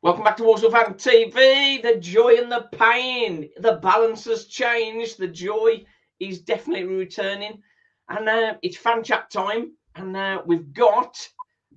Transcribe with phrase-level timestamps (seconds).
[0.00, 1.82] Welcome back to Walsall Fan TV.
[1.82, 3.50] The joy and the pain.
[3.58, 5.18] The balance has changed.
[5.18, 5.84] The joy
[6.20, 7.62] is definitely returning.
[8.08, 9.72] And uh, it's fan chat time.
[9.96, 11.28] And uh, we've got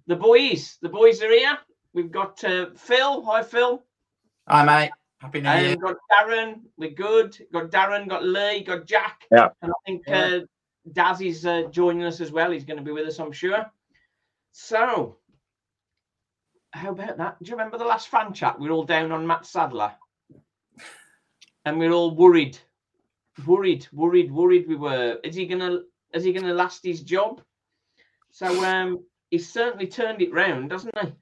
[0.05, 0.77] the boys.
[0.83, 1.57] The boys are here.
[1.93, 3.23] We've got uh, Phil.
[3.23, 3.83] Hi, Phil.
[4.47, 4.91] Hi, mate.
[5.19, 5.69] Happy New And Year.
[5.71, 6.61] we've got Darren.
[6.77, 7.35] We're good.
[7.51, 9.21] Got Darren, got Lee, got Jack.
[9.31, 9.49] Yeah.
[9.63, 10.21] And I think Yeah.
[10.25, 10.39] uh,
[10.93, 12.51] Daz is uh, joining us as well.
[12.51, 13.65] He's going to be with us, I'm sure.
[14.51, 15.17] So,
[16.71, 17.37] how about that?
[17.41, 18.59] Do you remember the last fan chat?
[18.59, 19.93] We're all down on Matt Sadler.
[21.65, 22.57] And we are all worried.
[23.45, 25.19] Worried, worried, worried we were.
[25.23, 25.81] Is he gonna
[26.13, 27.41] is he gonna last his job?
[28.31, 31.13] So um he's certainly turned it round, hasn't he?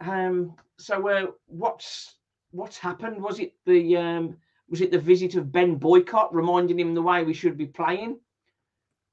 [0.00, 2.16] Um so uh, what's
[2.50, 3.22] what's happened?
[3.22, 4.36] Was it the um
[4.68, 8.18] was it the visit of Ben Boycott reminding him the way we should be playing?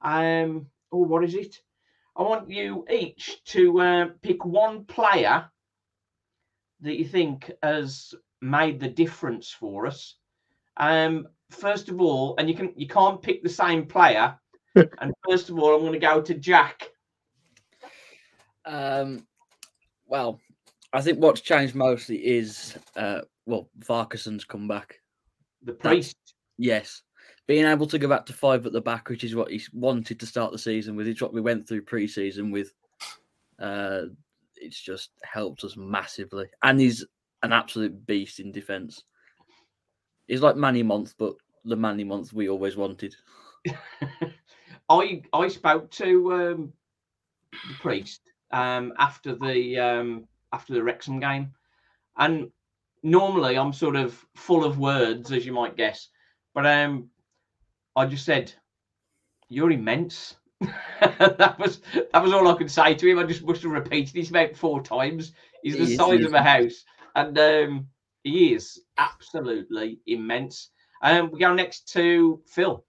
[0.00, 1.60] Um or what is it?
[2.18, 5.48] I want you each to uh, pick one player
[6.80, 10.16] that you think has made the difference for us.
[10.76, 14.36] Um, first of all, and you can you can't pick the same player.
[14.74, 16.88] and first of all, I'm going to go to Jack.
[18.64, 19.26] Um,
[20.06, 20.40] well,
[20.92, 25.00] I think what's changed mostly is uh, well, Farquharson's come back.
[25.62, 26.16] The priest.
[26.58, 27.02] Yes,
[27.48, 30.20] being able to go back to five at the back, which is what he wanted
[30.20, 31.08] to start the season with.
[31.08, 32.72] It's what we went through pre-season with.
[33.58, 34.02] Uh,
[34.54, 37.04] it's just helped us massively, and he's
[37.42, 39.02] an absolute beast in defence.
[40.26, 43.16] He's like Manny Monthé, but the Manny Monthé we always wanted.
[44.90, 46.72] I I spoke to um,
[47.50, 48.20] the priest
[48.50, 51.52] um, after the um, after the Wrexham game,
[52.18, 52.50] and
[53.02, 56.08] normally I'm sort of full of words, as you might guess,
[56.54, 57.08] but um,
[57.98, 58.52] I just said,
[59.48, 60.36] "You're immense."
[61.00, 61.80] that was
[62.12, 63.18] that was all I could say to him.
[63.18, 65.32] I just must have repeated this about four times.
[65.62, 67.88] He's the He is, size he of a house, and um,
[68.22, 70.70] he is absolutely immense.
[71.02, 72.84] Um, we go next to Phil.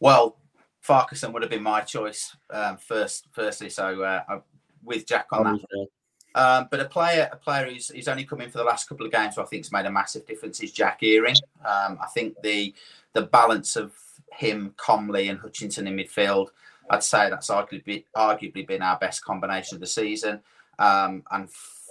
[0.00, 0.38] Well,
[0.80, 3.68] Farquharson would have been my choice um, first, firstly.
[3.68, 4.42] So uh, I'm
[4.82, 5.88] with Jack on that.
[6.34, 9.04] Um, but a player, a player who's, who's only come in for the last couple
[9.04, 11.36] of games, who I think has made a massive difference is Jack Earing.
[11.64, 12.74] Um, I think the
[13.12, 13.92] the balance of
[14.32, 16.48] him, Comley, and Hutchinson in midfield,
[16.90, 20.40] I'd say that's arguably arguably been our best combination of the season.
[20.78, 21.48] Um, and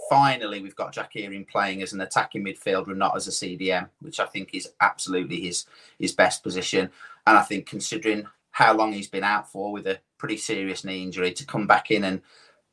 [0.10, 3.90] finally, we've got Jack Earing playing as an attacking midfielder and not as a CDM,
[4.02, 5.66] which I think is absolutely his
[6.00, 6.90] his best position.
[7.28, 11.04] And I think considering how long he's been out for with a pretty serious knee
[11.04, 12.22] injury, to come back in and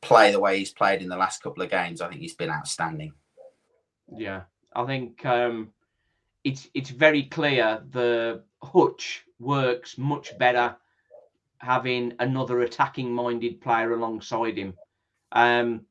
[0.01, 2.49] play the way he's played in the last couple of games, I think he's been
[2.49, 3.13] outstanding.
[4.15, 4.43] Yeah,
[4.75, 5.71] I think um,
[6.43, 10.75] it's it's very clear the Hutch works much better
[11.59, 14.73] having another attacking minded player alongside him.
[15.31, 15.81] Um,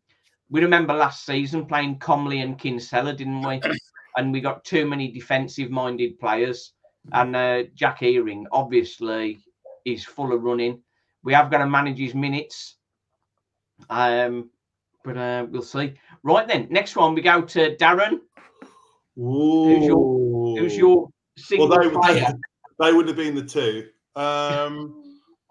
[0.48, 3.60] we remember last season playing Comley and Kinsella, didn't we?
[4.18, 6.72] And we got too many defensive minded players.
[7.12, 9.40] And uh, Jack Earing obviously
[9.84, 10.80] is full of running.
[11.22, 12.76] We have got to manage his minutes.
[13.90, 14.50] Um,
[15.04, 15.94] but uh, we'll see.
[16.22, 18.20] Right then, next one we go to Darren.
[19.16, 21.08] Who's your who's your
[21.38, 22.32] single well, they, would- player?
[22.80, 23.88] they would have been the two.
[24.14, 25.02] Um,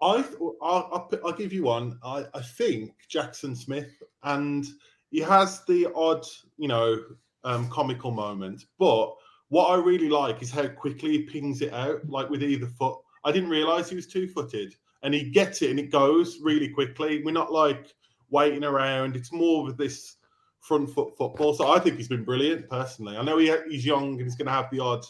[0.02, 0.24] I,
[0.60, 1.98] I'll, I'll, I'll give you one.
[2.04, 3.90] I, I think Jackson Smith,
[4.24, 4.66] and
[5.10, 6.24] he has the odd,
[6.58, 6.98] you know,
[7.44, 8.66] um, comical moment.
[8.78, 9.14] But
[9.48, 12.98] what I really like is how quickly he pings it out, like with either foot.
[13.24, 16.68] I didn't realize he was two footed, and he gets it and it goes really
[16.68, 17.22] quickly.
[17.24, 17.94] We're not like
[18.30, 19.16] waiting around.
[19.16, 20.16] It's more of this
[20.60, 21.54] front foot football.
[21.54, 23.16] So I think he's been brilliant personally.
[23.16, 25.04] I know he, he's young and he's going to have the odd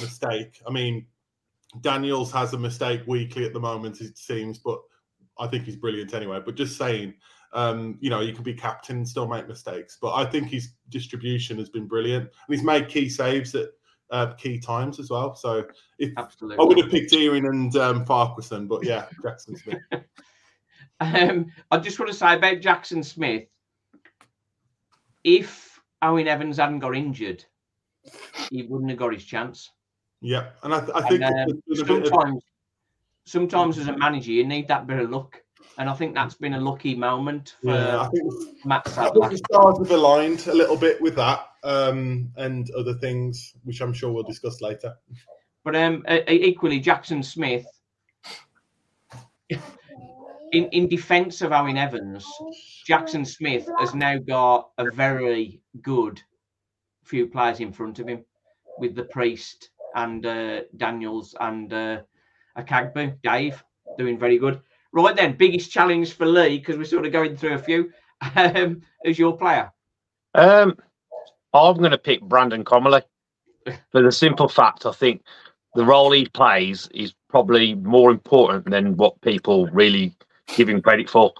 [0.00, 0.60] mistake.
[0.66, 1.06] I mean,
[1.80, 4.80] Daniels has a mistake weekly at the moment, it seems, but
[5.38, 6.40] I think he's brilliant anyway.
[6.44, 7.14] But just saying,
[7.54, 10.72] Um, you know, you can be captain and still make mistakes, but I think his
[10.88, 13.68] distribution has been brilliant, and he's made key saves at
[14.10, 15.34] uh, key times as well.
[15.34, 15.64] So
[15.98, 16.58] if Absolutely.
[16.58, 19.78] I would have picked Earing and um, Farquharson, but yeah, Jackson Smith.
[21.02, 23.44] Um, I just want to say about Jackson Smith.
[25.24, 27.44] If Owen Evans hadn't got injured,
[28.50, 29.70] he wouldn't have got his chance.
[30.20, 32.42] Yeah, and I, th- I think And, um, there's been a bit of- sometimes,
[33.24, 35.42] sometimes as a manager, you need that bit of luck,
[35.78, 38.32] and I think that's been a lucky moment for yeah, I think
[38.64, 39.28] Matt I Sadler.
[39.28, 43.80] think the stars have aligned a little bit with that um, and other things, which
[43.80, 44.94] I'm sure we'll discuss later.
[45.64, 47.66] But um, equally, Jackson Smith,
[50.52, 52.26] in in defence of Owen Evans,
[52.86, 56.20] Jackson Smith has now got a very good
[57.04, 58.24] few players in front of him,
[58.78, 62.00] with the Priest and uh, Daniels and uh,
[62.56, 63.62] Okagbue, Dave,
[63.98, 64.60] doing very good.
[64.92, 67.90] Right then, biggest challenge for Lee because we're sort of going through a few.
[68.36, 69.72] Um, your player,
[70.34, 70.76] Um,
[71.52, 73.02] I'm going to pick Brandon Comley
[73.90, 75.22] for the simple fact I think
[75.74, 80.14] the role he plays is probably more important than what people really
[80.48, 81.32] give him credit for.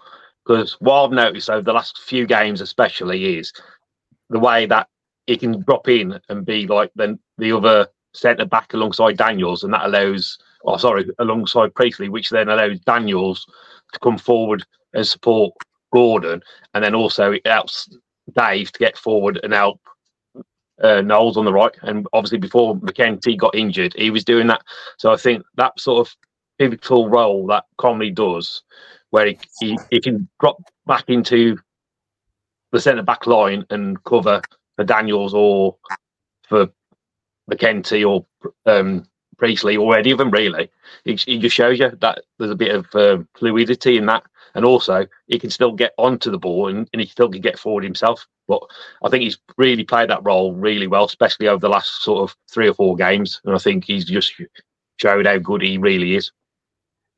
[0.45, 3.53] Because what I've noticed over the last few games, especially, is
[4.31, 4.89] the way that
[5.27, 9.73] he can drop in and be like then the other centre back alongside Daniels, and
[9.73, 13.47] that allows, oh sorry, alongside Priestley, which then allows Daniels
[13.93, 14.65] to come forward
[14.95, 15.55] and support
[15.93, 16.43] Gordon,
[16.75, 17.89] and then also it helps
[18.35, 19.81] Dave to get forward and help
[20.83, 21.75] uh, Knowles on the right.
[21.83, 24.63] And obviously, before McEntee got injured, he was doing that.
[24.99, 26.15] So I think that sort of
[26.63, 28.63] pivotal role that Comley does,
[29.11, 31.59] where he, he, he can drop back into
[32.71, 34.41] the centre back line and cover
[34.77, 35.77] for Daniels or
[36.49, 36.69] for
[37.51, 38.25] McEntee or
[38.67, 39.05] um,
[39.39, 40.71] Priestley or any of them really.
[41.05, 44.23] It, it just shows you that there's a bit of um, fluidity in that.
[44.55, 47.59] And also, he can still get onto the ball and, and he still can get
[47.59, 48.27] forward himself.
[48.47, 48.63] But
[49.03, 52.37] I think he's really played that role really well, especially over the last sort of
[52.51, 53.41] three or four games.
[53.45, 54.35] And I think he's just
[55.01, 56.31] showed how good he really is.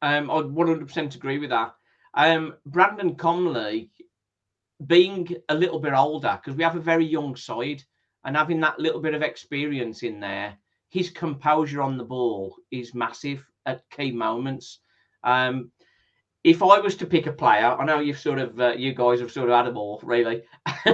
[0.04, 1.74] Um, I 100% agree with that.
[2.12, 3.88] Um, Brandon Comley,
[4.86, 7.82] being a little bit older, because we have a very young side,
[8.26, 10.58] and having that little bit of experience in there,
[10.90, 14.80] his composure on the ball is massive at key moments.
[15.22, 15.70] Um,
[16.44, 19.20] if I was to pick a player, I know you've sort of, uh, you guys
[19.20, 20.42] have sort of had them all, really,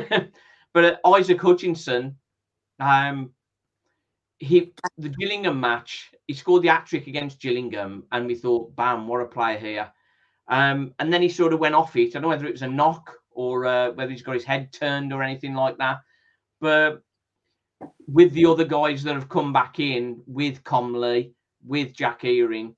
[0.72, 2.16] but uh, Isaac Hutchinson,
[2.78, 3.32] um,
[4.40, 9.06] he the Gillingham match, he scored the hat trick against Gillingham, and we thought, bam,
[9.06, 9.92] what a player here.
[10.48, 12.08] Um, and then he sort of went off it.
[12.08, 14.72] I don't know whether it was a knock or uh, whether he's got his head
[14.72, 16.00] turned or anything like that.
[16.60, 17.02] But
[18.08, 21.32] with the other guys that have come back in, with Comley,
[21.64, 22.74] with Jack Earing,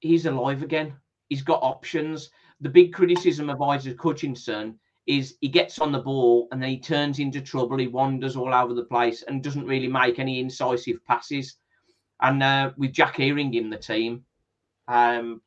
[0.00, 0.94] he's alive again.
[1.28, 2.30] He's got options.
[2.60, 6.78] The big criticism of Isaac Hutchinson is he gets on the ball and then he
[6.78, 7.78] turns into trouble.
[7.78, 11.56] He wanders all over the place and doesn't really make any incisive passes.
[12.20, 14.24] And uh, with Jack Earing in the team,
[14.88, 15.40] um,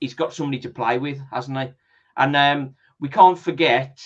[0.00, 1.72] he's got somebody to play with, hasn't he?
[2.16, 4.00] And um, we can't forget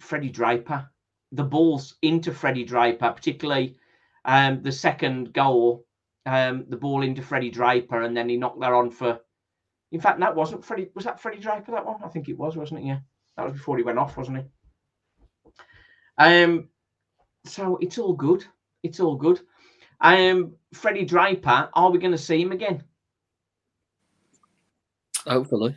[0.00, 0.88] Freddie Draper.
[1.32, 3.76] The balls into Freddie Draper, particularly
[4.24, 5.86] um, the second goal,
[6.26, 9.20] um, the ball into Freddie Draper, and then he knocked that on for.
[9.92, 10.90] In fact, that wasn't Freddie.
[10.94, 11.72] Was that Freddie Draper?
[11.72, 12.00] That one?
[12.04, 12.86] I think it was, wasn't it?
[12.86, 12.98] Yeah,
[13.40, 15.52] that was before he went off, wasn't he?
[16.18, 16.68] Um,
[17.46, 18.44] so it's all good.
[18.82, 19.40] It's all good.
[20.02, 22.84] Um, Freddie Draper, are we going to see him again?
[25.26, 25.74] Hopefully.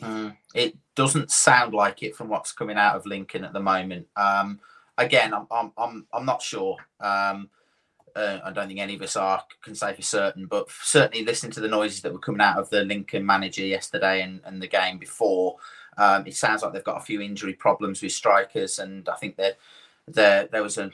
[0.00, 4.06] Mm, it doesn't sound like it from what's coming out of Lincoln at the moment.
[4.16, 4.58] Um,
[4.96, 6.76] again, I'm, I'm, I'm, I'm not sure.
[7.00, 7.50] Um,
[8.14, 11.52] uh, I don't think any of us are can say for certain, but certainly listening
[11.52, 14.66] to the noises that were coming out of the Lincoln manager yesterday and, and the
[14.66, 15.56] game before,
[15.96, 19.36] um, it sounds like they've got a few injury problems with strikers, and I think
[19.36, 19.58] that
[20.06, 20.90] there there was a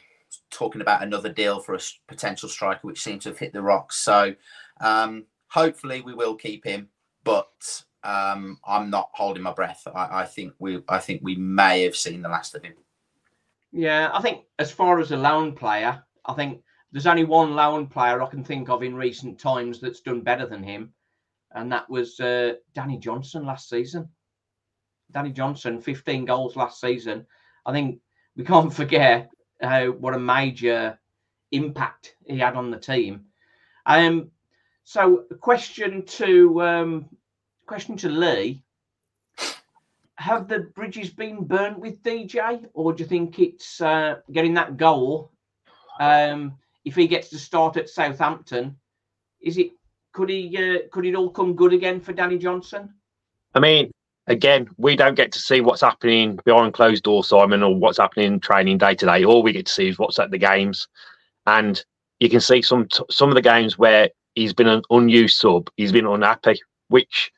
[0.51, 3.97] talking about another deal for a potential striker, which seems to have hit the rocks.
[3.97, 4.35] So
[4.81, 6.89] um, hopefully we will keep him,
[7.25, 9.87] but um, I'm not holding my breath.
[9.95, 12.75] I, I think we I think we may have seen the last of him.
[13.73, 17.87] Yeah, I think as far as a loan player, I think there's only one loan
[17.87, 20.93] player I can think of in recent times that's done better than him,
[21.53, 24.09] and that was uh, Danny Johnson last season.
[25.13, 27.27] Danny Johnson, 15 goals last season.
[27.67, 28.01] I think
[28.37, 29.31] we can't forget
[29.63, 30.99] uh, what a major
[31.53, 33.27] impact he had on the team.
[33.87, 34.31] Um,
[34.85, 37.09] so, question to um,
[37.67, 38.63] question to Lee:
[40.17, 44.77] Have the bridges been burnt with DJ, or do you think it's uh, getting that
[44.77, 45.33] goal?
[46.01, 48.77] Um, if he gets to start at Southampton,
[49.41, 49.71] is it
[50.13, 52.95] could he uh, could it all come good again for Danny Johnson?
[53.55, 53.91] I mean,
[54.27, 58.35] again, we don't get to see what's happening behind closed doors, Simon, or what's happening
[58.35, 59.25] in training day to day.
[59.25, 60.89] All we get to see is what's at the games,
[61.47, 61.85] and
[62.21, 65.93] you can see some some of the games where he's been an unused sub, he's
[65.93, 67.31] been unhappy, which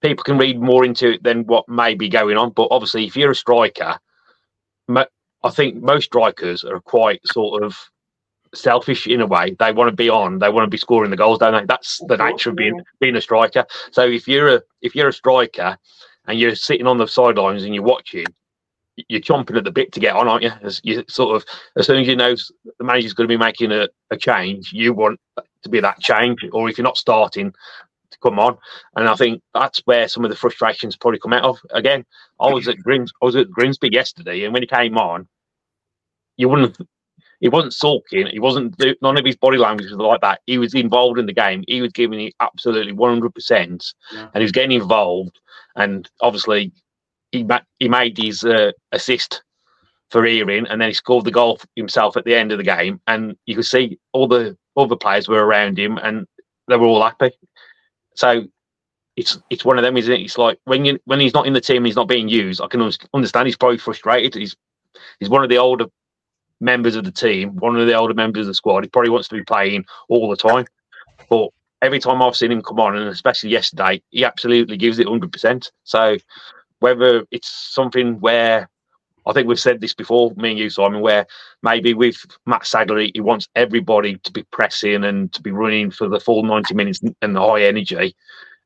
[0.00, 2.50] people can read more into it than what may be going on.
[2.50, 3.98] But obviously, if you're a striker,
[4.88, 7.76] I think most strikers are quite sort of
[8.54, 9.56] selfish in a way.
[9.58, 11.66] They want to be on, they want to be scoring the goals, don't they?
[11.66, 13.66] That's the nature of being being a striker.
[13.90, 15.76] So if you're a if you're a striker
[16.26, 18.26] and you're sitting on the sidelines and you're watching,
[19.08, 20.52] you're chomping at the bit to get on, aren't you?
[20.62, 21.44] As you sort of
[21.76, 22.34] as soon as you know
[22.78, 25.20] the manager's going to be making a, a change, you want
[25.62, 26.40] to be that change.
[26.52, 27.52] Or if you're not starting,
[28.14, 28.56] to come on.
[28.96, 31.58] And I think that's where some of the frustrations probably come out of.
[31.70, 32.04] Again,
[32.40, 35.28] I was at Grims, I was at Grimsby yesterday, and when he came on,
[36.36, 36.76] you wouldn't.
[37.44, 38.26] He wasn't sulking.
[38.28, 38.74] He wasn't.
[39.02, 40.40] None of his body language was like that.
[40.46, 41.62] He was involved in the game.
[41.68, 45.38] He was giving it absolutely one hundred percent, and he was getting involved.
[45.76, 46.72] And obviously,
[47.32, 47.46] he
[47.78, 49.42] he made his uh, assist
[50.08, 52.98] for Earing, and then he scored the goal himself at the end of the game.
[53.08, 56.26] And you could see all the other players were around him, and
[56.68, 57.32] they were all happy.
[58.16, 58.44] So
[59.16, 60.22] it's it's one of them, isn't it?
[60.22, 62.62] It's like when you when he's not in the team, he's not being used.
[62.62, 64.34] I can understand he's probably frustrated.
[64.34, 64.56] He's
[65.20, 65.88] he's one of the older
[66.60, 68.84] members of the team, one of the older members of the squad.
[68.84, 70.66] He probably wants to be playing all the time,
[71.28, 71.48] but
[71.82, 75.32] every time I've seen him come on, and especially yesterday, he absolutely gives it hundred
[75.32, 75.70] percent.
[75.84, 76.16] So
[76.80, 78.68] whether it's something where
[79.26, 81.26] I think we've said this before, me and you, Simon, where
[81.62, 86.08] maybe with Matt Sadler, he wants everybody to be pressing and to be running for
[86.08, 88.14] the full 90 minutes and the high energy.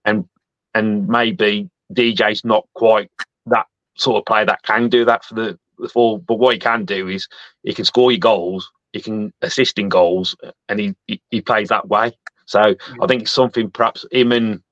[0.04, 0.28] And
[0.74, 3.10] and maybe DJ's not quite
[3.46, 3.66] that
[3.96, 6.18] sort of player that can do that for the, the full.
[6.18, 7.28] But what he can do is
[7.62, 10.36] he can score your goals, he can assist in goals,
[10.68, 12.12] and he, he, he plays that way.
[12.46, 13.08] So I mm.
[13.08, 14.62] think it's something perhaps him and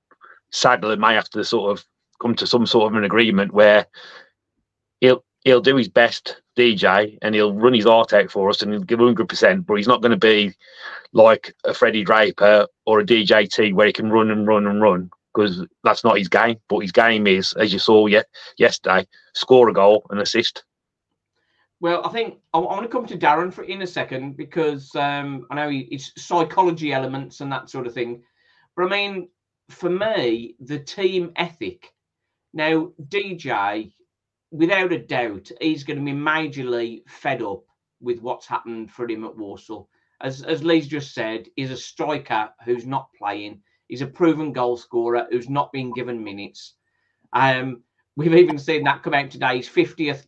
[0.50, 1.84] Sadler may have to sort of
[2.20, 3.86] come to some sort of an agreement where
[5.00, 8.72] he'll he'll do his best DJ and he'll run his heart out for us and
[8.72, 10.54] he'll give 100%, but he's not going to be
[11.12, 15.10] like a Freddie Draper or a DJT where he can run and run and run
[15.34, 16.56] because that's not his game.
[16.68, 18.22] But his game is, as you saw ye-
[18.58, 20.64] yesterday, score a goal and assist.
[21.80, 25.46] Well, I think I, want to come to Darren for in a second because um,
[25.50, 28.22] I know it's psychology elements and that sort of thing.
[28.74, 29.28] But I mean,
[29.68, 31.92] for me, the team ethic.
[32.54, 33.92] Now, DJ,
[34.50, 37.64] without a doubt, he's going to be majorly fed up
[38.00, 39.90] with what's happened for him at Walsall.
[40.22, 43.60] As as Lee's just said, he's a striker who's not playing.
[43.88, 46.74] He's a proven goal scorer who's not been given minutes.
[47.34, 47.82] Um,
[48.16, 49.58] we've even seen that come out today.
[49.58, 50.26] His fiftieth,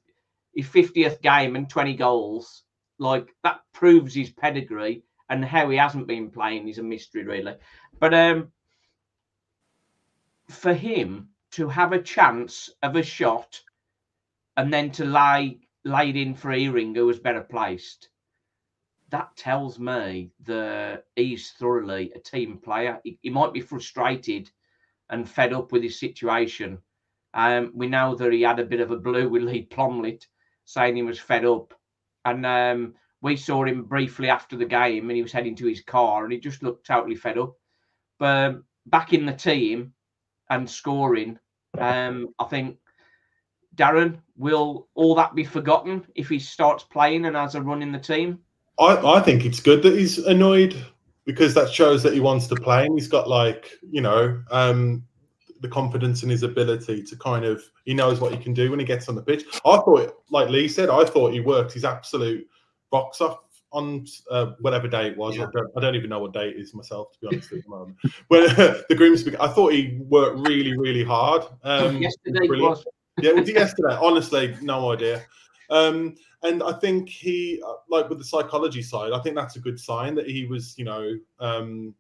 [0.59, 2.65] his fiftieth game and twenty goals.
[2.99, 7.55] Like that proves his pedigree and how he hasn't been playing is a mystery, really.
[8.01, 8.49] But um,
[10.49, 13.61] for him to have a chance of a shot
[14.57, 18.09] and then to lay laid in for Earing, who was better placed,
[19.11, 23.01] that tells me that he's thoroughly a team player.
[23.05, 24.51] He, he might be frustrated
[25.09, 26.79] and fed up with his situation.
[27.33, 30.27] Um, we know that he had a bit of a blue with Lee Plumlet,
[30.69, 31.73] saying he was fed up.
[32.27, 35.81] And um, we saw him briefly after the game and he was heading to his
[35.81, 37.55] car and he just looked totally fed up.
[38.19, 39.95] But um, back in the team
[40.51, 41.39] and scoring,
[41.79, 42.77] um, I think
[43.77, 47.91] Darren, will all that be forgotten if he starts playing and has a run in
[47.91, 48.39] the team?
[48.79, 50.77] I, I think it's good that he's annoyed
[51.25, 55.03] because that shows that he wants to play and he's got like, you know, um,
[55.61, 58.79] the confidence in his ability to kind of he knows what he can do when
[58.79, 59.45] he gets on the pitch.
[59.65, 62.47] I thought, like Lee said, I thought he worked his absolute
[62.91, 63.39] box off
[63.73, 65.37] on uh, whatever day it was.
[65.37, 65.47] Yeah.
[65.47, 67.63] I, don't, I don't even know what day it is myself, to be honest, at
[67.63, 67.97] the moment.
[68.29, 71.45] When the Grimsby, I thought he worked really, really hard.
[71.63, 72.85] Um, Yesterday was.
[73.21, 73.99] Yeah, was yesterday?
[74.01, 75.25] Honestly, no idea.
[75.71, 79.59] Um, and I think he, uh, like with the psychology side, I think that's a
[79.59, 81.97] good sign that he was, you know, um,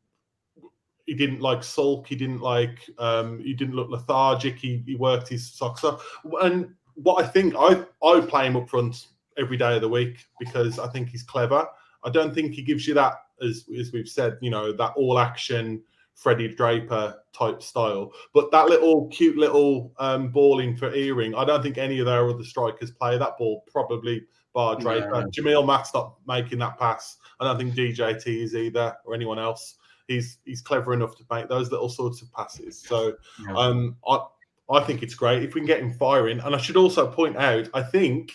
[1.08, 2.06] he didn't like sulk.
[2.06, 4.58] He didn't like, um, he didn't look lethargic.
[4.58, 6.06] He, he worked his socks off.
[6.42, 9.06] And what I think, I I play him up front
[9.38, 11.66] every day of the week because I think he's clever.
[12.04, 15.18] I don't think he gives you that, as as we've said, you know, that all
[15.18, 15.82] action
[16.14, 18.12] Freddie Draper type style.
[18.34, 22.28] But that little cute little um, balling for Earing, I don't think any of their
[22.28, 23.64] other strikers play that ball.
[23.72, 25.22] Probably bar Draper.
[25.22, 25.26] No.
[25.28, 27.16] Jamille Matt's not making that pass.
[27.40, 29.77] I don't think DJT is either or anyone else.
[30.08, 32.80] He's he's clever enough to make those little sorts of passes.
[32.80, 33.14] So
[33.46, 33.56] Yeah.
[33.56, 34.18] um, I
[34.70, 36.40] I think it's great if we can get him firing.
[36.40, 38.32] And I should also point out, I think.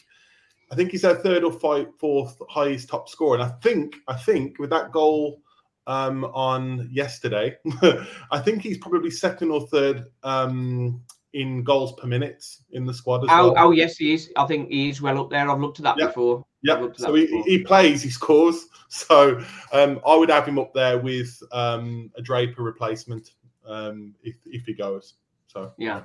[0.71, 4.15] I think he's our third or five, fourth highest top scorer, and I think I
[4.15, 5.43] think with that goal
[5.87, 7.55] um, on yesterday.
[8.31, 11.03] I think he's probably second or third um,
[11.33, 13.67] in goals per minute in the squad as Oh, well.
[13.67, 14.31] oh yes, he is.
[14.37, 15.49] I think he is well up there.
[15.49, 16.07] I've looked at that Yeah.
[16.07, 16.45] before.
[16.61, 17.43] Yeah, I've looked at so he, before.
[17.45, 18.67] he plays, he scores.
[18.89, 23.31] So um, I would have him up there with um, a Draper replacement
[23.67, 25.15] um, if, if he goes.
[25.47, 26.01] So Yeah.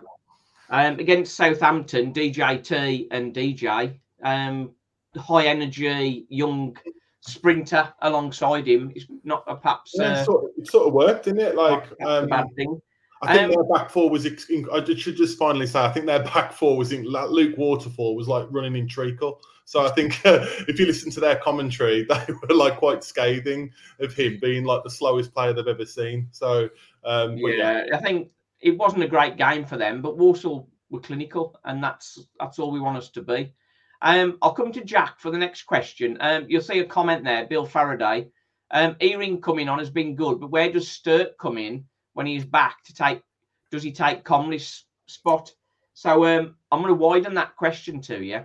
[0.71, 4.71] Um, against Southampton, DJT and DJ, um,
[5.19, 6.79] high energy, young
[7.21, 10.95] sprinter alongside him is not a perhaps yeah, uh, it, sort of, it sort of
[10.95, 11.55] worked, didn't it?
[11.57, 12.81] Like um, bad thing.
[13.23, 14.27] I think Um, their back four was.
[14.27, 17.05] I should just finally say, I think their back four was in.
[17.05, 19.41] like, Luke Waterfall was like running in treacle.
[19.65, 23.71] So I think uh, if you listen to their commentary, they were like quite scathing
[24.01, 26.29] of him being like the slowest player they've ever seen.
[26.31, 26.71] So
[27.05, 31.01] um, but Yeah, I think it wasn't a great game for them, but Walsall were
[31.01, 33.53] clinical, and that's that's all we want us to be.
[34.01, 36.17] Um, I'll come to Jack for the next question.
[36.21, 38.29] Um, you'll see a comment there, Bill Faraday.
[38.71, 41.85] Um, Earing coming on has been good, but where does Stirk come in
[42.19, 43.23] when he's back to take?
[43.71, 45.53] Does he take Comley's spot?
[45.95, 48.45] So um, I'm going to widen that question to you.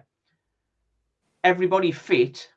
[1.43, 2.47] Everybody fit?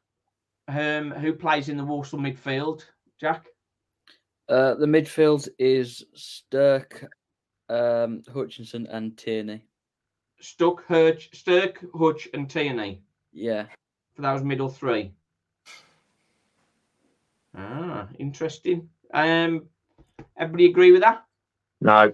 [0.68, 2.85] Um, who plays in the Walsall midfield?
[3.18, 3.46] Jack.
[4.46, 7.11] Uh, the midfield is Stirk,
[7.70, 9.62] um, Hutchinson, and Tierney.
[10.42, 13.00] Stuck, Hutch, Stirk, Hutch, and Tierney.
[13.32, 13.64] Yeah.
[14.14, 15.12] for those middle three.
[17.56, 18.90] Ah, interesting.
[19.14, 19.70] Um,
[20.37, 21.25] everybody agree with that?
[21.82, 22.12] No.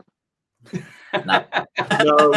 [1.25, 2.33] no.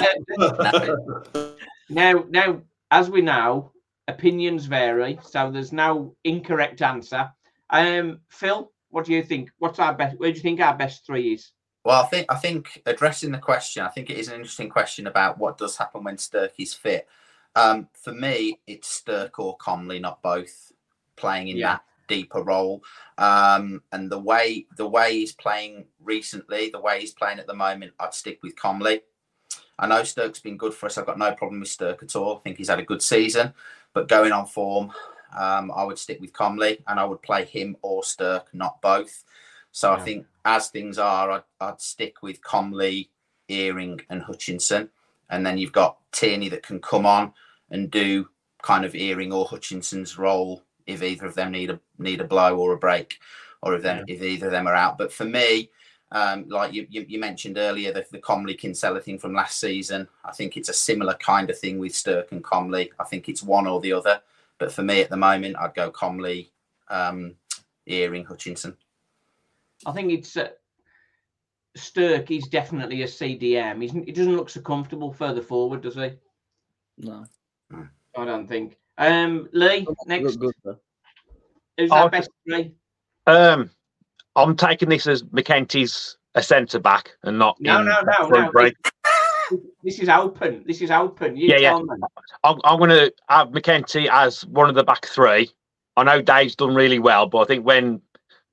[1.90, 3.72] Now, now, as we know,
[4.08, 7.32] opinions vary, so there's no incorrect answer.
[7.72, 9.50] Um, Phil, what do you think?
[9.60, 10.20] What's our best?
[10.20, 11.52] Where do you think our best three is?
[11.84, 15.08] Well, I think I think addressing the question, I think it is an interesting question
[15.08, 17.08] about what does happen when Stirk is fit.
[17.56, 20.72] Um, for me, it's Stirk or Comley, not both,
[21.16, 21.74] playing in Yeah.
[21.74, 22.84] that deeper role.
[23.18, 27.54] Um, and the way the way he's playing recently, the way he's playing at the
[27.54, 29.02] moment, I'd stick with Comley.
[29.78, 30.98] I know Stirk's been good for us.
[30.98, 32.38] I've got no problem with Stirk at all.
[32.38, 33.54] I think he's had a good season,
[33.94, 34.92] but going on form,
[35.38, 39.26] um, I would stick with Comley and I would play him or Stirk, not both.
[39.72, 43.10] So I think as things are, I'd, I'd stick with Comley,
[43.50, 44.90] Earing, and Hutchinson.
[45.30, 47.34] And then you've got Tierney that can come on
[47.70, 48.30] and do
[48.62, 52.58] kind of Earing or Hutchinson's role if either of them need a need a blow
[52.58, 53.20] or a break,
[53.62, 54.98] or if them if either of them are out.
[54.98, 55.70] But for me,
[56.12, 60.08] um, like you, you, you mentioned earlier, the, the Comley Kinsella thing from last season,
[60.24, 62.92] I think it's a similar kind of thing with Stirk and Comley.
[63.00, 64.22] I think it's one or the other.
[64.58, 66.52] But for me at the moment, I'd go Comley,
[66.90, 67.36] um,
[67.86, 68.78] Earing, Hutchinson.
[69.86, 70.50] I think it's uh,
[71.76, 72.30] Stirk.
[72.30, 73.82] He's definitely a CDM.
[73.82, 76.12] He's, he doesn't look so comfortable further forward, does he?
[76.98, 77.26] No.
[77.74, 78.78] I don't think.
[78.98, 80.78] Um, Lee, next, good, though.
[81.78, 82.72] who's Oh, our best three?
[83.28, 83.70] Um,
[84.36, 88.52] I'm taking this as McEntee's a centre back and not No, no, no, no.
[88.52, 88.74] three.
[89.84, 90.64] This is open.
[90.66, 91.38] This is open.
[91.38, 91.78] You Yeah, yeah.
[91.80, 91.86] me.
[92.44, 95.50] I'm, I'm going to have McEntee as one of the back three.
[95.98, 98.02] I know Dave's done really well, but I think when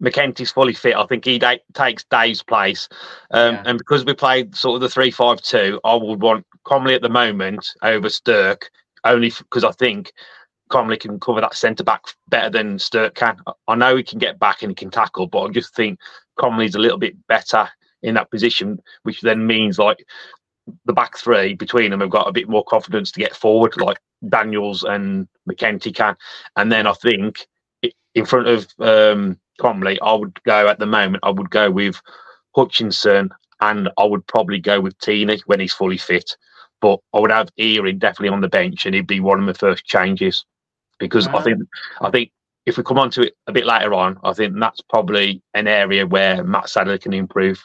[0.03, 2.89] McEntee's fully fit, I think he da- takes Dave's place.
[3.31, 3.63] Um, Yeah.
[3.67, 7.67] And because we played sort of the three-five-two, I would want Comley at the moment
[7.83, 8.71] over Stirk,
[9.05, 10.13] only because I think
[10.71, 13.37] Comley can cover that centre back better than Stirk can.
[13.47, 15.99] I- I know he can get back and he can tackle, but I just think
[16.39, 17.69] Comley's a little bit better
[18.03, 20.05] in that position, which then means like
[20.85, 23.99] the back three between them have got a bit more confidence to get forward, like
[24.29, 26.17] Daniels and McEntee can.
[26.57, 27.47] And then I think
[28.15, 32.01] in front of um, Comley, I would go at the moment, I would go with
[32.55, 36.37] Hutchinson and I would probably go with Tierney when he's fully fit.
[36.83, 39.53] But I would have Earing definitely on the bench and he'd be one of my
[39.55, 40.45] first changes
[40.99, 41.41] because I Ah.
[41.43, 41.63] think
[42.03, 42.31] I think
[42.67, 45.67] if we come on to it a bit later on, I think that's probably an
[45.67, 47.63] area where Matt Sadler can improve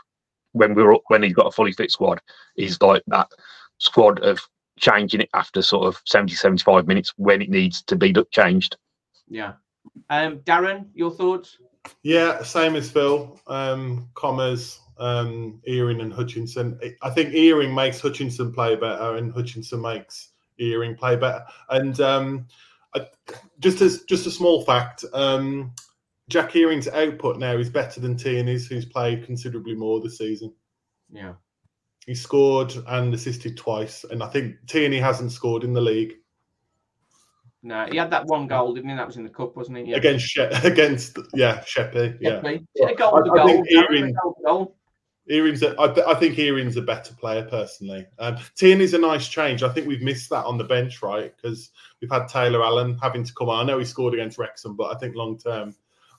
[0.53, 2.19] when we're up- when he's got a fully fit squad.
[2.55, 3.29] He's like that
[3.79, 4.39] squad of
[4.79, 8.77] changing it after sort of 70, 75 minutes when it needs to be changed.
[9.27, 9.53] Yeah.
[10.09, 11.57] Um, Darren, your thoughts?
[12.03, 13.39] Yeah, same as Phil.
[13.47, 16.79] Um, Commas, um, Earing, and Hutchinson.
[17.01, 20.29] I think Earing makes Hutchinson play better, and Hutchinson makes
[20.59, 21.43] Earing play better.
[21.69, 22.47] And um,
[22.95, 23.07] I,
[23.59, 25.73] just as just a small fact, um,
[26.29, 30.53] Jack Earing's output now is better than Tierney's, who's played considerably more this season.
[31.11, 31.33] Yeah.
[32.05, 36.13] He scored and assisted twice, and I think Tierney hasn't scored in the league
[37.63, 38.95] No, he had that one goal, didn't he?
[38.95, 39.87] That was in the cup, wasn't it?
[39.87, 39.97] Yeah.
[39.97, 42.15] against she- against yeah Sheppey.
[42.21, 42.37] Yeah.
[42.39, 43.47] A goal I- to I goal.
[43.47, 44.76] think Earing- goal goal.
[45.29, 48.05] Earings, a, I, th- I think Earings a better player personally.
[48.19, 49.61] Um, Tierney's a nice change.
[49.61, 51.35] I think we've missed that on the bench, right?
[51.35, 53.61] Because we've had Taylor Allen having to come on.
[53.61, 55.75] I know he scored against Wrexham, but I think long term,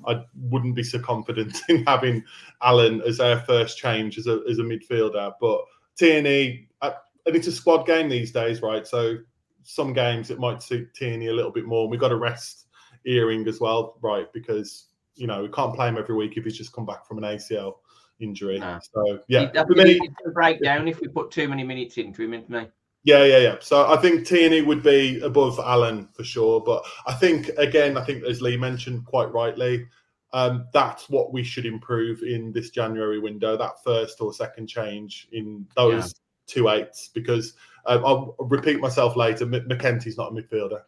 [0.07, 2.23] I wouldn't be so confident in having
[2.63, 5.33] Allen as our first change as a as a midfielder.
[5.41, 5.61] But
[5.97, 6.93] Tierney, uh,
[7.27, 8.87] and it's a squad game these days, right?
[8.87, 9.17] So
[9.63, 11.89] some games it might suit Tierney a little bit more.
[11.89, 12.67] We've got to rest
[13.07, 14.31] Earing as well, right?
[14.35, 17.19] Because you know we can't play him every week if he's just come back from
[17.19, 17.77] an ACL
[18.21, 18.59] injury.
[18.59, 18.79] No.
[18.95, 21.99] So yeah, for me, it's going to break down if we put too many minutes
[21.99, 22.67] into him, isn't me?
[23.05, 23.57] yeah, yeah, yeah.
[23.61, 26.61] So I think Tierney would be above Allen for sure.
[26.61, 29.87] But I think again, I think as Lee mentioned quite rightly,
[30.33, 33.57] um, that's what we should improve in this January window.
[33.57, 36.15] That first or second change in those
[36.47, 37.55] two eights, because
[37.87, 39.45] um, I'll repeat myself later.
[39.45, 40.83] M- McEntee's not a midfielder.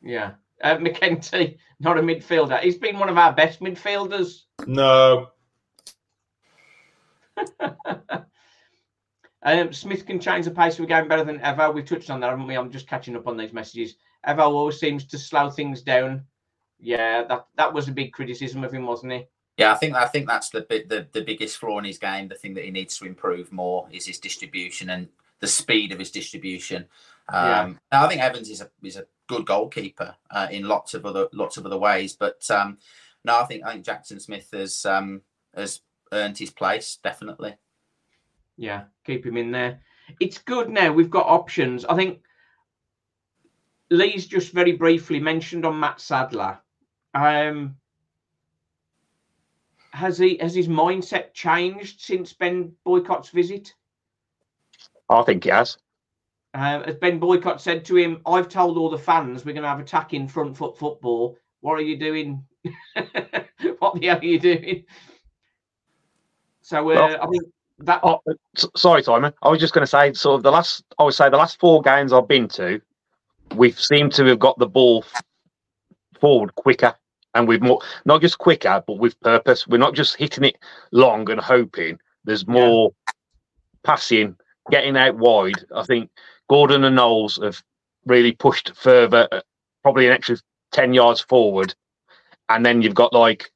[0.00, 0.32] Yeah.
[0.62, 2.60] Uh, McEntee, not a midfielder.
[2.60, 4.42] He's been one of our best midfielders.
[4.66, 5.30] No,
[9.44, 11.70] Um, Smith can change the pace of a game better than ever.
[11.70, 12.56] We've touched on that, haven't we?
[12.56, 13.96] I'm just catching up on these messages.
[14.24, 16.24] Ever always seems to slow things down.
[16.80, 19.26] Yeah, that that was a big criticism of him, wasn't he?
[19.58, 22.28] Yeah, I think I think that's the bit the, the biggest flaw in his game.
[22.28, 25.08] The thing that he needs to improve more is his distribution and
[25.40, 26.86] the speed of his distribution.
[27.28, 31.04] Um, now, I think Evans is a is a good goalkeeper uh, in lots of
[31.04, 32.78] other lots of other ways, but um,
[33.24, 35.20] no, I think I think Jackson Smith has um,
[35.54, 35.80] has
[36.14, 37.56] earned his place definitely.
[38.56, 39.80] Yeah, keep him in there.
[40.20, 40.92] It's good now.
[40.92, 41.84] We've got options.
[41.84, 42.20] I think
[43.90, 46.58] Lee's just very briefly mentioned on Matt Sadler.
[47.14, 47.76] Um,
[49.92, 53.74] has he has his mindset changed since Ben Boycott's visit?
[55.08, 55.78] I think he has.
[56.54, 59.68] Uh, as Ben Boycott said to him, I've told all the fans we're going to
[59.68, 61.36] have attacking front foot football.
[61.60, 62.44] What are you doing?
[63.78, 64.84] what the hell are you doing?
[66.64, 67.44] So uh, I think
[67.80, 68.20] that Oh,
[68.74, 69.34] sorry, Simon.
[69.42, 71.60] I was just going to say, sort of the last, I would say the last
[71.60, 72.80] four games I've been to,
[73.54, 75.04] we've seemed to have got the ball
[76.18, 76.94] forward quicker,
[77.34, 79.66] and we've more not just quicker, but with purpose.
[79.66, 80.56] We're not just hitting it
[80.90, 81.98] long and hoping.
[82.24, 82.94] There's more
[83.82, 84.34] passing,
[84.70, 85.66] getting out wide.
[85.76, 86.10] I think
[86.48, 87.62] Gordon and Knowles have
[88.06, 89.42] really pushed further, uh,
[89.82, 90.38] probably an extra
[90.72, 91.74] ten yards forward,
[92.48, 93.52] and then you've got like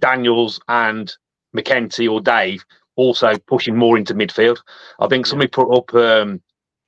[0.00, 1.14] Daniels and
[1.56, 2.64] McEntee or Dave
[2.96, 4.58] also pushing more into midfield.
[4.98, 6.42] I think somebody put up um,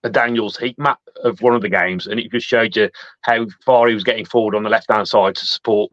[0.05, 2.91] a Daniels heat map of one of the games, and it just showed you
[3.23, 5.91] how far he was getting forward on the left hand side to support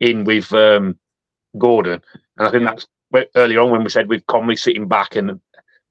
[0.00, 0.98] in with um,
[1.58, 2.02] Gordon.
[2.38, 2.86] And I think that's
[3.34, 5.40] earlier on when we said with Comley sitting back and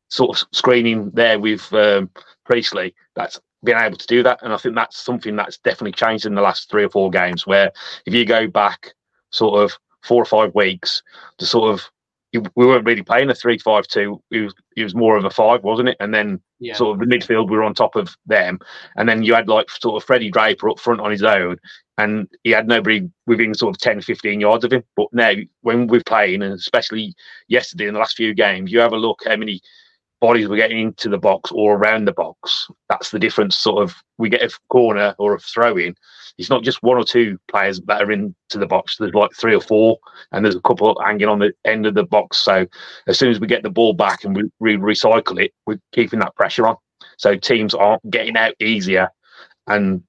[0.10, 2.10] sort of screening there with um,
[2.46, 4.40] Priestley, that's being able to do that.
[4.44, 7.48] And I think that's something that's definitely changed in the last three or four games.
[7.48, 7.72] Where
[8.06, 8.94] if you go back
[9.32, 11.02] sort of four or five weeks,
[11.40, 11.90] the sort of
[12.56, 14.22] we weren't really playing a three-five-two.
[14.32, 15.98] It was it was more of a five, wasn't it?
[16.00, 16.74] And then yeah.
[16.74, 18.60] sort of the midfield we were on top of them,
[18.96, 21.58] and then you had like sort of Freddie Draper up front on his own,
[21.98, 24.84] and he had nobody within sort of 10, 15 yards of him.
[24.96, 27.14] But now when we're playing, and especially
[27.48, 29.62] yesterday in the last few games, you have a look how many
[30.26, 32.68] bodies we're getting into the box or around the box.
[32.90, 33.56] That's the difference.
[33.58, 35.94] Sort of we get a corner or a throw in.
[36.40, 38.98] It's not just one or two players that are into the box.
[38.98, 40.00] There's like three or four,
[40.32, 42.38] and there's a couple hanging on the end of the box.
[42.38, 42.66] So
[43.06, 46.36] as soon as we get the ball back and we, recycle it, we're keeping that
[46.36, 46.78] pressure on.
[47.18, 49.10] So teams aren't getting out easier
[49.68, 50.02] and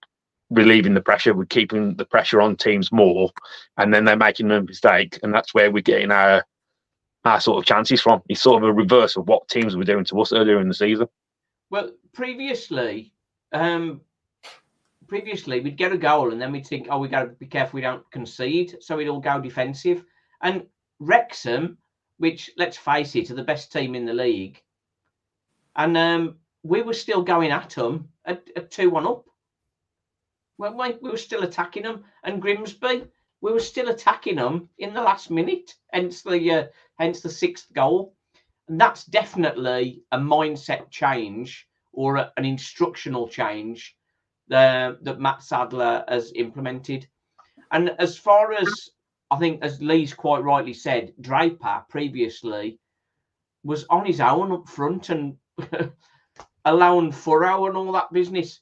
[0.49, 1.35] relieving the pressure.
[1.35, 3.31] We're keeping the pressure on teams more,
[3.77, 6.43] and then they're making a mistake, and that's where we're getting our
[7.27, 8.23] our sort of chances from.
[8.29, 10.75] It's sort of a reverse of what teams were doing to us earlier in the
[10.75, 11.09] season.
[11.71, 13.12] Well, previously,
[13.53, 14.01] um,
[15.09, 17.77] previously we'd get a goal and then we'd think, oh, we got to be careful
[17.77, 20.05] we don't concede, so we'd all go defensive.
[20.41, 20.67] And
[21.01, 21.79] Wrexham,
[22.19, 24.62] which let's face it, are the best team in the league,
[25.75, 29.25] and um, we were still going at them at, two one up.
[30.59, 33.05] Well, we, we were still attacking them, and Grimsby,
[33.43, 35.75] we were still attacking them in the last minute.
[35.93, 36.65] Hence the uh,
[36.99, 38.15] hence the sixth goal.
[38.69, 43.97] And that's definitely a mindset change or a- an instructional change
[44.51, 47.07] uh, that Matt Sadler has implemented.
[47.73, 48.91] And as far as
[49.31, 52.79] I think, as Lee's quite rightly said, Draper previously
[53.65, 55.37] was on his own up front and
[56.65, 58.61] allowing furrow and all that business.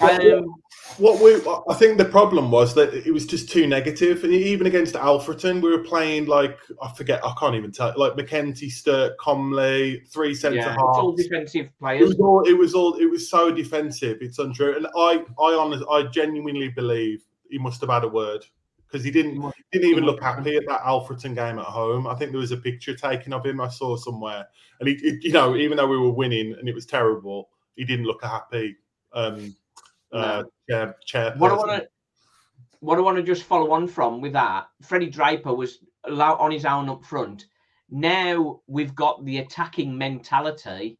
[0.00, 0.54] Um,
[0.98, 1.34] What we,
[1.68, 5.60] I think the problem was that it was just too negative, and even against Alfreton,
[5.60, 10.34] we were playing like I forget, I can't even tell, like McEntee, Stirk, Comley, three
[10.34, 11.22] centre yeah, it's all halves.
[11.24, 12.08] defensive It players.
[12.10, 14.18] was all, it was all, it was so defensive.
[14.20, 18.44] It's untrue, and I, I honestly, I genuinely believe he must have had a word
[18.86, 22.06] because he didn't, he didn't even look happy at that Alfreton game at home.
[22.06, 24.46] I think there was a picture taken of him I saw somewhere,
[24.78, 27.84] and he, it- you know, even though we were winning and it was terrible, he
[27.84, 28.76] didn't look happy.
[29.12, 29.56] Um,
[30.14, 31.88] uh, chair, chair What I want to
[32.80, 36.66] what I want to just follow on from with that, Freddie Draper was on his
[36.66, 37.46] own up front.
[37.90, 40.98] Now we've got the attacking mentality.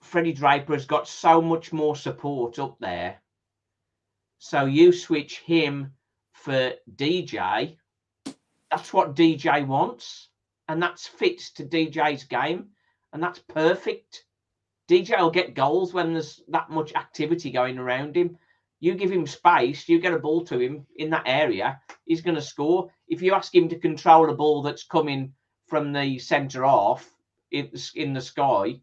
[0.00, 3.20] Freddie Draper has got so much more support up there.
[4.38, 5.92] So you switch him
[6.32, 7.76] for DJ.
[8.70, 10.28] That's what DJ wants,
[10.68, 12.68] and that's fits to DJ's game,
[13.12, 14.24] and that's perfect.
[14.88, 18.38] DJ will get goals when there's that much activity going around him.
[18.80, 22.36] You give him space, you get a ball to him in that area, he's going
[22.36, 22.90] to score.
[23.08, 25.34] If you ask him to control a ball that's coming
[25.66, 27.10] from the centre half
[27.50, 28.80] in, the sky,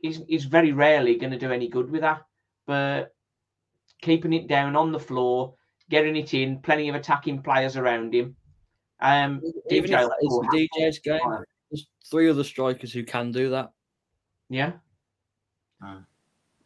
[0.00, 2.22] he's, he's very rarely going to do any good with that.
[2.66, 3.14] But
[4.02, 5.54] keeping it down on the floor,
[5.90, 8.36] getting it in, plenty of attacking players around him.
[9.00, 13.70] Um, Even DJ if it's DJ's game, there's three other strikers who can do that.
[14.50, 14.72] Yeah.
[15.82, 16.00] Ah.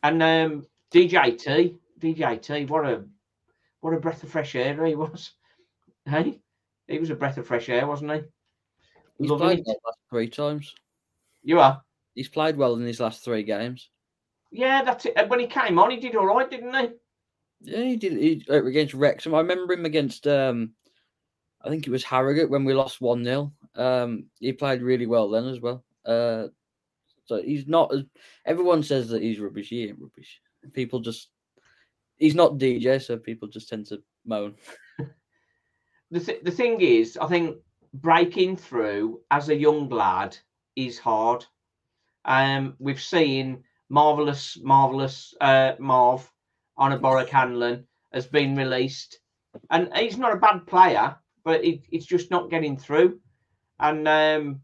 [0.03, 3.05] And um, DJT, DJT, what a
[3.81, 5.33] what a breath of fresh air he was.
[6.05, 6.41] Hey,
[6.89, 8.21] he was a breath of fresh air, wasn't he?
[9.19, 10.75] He's Loving played well last three times.
[11.45, 11.83] You are.
[12.15, 13.91] He's played well in his last three games.
[14.51, 15.29] Yeah, that's it.
[15.29, 16.89] When he came on, he did all right, didn't he?
[17.63, 18.13] Yeah, he did.
[18.13, 19.35] He against Wrexham.
[19.35, 20.27] I remember him against.
[20.27, 20.73] um
[21.65, 25.31] I think it was Harrogate when we lost one 0 Um, he played really well
[25.31, 25.85] then as well.
[26.05, 26.49] Uh,
[27.25, 28.03] so he's not as
[28.47, 29.69] everyone says that he's rubbish.
[29.69, 30.41] He ain't rubbish.
[30.73, 31.29] People just
[32.19, 34.55] he's not DJ, so people just tend to moan.
[36.13, 37.57] The th- the thing is, I think
[37.95, 40.37] breaking through as a young lad
[40.77, 41.47] is hard.
[42.27, 46.31] Um, we've seen marvelous, marvelous uh, Marv
[46.77, 49.21] on a Borough Hanlon has been released,
[49.71, 53.19] and he's not a bad player, but it, it's just not getting through.
[53.81, 54.61] And um,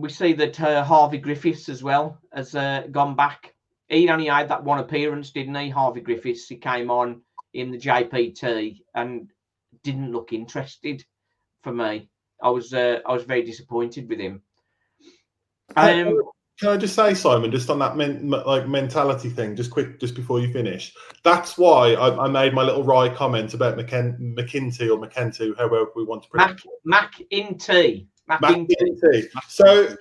[0.00, 3.54] we see that uh, Harvey Griffiths as well has uh, gone back.
[3.88, 5.68] He only had that one appearance, didn't he?
[5.68, 6.48] Harvey Griffiths.
[6.48, 7.22] He came on
[7.54, 9.30] in the JPT and
[9.82, 11.04] didn't look interested
[11.62, 12.08] for me.
[12.42, 14.42] I was uh, I was very disappointed with him.
[15.76, 16.20] Um,
[16.58, 20.14] Can I just say, Simon, just on that men, like mentality thing, just quick, just
[20.14, 20.92] before you finish.
[21.22, 25.86] That's why I, I made my little wry comment about McKen, McKinty or McKenty, however
[25.94, 28.08] we want to Mac pronounce Mac in T.
[28.40, 28.76] Mac, in T.
[28.82, 29.28] McKenty.
[29.48, 29.96] So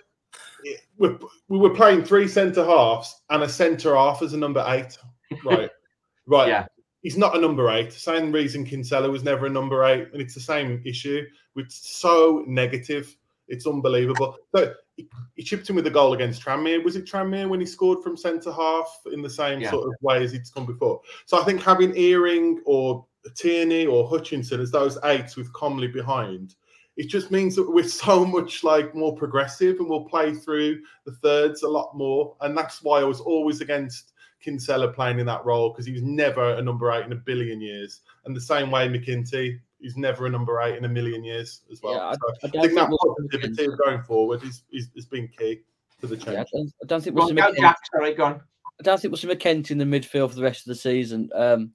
[0.97, 1.09] we
[1.47, 4.97] we were playing three centre halves and a centre half as a number eight.
[5.43, 5.69] Right,
[6.27, 6.47] right.
[6.47, 6.65] Yeah.
[7.01, 7.93] He's not a number eight.
[7.93, 11.25] Same reason Kinsella was never a number eight, and it's the same issue.
[11.55, 13.15] It's so negative.
[13.47, 14.35] It's unbelievable.
[14.53, 16.83] So he, he chipped in with a goal against Tranmere.
[16.83, 19.71] Was it Tranmere when he scored from centre half in the same Yeah.
[19.71, 20.99] sort of way as he'd come before?
[21.25, 26.55] So I think having Earing or Tierney or Hutchinson as those eights with Comley behind,
[26.99, 31.13] it just means that we're so much like more progressive and we'll play through the
[31.13, 32.35] thirds a lot more.
[32.41, 36.03] And that's why I was always against Kinsella playing in that role because he was
[36.03, 38.01] never a number eight in a billion years.
[38.25, 41.81] And the same way McKinty, he's never a number eight in a million years as
[41.81, 41.93] well.
[41.93, 44.63] Yeah, I- so I I, don't think that think we'll- positivity of going forward is,
[44.73, 45.61] is, has been key
[46.01, 46.33] to the change.
[46.33, 47.77] Yeah, I, don't, I don't think Go we'll see go, McKenzie, Jack.
[47.95, 48.41] Sorry, go on.
[48.77, 51.29] I don't think we'll see McKenzie in the midfield for the rest of the season.
[51.33, 51.71] Um,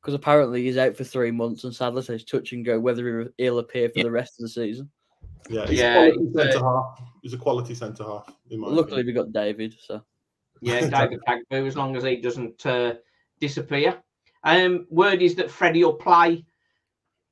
[0.00, 3.44] because apparently he's out for three months, and Sadler says touch and go whether he-
[3.44, 4.90] he'll appear for the rest of the season.
[5.48, 7.02] Yeah, he's Yeah, a quality uh, centre half.
[7.22, 8.32] He's a quality centre half.
[8.50, 9.06] Luckily, opinion.
[9.06, 9.74] we got David.
[9.80, 10.02] So
[10.60, 12.94] Yeah, David Okagbue, as long as he doesn't uh,
[13.40, 14.00] disappear.
[14.44, 16.44] Um, word is that Freddie will play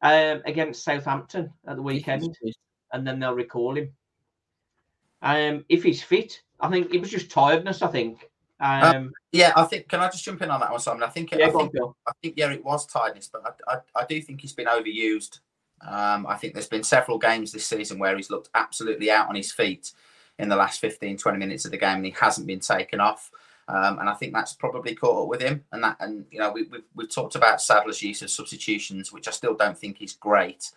[0.02, 2.36] um, against Southampton at the weekend,
[2.92, 3.92] and then they'll recall him.
[5.22, 7.82] Um, if he's fit, I think it was just tiredness.
[7.82, 8.28] I think.
[8.60, 9.88] Um, Yeah, I think.
[9.88, 11.02] Can I just jump in on that one, Simon?
[11.02, 11.32] I think.
[11.32, 11.72] yeah, I think
[12.06, 15.40] I think yeah, it was tiredness, but I, I, I do think he's been overused.
[15.86, 19.34] Um, I think there's been several games this season where he's looked absolutely out on
[19.34, 19.92] his feet
[20.38, 23.30] in the last 15, 20 minutes of the game, and he hasn't been taken off.
[23.68, 25.64] Um, and I think that's probably caught up with him.
[25.72, 29.28] And that, and you know, we, we've we've talked about Sadler's use of substitutions, which
[29.28, 30.70] I still don't think is great.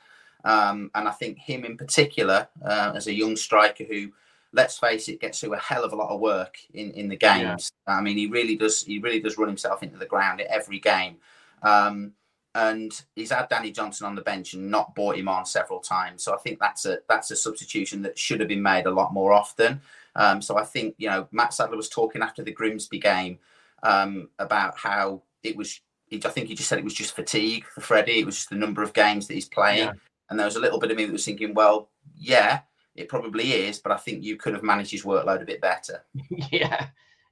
[0.44, 4.12] Um, and I think him in particular, uh, as a young striker who,
[4.54, 7.16] let's face it, gets through a hell of a lot of work in, in the
[7.16, 7.72] games.
[7.88, 8.84] I mean, he really does.
[8.84, 11.18] He really does run himself into the ground at every game.
[11.62, 12.14] Um,
[12.56, 16.24] and he's had Danny Johnson on the bench and not brought him on several times.
[16.24, 19.14] So I think that's a that's a substitution that should have been made a lot
[19.14, 19.82] more often.
[20.16, 23.40] Um, so I think you know Matt Sadler was talking after the Grimsby game
[23.84, 25.80] um, about how it was.
[26.12, 28.20] I think he just said it was just fatigue for Freddie.
[28.20, 29.94] It was just the number of games that he's playing, Yeah.
[30.32, 32.62] and there was a little bit of me that was thinking, well, yeah,
[33.00, 36.04] it probably is, but I think you could have managed his workload a bit better.
[36.52, 36.88] yeah,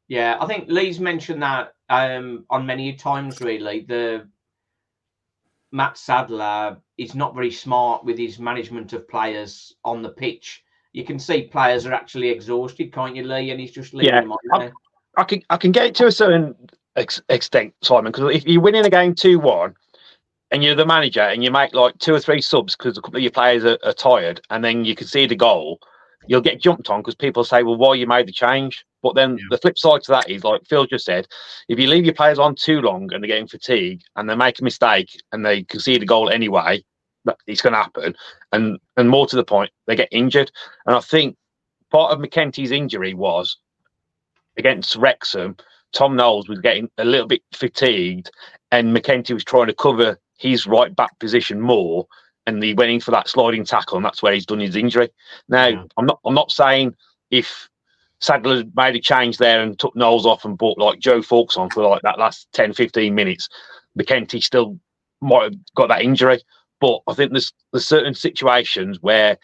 [0.08, 0.38] yeah.
[0.40, 3.42] I think Lee's mentioned that um, on many times.
[3.42, 4.28] Really, the
[5.72, 10.64] Matt Sadler is not very smart with his management of players on the pitch.
[10.94, 13.52] You can see players are actually exhausted, can't you, Lee?
[13.52, 14.74] And he's just leaving Yeah, them on I'm- there.
[15.18, 16.56] I can I can get it to a certain
[16.96, 19.76] ex- extent, Simon, because if you're winning a game two one,
[20.52, 23.18] and you're the manager, and you make like two or three subs because a couple
[23.18, 25.80] of your players are, are tired, and then you can see the goal,
[26.28, 29.38] you'll get jumped on because people say, "Well, why you made the change?" But then
[29.38, 29.46] Yeah.
[29.52, 31.28] the flip side to that is, like Phil just said,
[31.70, 34.60] if you leave your players on too long and they're getting fatigued and they make
[34.60, 36.84] a mistake and they concede a goal anyway,
[37.46, 38.16] it's going to happen.
[38.52, 40.52] And and more to the point, they get injured.
[40.86, 41.38] And I think
[41.92, 43.58] part of McEntee's injury was
[44.58, 45.56] against Wrexham.
[45.94, 48.30] Tom Knowles was getting a little bit fatigued,
[48.72, 52.08] and McEntee was trying to cover his right back position more,
[52.46, 55.10] and he went in for that sliding tackle, and that's where he's done his injury.
[55.50, 55.84] Now, Yeah.
[55.98, 56.96] I'm not I'm not saying
[57.30, 57.70] if
[58.20, 61.70] Sadler made a change there and took Knowles off and brought like Joe Foulkes on
[61.70, 63.48] for like that last 10, 15 minutes,
[64.00, 64.80] McEntee still
[65.22, 66.42] might have got that injury.
[66.80, 69.38] But I think there's there's certain situations where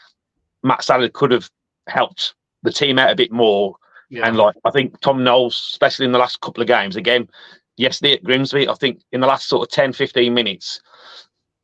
[0.63, 1.49] Matt Sadler could have
[1.87, 3.75] helped the team out a bit more.
[4.09, 4.27] Yeah.
[4.27, 7.27] And like I think Tom Knowles, especially in the last couple of games, again,
[7.77, 10.81] yesterday at Grimsby, I think in the last sort of 10, 15 minutes,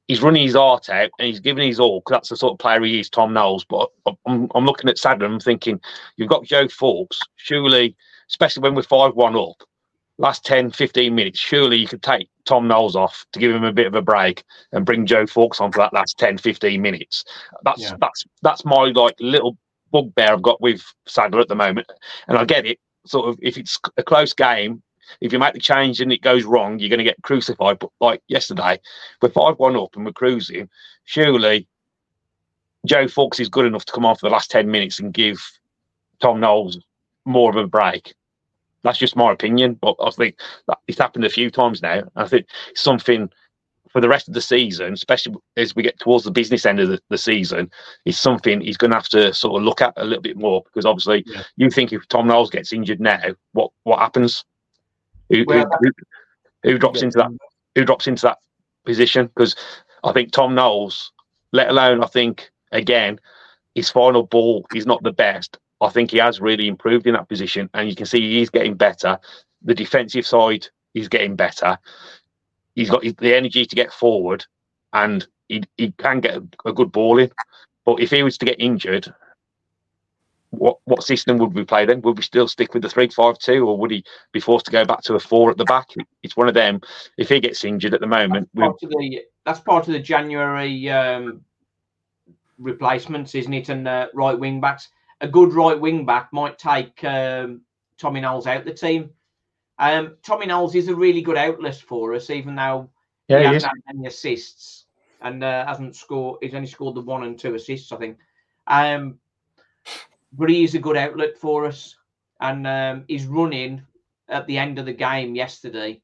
[0.07, 2.59] he's running his heart out and he's giving his all because that's the sort of
[2.59, 3.65] player he is, Tom Knowles.
[3.65, 3.89] But
[4.25, 5.79] I'm, I'm looking at Sadler and I'm thinking,
[6.17, 7.95] you've got Joe Foulkes, surely,
[8.29, 9.63] especially when we're 5 1 up,
[10.17, 13.71] last 10, 15 minutes, surely you could take Tom Knowles off to give him a
[13.71, 17.23] bit of a break and bring Joe Foulkes on for that last 10, 15 minutes.
[17.63, 17.95] That's Yeah.
[17.99, 19.57] that's that's my like little
[19.91, 21.87] bugbear I've got with Sadler at the moment.
[22.27, 24.83] And I get it, sort of if it's a close game,
[25.21, 27.79] if you make the change and it goes wrong, you're going to get crucified.
[27.79, 28.79] But like yesterday,
[29.21, 30.69] we're 5 1 up and we're cruising.
[31.05, 31.67] Surely
[32.85, 35.39] Joe Foulkes is good enough to come on for the last 10 minutes and give
[36.21, 36.79] Tom Knowles
[37.25, 38.13] more of a break.
[38.83, 42.03] That's just my opinion, but I think that it's happened a few times now.
[42.15, 42.45] I think
[42.75, 43.29] something
[43.91, 46.89] for the rest of the season, especially as we get towards the business end of
[46.89, 47.69] the, the season,
[48.05, 50.61] is something he's going to have to sort of look at a little bit more
[50.63, 51.43] because obviously Yeah.
[51.57, 53.21] you think if Tom Knowles gets injured now,
[53.53, 54.45] what what happens?
[55.29, 55.91] Who, Well, who,
[56.63, 57.31] who, who drops into that?
[57.75, 58.39] Who drops into that
[58.85, 59.27] position?
[59.27, 59.55] Because
[60.03, 61.11] I think Tom Knowles,
[61.51, 63.19] let alone I think again,
[63.75, 65.57] his final ball is not the best.
[65.81, 68.75] I think he has really improved in that position, and you can see he's getting
[68.75, 69.17] better.
[69.61, 71.77] The defensive side is getting better.
[72.75, 74.45] He's got the energy to get forward,
[74.93, 77.31] and he, he can get a, a good ball in.
[77.85, 79.13] But if he was to get injured,
[80.51, 82.01] what what system would we play then?
[82.01, 84.71] Would we still stick with the three five two, or would he be forced to
[84.71, 85.87] go back to a four at the back?
[86.23, 86.81] It's one of them.
[87.17, 89.99] If he gets injured at the moment, we, part of the that's part of the
[89.99, 91.41] January um,
[92.57, 93.69] replacements, isn't it?
[93.69, 94.89] And uh, right wing backs.
[95.21, 97.61] A good right wing back might take um,
[97.97, 99.11] Tommy Knowles out the team.
[99.77, 102.89] Um, Tommy Knowles is a really good outlet for us, even though
[103.27, 103.83] yeah, he he hasn't is.
[103.85, 104.85] had any assists
[105.21, 106.39] and uh, hasn't scored.
[106.41, 108.17] He's only scored the one and two assists, I think.
[108.67, 109.19] Um,
[110.31, 111.95] but he is a good outlet for us,
[112.39, 113.81] and um, he's running
[114.27, 116.01] at the end of the game yesterday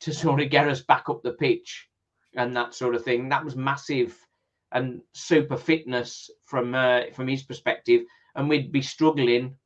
[0.00, 1.88] to sort of get us back up the pitch
[2.34, 3.28] and that sort of thing.
[3.28, 4.16] That was massive
[4.72, 8.02] and super fitness from uh, from his perspective,
[8.34, 9.56] and we'd be struggling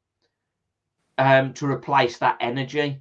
[1.17, 3.01] um, to replace that energy.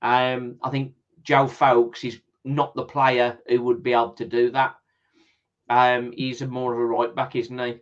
[0.00, 4.50] Um, I think Joe Foulkes is not the player who would be able to do
[4.50, 4.76] that.
[5.68, 7.78] Um, he's a more of a right back, isn't he?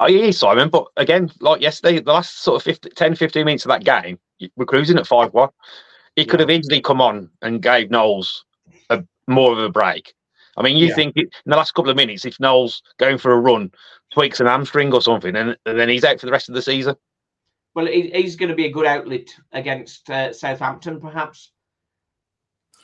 [0.00, 0.68] Oh, is, Simon.
[0.68, 4.18] But again, like yesterday, the last sort of 50, 10, 15 minutes of that game,
[4.56, 5.48] we're cruising at 5 1.
[6.16, 8.44] He could have easily come on and gave Knowles
[8.90, 10.14] a, more of a break.
[10.56, 10.94] I mean, you Yeah.
[10.94, 13.72] think it, in the last couple of minutes, if Knowles going for a run
[14.12, 16.62] tweaks an hamstring or something, and, and then he's out for the rest of the
[16.62, 16.94] season.
[17.74, 21.50] Well, he, he's going to be a good outlet against uh, Southampton, perhaps,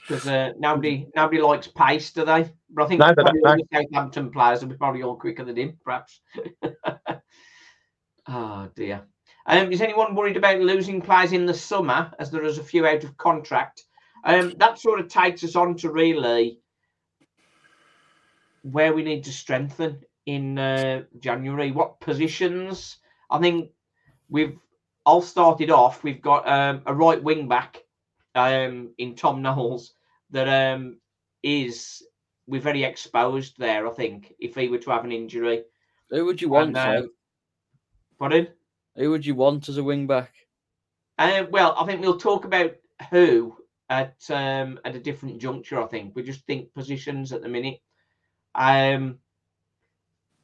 [0.07, 2.51] because uh, nobody nobody likes pace, do they?
[2.71, 5.57] But I think No, probably all the Southampton players will be probably all quicker than
[5.57, 6.21] him, perhaps.
[8.29, 9.03] oh dear.
[9.47, 12.87] Um, is anyone worried about losing players in the summer, as there is a few
[12.87, 13.85] out of contract?
[14.25, 16.61] Um, that sort of takes us on to really
[18.63, 21.71] where we need to strengthen in uh, January.
[21.73, 22.99] What positions?
[23.31, 23.71] I think
[24.29, 24.59] we've
[25.07, 26.05] all started off.
[26.05, 27.83] We've got um, a right wing back
[28.35, 29.95] um, in Tom Knowles
[30.31, 30.99] that um,
[31.43, 32.03] is
[32.47, 33.87] we're very exposed there.
[33.87, 35.65] I think if he were to have an injury,
[36.11, 36.69] Who would you want?
[36.69, 37.09] And, uh, Flo?
[38.19, 38.49] pardon.
[38.97, 40.35] Who would you want as a wing back?
[41.19, 42.73] Uh, well, I think we'll talk about
[43.11, 43.57] who
[43.89, 45.83] at um, at a different juncture.
[45.83, 47.81] I think we just think positions at the minute.
[48.55, 49.19] Um,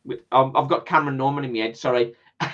[0.05, 1.77] with, um, I've got Cameron Norman in my head.
[1.77, 2.15] Sorry.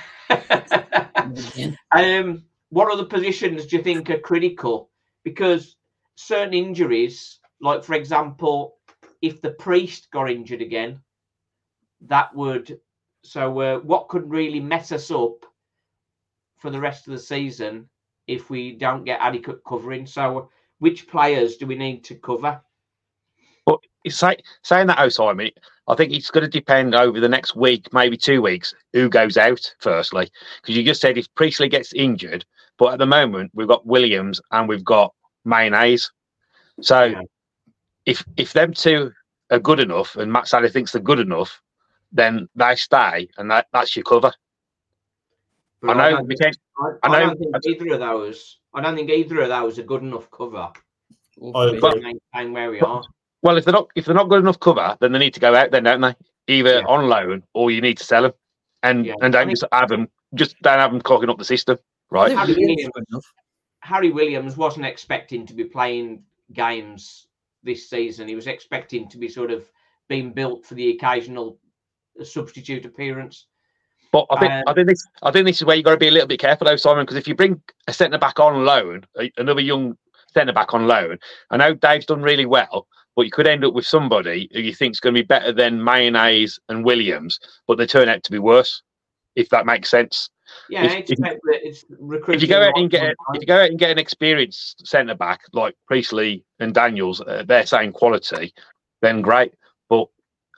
[1.93, 4.92] um, what other positions do you think are critical?
[5.25, 5.77] Because
[6.17, 8.77] certain injuries, like for example,
[9.21, 11.01] if the priest got injured again,
[12.03, 12.81] that would.
[13.25, 15.47] So, uh, what could really mess us up
[16.59, 17.89] for the rest of the season
[18.27, 20.07] if we don't get adequate covering?
[20.07, 20.51] So,
[20.81, 22.61] which players do we need to cover?
[24.05, 25.51] It's say, saying that, oh, Simon,
[25.87, 29.37] I think it's going to depend over the next week, maybe two weeks, who goes
[29.37, 30.31] out firstly.
[30.61, 32.45] Because you just said if Priestley gets injured,
[32.79, 35.15] but at the moment we've got Williams and we've got
[35.45, 36.11] Mayonnaise.
[36.81, 37.21] So Yeah.
[38.07, 39.13] if if them two
[39.51, 41.61] are good enough and Matt Sally thinks they're good enough,
[42.13, 44.33] then they stay and that, that's your cover.
[45.81, 46.57] But I know don't think- can't-
[47.03, 48.59] I, I I know- don't think either of those.
[48.75, 50.73] I don't think either of those are good enough cover
[51.55, 52.01] I to
[52.33, 53.03] maintain where we are.
[53.43, 55.55] Well, if they're not if they're not good enough cover, then they need to go
[55.55, 56.15] out then, don't they?
[56.49, 56.85] Either Yeah.
[56.87, 58.33] on loan or you need to sell them,
[58.83, 59.15] and Yeah.
[59.21, 61.83] and don't think- just have them just don't have them clogging up the system, I
[62.13, 62.31] right?
[62.33, 63.33] Harry Williams Williams- is good enough.
[63.81, 67.27] Harry Williams wasn't expecting to be playing games
[67.65, 68.29] this season.
[68.29, 69.69] He was expecting to be sort of
[70.09, 71.59] being built for the occasional
[72.23, 73.47] substitute appearance.
[74.13, 75.97] But I think Um, I think this I think this is where you've got to
[75.97, 78.65] be a little bit careful, though, Simon, because if you bring a centre back on
[78.65, 79.97] loan, a- another young
[80.35, 81.19] centre back on loan,
[81.51, 82.87] I know Dave's done really well,
[83.17, 85.83] but you could end up with somebody who you think's going to be better than
[85.83, 88.83] Mayonnaise and Williams, but they turn out to be worse.
[89.35, 90.29] If that makes sense.
[90.69, 92.37] Yeah, If- it's, the- it's recruiting.
[92.37, 95.15] if you go out and get if you go out and get an experienced centre
[95.15, 98.53] back like Priestley and Daniels, uh, they're saying quality,
[99.01, 99.53] then great.
[99.89, 100.09] But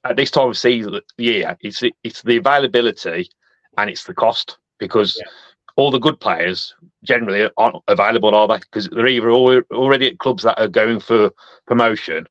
[0.05, 3.28] at this time of season, yeah, it's it's the availability
[3.78, 5.30] and it's the cost because Yeah.
[5.76, 8.59] all the good players generally aren't available, are they?
[8.59, 11.30] Because they're either already at clubs that are going for
[11.66, 12.26] promotion,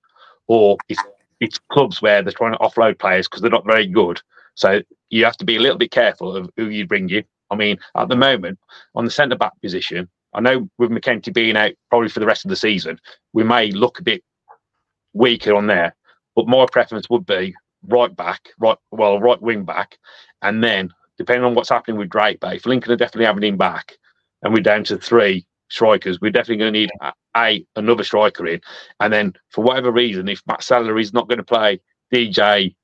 [0.48, 1.02] or it's
[1.40, 4.22] it's clubs where they're trying to offload players because they're not very good.
[4.56, 7.26] So you have to be a little bit careful of who you bring in.
[7.54, 8.60] I mean, at the moment,
[8.96, 12.44] on the centre back position, I know with McEntee being out probably for the rest
[12.46, 13.00] of the season,
[13.34, 14.24] we may look a bit
[15.14, 15.96] weaker on there.
[16.36, 17.54] But my preference would be
[17.88, 19.98] right back, right well, right wing back,
[20.42, 23.58] and then depending on what's happening with Drake, but if Lincoln are definitely having him
[23.58, 23.98] back,
[24.42, 26.92] and we're down to three strikers, we're definitely going to need
[27.36, 28.62] a, another striker in,
[29.00, 31.80] and then for whatever reason, if Matt Sadler is not going to play
[32.14, 32.76] DJ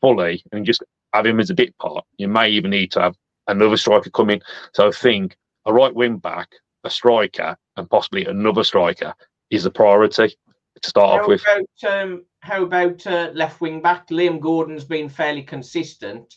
[0.00, 0.82] fully and just
[1.12, 3.16] have him as a bit part, you may even need to have
[3.48, 4.40] another striker coming.
[4.72, 6.50] So I think a right wing back,
[6.84, 9.14] a striker, and possibly another striker
[9.50, 10.36] is the priority
[10.82, 11.42] to start How off with.
[11.42, 14.08] about um, how about uh, left wing back?
[14.08, 16.36] Liam Gordon's been fairly consistent,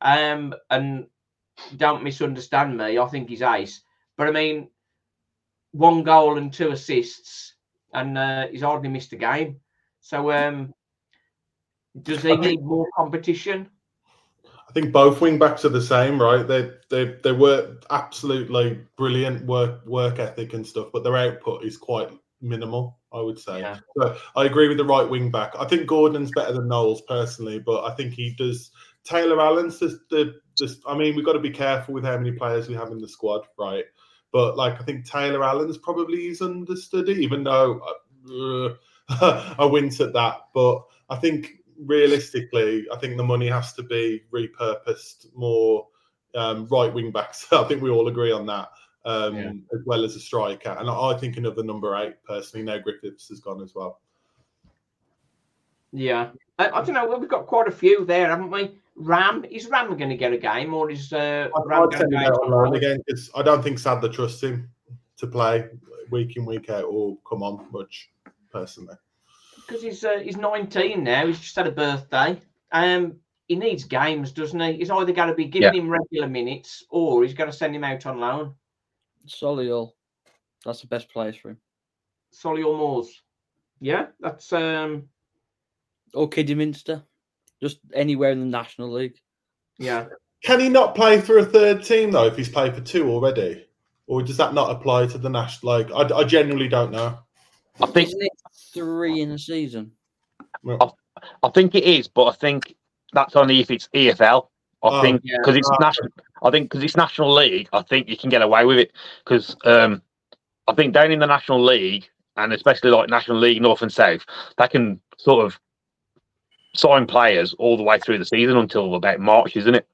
[0.00, 1.06] um, and
[1.76, 2.98] don't misunderstand me.
[2.98, 3.82] I think he's ace,
[4.16, 4.68] but I mean,
[5.72, 7.54] one goal and two assists,
[7.92, 9.60] and uh, he's hardly missed a game.
[10.00, 10.74] So, um,
[12.02, 13.68] does he need more competition?
[14.74, 16.46] I think both wing backs are the same, right?
[16.46, 21.76] They they they were absolutely brilliant work work ethic and stuff, but their output is
[21.76, 22.10] quite
[22.40, 22.98] minimal.
[23.12, 23.60] I would say.
[23.60, 23.78] Yeah.
[23.96, 25.52] So I agree with the right wing back.
[25.56, 28.72] I think Gordon's better than Knowles personally, but I think he does.
[29.04, 30.80] Taylor Allen's just the just.
[30.88, 33.06] I mean, we've got to be careful with how many players we have in the
[33.06, 33.84] squad, right?
[34.32, 37.80] But like, I think Taylor Allen's probably is understudy, even though
[38.28, 38.74] uh,
[39.58, 40.48] I wince at that.
[40.52, 45.88] But I think realistically, I think the money has to be repurposed more
[46.34, 47.46] um, right wing backs.
[47.52, 48.68] I think we all agree on that,
[49.04, 49.52] um, Yeah.
[49.72, 50.76] as well as a striker.
[50.78, 52.64] And I I think another number eight personally.
[52.64, 54.00] Now Griffiths has gone as well.
[55.92, 57.16] Yeah, I, I don't know.
[57.16, 58.78] We've got quite a few there, haven't we?
[58.96, 62.16] Ram is Ram going to get a game, or is uh, Ram going to go
[62.16, 62.76] out out on on loan loan?
[62.76, 64.68] again because I don't think Sadler trusts him
[65.18, 65.66] to play
[66.10, 68.10] week in week out or come on much
[68.52, 68.94] personally.
[69.66, 71.26] Because he's uh, he's 19 now.
[71.26, 72.40] He's just had a birthday.
[72.72, 73.16] Um,
[73.48, 74.74] he needs games, doesn't he?
[74.74, 77.84] He's either got to be giving him regular minutes or he's got to send him
[77.84, 78.54] out on loan.
[79.26, 79.92] Solihull.
[80.64, 81.58] That's the best place for him.
[82.34, 83.22] Solihull Moors.
[83.80, 85.08] Yeah, that's um,
[86.14, 87.02] Or Kidderminster.
[87.60, 89.18] Just anywhere in the National League.
[89.78, 90.06] yeah.
[90.42, 93.66] Can he not play for a third team though if he's played for two already,
[94.06, 95.72] or does that not apply to the national?
[95.72, 97.18] Like, I, I genuinely don't know.
[97.80, 98.32] I think Isn't it
[98.74, 99.92] three in a season?
[100.62, 100.98] Well,
[101.42, 102.74] I think it is, but I think
[103.12, 104.48] that's only if it's EFL.
[104.82, 105.36] I Oh, think yeah.
[105.38, 105.76] because it's Oh.
[105.80, 106.10] national.
[106.42, 107.68] I think because it's national league.
[107.72, 108.92] I think you can get away with it
[109.24, 110.02] because um,
[110.68, 112.06] I think down in the national league
[112.36, 114.26] and especially like national league north and south,
[114.58, 115.58] they can sort of
[116.74, 119.86] sign players all the way through the season until about March, isn't it?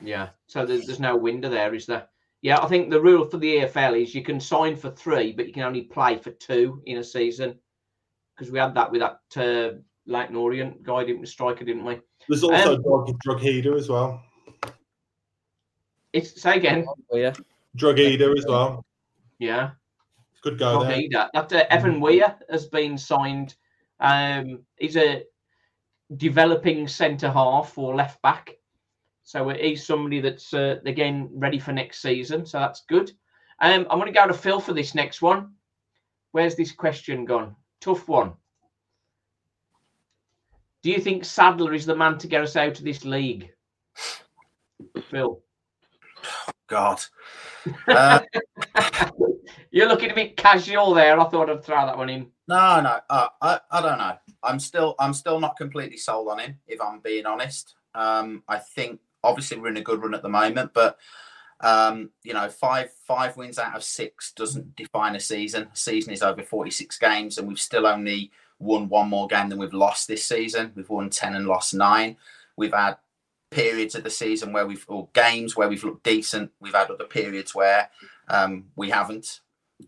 [0.00, 0.30] Yeah.
[0.46, 2.08] So there's, there's no window there, is there?
[2.44, 5.46] Yeah, I think the rule for the EFL is you can sign for three, but
[5.46, 7.58] you can only play for two in a season.
[8.36, 11.26] Because we had that with that uh, Leyton Orient guy, didn't we?
[11.26, 12.02] Striker, didn't we?
[12.28, 14.22] there's also Um, drug, Drogheda as well.
[16.12, 16.84] It's say again.
[17.10, 17.32] Oh, yeah.
[17.76, 18.84] Drogheda as well.
[19.38, 19.70] Yeah.
[20.42, 20.98] Good go Not there.
[20.98, 21.30] need that.
[21.32, 23.54] That uh, Evan Weir has been signed.
[24.00, 25.24] Um, he's a
[26.14, 28.58] developing centre half or left back.
[29.24, 32.44] So he's somebody that's uh, again ready for next season.
[32.44, 33.10] So that's good.
[33.60, 35.54] Um, I'm going to go to Phil for this next one.
[36.32, 37.56] Where's this question gone?
[37.80, 38.34] Tough one.
[40.82, 43.50] Do you think Sadler is the man to get us out of this league?
[45.10, 45.40] Phil.
[46.66, 47.00] God.
[47.88, 48.20] Uh,
[49.70, 51.18] You're looking a bit casual there.
[51.18, 52.26] I thought I'd throw that one in.
[52.46, 54.12] no, no, uh, I, I don't know.
[54.42, 56.58] I'm still, I'm still not completely sold on him.
[56.66, 60.28] If I'm being honest, um, I think obviously we're in a good run at the
[60.28, 60.98] moment, but
[61.60, 65.68] um, you know, five five wins out of six doesn't define a season.
[65.72, 69.58] A season is over 46 games, and we've still only won one more game than
[69.58, 70.72] we've lost this season.
[70.74, 72.16] We've won 10 and lost nine.
[72.56, 72.98] We've had
[73.50, 76.50] periods of the season where we've or games where we've looked decent.
[76.60, 77.88] We've had other periods where
[78.28, 79.40] um, we haven't.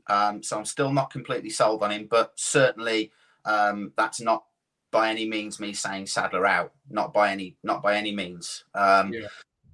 [0.08, 3.12] Um, so I'm still not completely sold on him, but certainly
[3.44, 4.44] um, that's not
[4.90, 6.72] by any means me saying Sadler out.
[6.88, 8.64] Not by any not by any means.
[8.74, 9.28] Um, Yeah.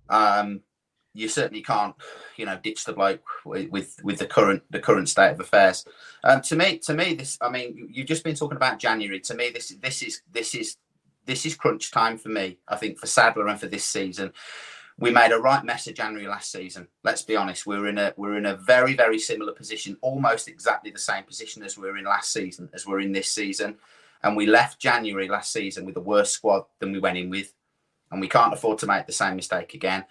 [0.08, 0.60] um,
[1.14, 1.94] you certainly can't,
[2.36, 5.84] you know, ditch the bloke with with, with the current the current state of affairs.
[6.24, 7.36] Um, to me, to me, this.
[7.40, 9.20] I mean, you- you've just been talking about January.
[9.20, 10.76] To me, this this is this is
[11.26, 12.58] this is crunch time for me.
[12.66, 14.32] I think for Sadler and for this season,
[14.98, 16.88] we made a right mess of January last season.
[17.04, 17.66] Let's be honest.
[17.66, 21.62] We're in a we're in a very very similar position, almost exactly the same position
[21.62, 23.78] as we were in last season, as we're in this season,
[24.22, 27.52] and we left January last season with a worse squad than we went in with,
[28.10, 30.04] and we can't afford to make the same mistake again.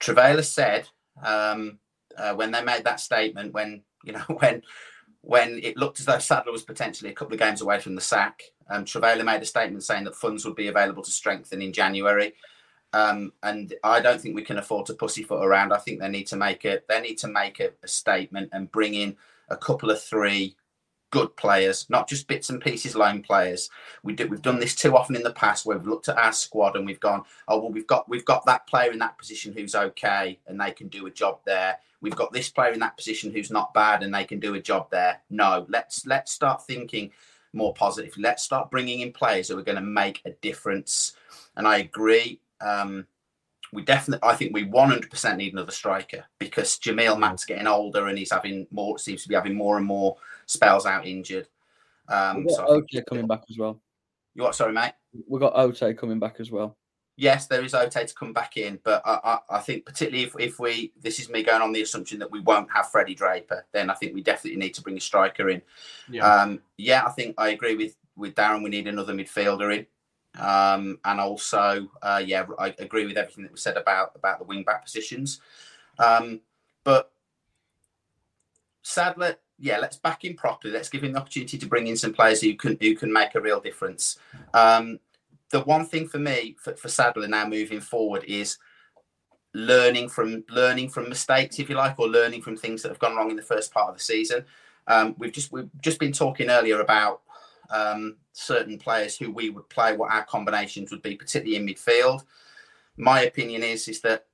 [0.00, 0.88] Trivela said
[1.22, 1.78] um,
[2.16, 4.62] uh, when they made that statement, when you know when
[5.20, 8.00] when it looked as though Sadler was potentially a couple of games away from the
[8.00, 8.84] sack, um,
[9.24, 12.34] made a statement saying that funds would be available to strengthen in January.
[12.92, 15.72] Um, and I don't think we can afford to pussyfoot around.
[15.72, 18.72] I think they need to make a they need to make a, a statement and
[18.72, 19.16] bring in
[19.50, 20.56] a couple of three
[21.10, 23.70] good players, not just bits and pieces loan players.
[24.02, 26.32] We do, we've done this too often in the past where we've looked at our
[26.32, 29.52] squad and we've gone, oh well, we've got we've got that player in that position
[29.52, 31.78] who's okay and they can do a job there.
[32.00, 34.60] We've got this player in that position who's not bad and they can do a
[34.60, 35.20] job there.
[35.30, 37.10] No, let's let's start thinking
[37.52, 38.14] more positive.
[38.18, 41.14] Let's start bringing in players who are going to make a difference.
[41.56, 42.40] And I agree.
[42.60, 43.06] Um,
[43.72, 48.16] we definitely, I think we 100% need another striker because Jamille Matt's getting older and
[48.16, 50.16] he's having more, seems to be having more and more
[50.48, 51.46] spells out injured.
[52.08, 53.80] Um, We've so got I Oteh coming back as well.
[54.34, 54.56] you what?
[54.56, 54.94] Sorry, mate.
[55.28, 56.76] We've got Oteh coming back as well.
[57.16, 60.34] Yes, there is Oteh to come back in, but I, I, I think particularly if,
[60.38, 63.66] if we, this is me going on the assumption that we won't have Freddie Draper,
[63.72, 65.60] then I think we definitely need to bring a striker in.
[66.08, 66.24] Yeah.
[66.24, 68.62] Um, yeah, I think I agree with with Darren.
[68.62, 69.86] We need another midfielder in,
[70.40, 74.44] um, and also, uh, yeah, I agree with everything that was said about about the
[74.44, 75.40] wing back positions.
[75.98, 76.40] Um,
[76.84, 77.10] but
[78.82, 80.72] Sadler, yeah, let's back him properly.
[80.72, 83.34] Let's give him the opportunity to bring in some players who can who can make
[83.34, 84.18] a real difference.
[84.54, 85.00] Um,
[85.50, 88.58] the one thing for me for, for Sadler now moving forward is
[89.54, 93.16] learning from learning from mistakes, if you like, or learning from things that have gone
[93.16, 94.44] wrong in the first part of the season.
[94.86, 97.22] Um, we've just we've just been talking earlier about
[97.70, 102.22] um, certain players who we would play, what our combinations would be, particularly in midfield.
[102.96, 104.26] My opinion is is that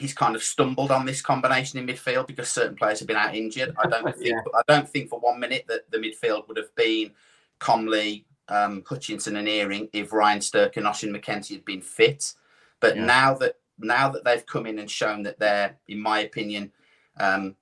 [0.00, 3.34] he's kind of stumbled on this combination in midfield because certain players have been out
[3.34, 3.74] injured.
[3.78, 4.40] I don't think Yeah.
[4.54, 7.12] I don't think for one minute that the midfield would have been
[7.60, 12.32] Comley, um, Hutchinson, and Earing if Ryan Stirk and Oisin McEntee had been fit.
[12.80, 13.04] But Yeah.
[13.04, 16.70] now that now that they've come in and shown that they're, in my opinion,
[17.18, 17.56] um,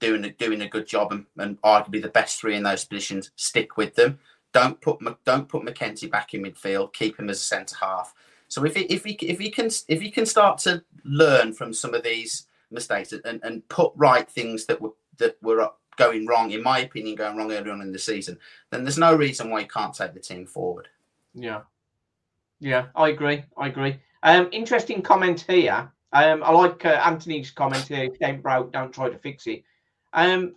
[0.00, 3.30] doing a, doing a good job and, and arguably the best three in those positions,
[3.36, 4.18] stick with them.
[4.52, 6.92] Don't put don't put McKenzie back in midfield.
[6.92, 8.14] Keep him as a centre half.
[8.48, 11.72] So if he, if he if he can if he can start to learn from
[11.72, 16.50] some of these mistakes and, and put right things that were that were going wrong,
[16.50, 18.38] in my opinion, going wrong early on in the season,
[18.70, 20.88] then there's no reason why he can't take the team forward.
[21.34, 21.62] Yeah.
[22.60, 23.44] Yeah, I agree.
[23.56, 23.98] I agree.
[24.22, 25.92] Um, interesting comment here.
[26.12, 28.08] Um, I like uh, Anthony's comment here.
[28.22, 29.62] Ain't broke, don't try to fix it.
[30.12, 30.54] Um,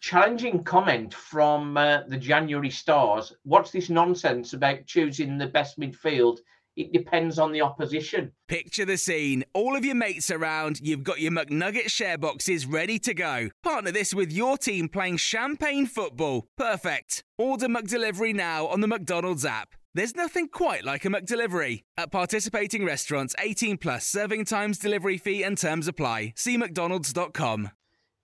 [0.00, 3.34] challenging comment from uh, the January Stars.
[3.44, 6.38] What's this nonsense about choosing the best midfield?
[6.76, 8.32] It depends on the opposition.
[8.48, 9.44] Picture the scene.
[9.52, 13.50] All of your mates around, you've got your McNugget share boxes ready to go.
[13.62, 16.46] Partner this with your team playing champagne football.
[16.56, 17.24] Perfect.
[17.38, 19.74] Order McDelivery now on the McDonald's app.
[19.92, 21.82] There's nothing quite like a McDelivery.
[21.96, 26.34] At participating restaurants, 18 plus serving times, delivery fee, and terms apply.
[26.36, 27.70] See McDonald's.com.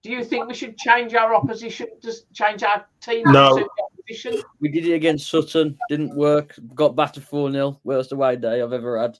[0.05, 1.88] Do you think we should change our opposition?
[2.01, 3.68] Just change our team No.
[4.09, 4.51] To suit the opposition?
[4.61, 6.55] We did it against Sutton, didn't work.
[6.75, 7.81] Got battered 4 0.
[7.85, 9.19] Worst away day I've ever had.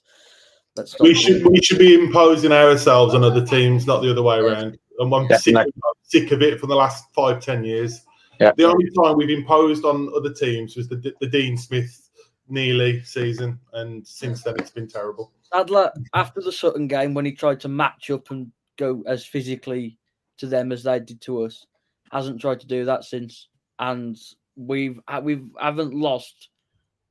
[0.75, 4.37] Let's We should we should be imposing ourselves on other teams, not the other way
[4.37, 4.77] around.
[4.99, 5.73] And I'm sick, Definitely.
[5.85, 8.01] I'm sick of it for the last five ten years.
[8.39, 8.51] Yeah.
[8.55, 12.07] The only time we've imposed on other teams was the the Dean Smith
[12.49, 15.33] Neely season, and since then it's been terrible.
[15.51, 19.97] Sadler, after the Sutton game, when he tried to match up and go as physically
[20.37, 21.65] to them as they did to us,
[22.11, 23.49] hasn't tried to do that since.
[23.79, 24.17] And
[24.57, 26.49] we've uh, we've haven't lost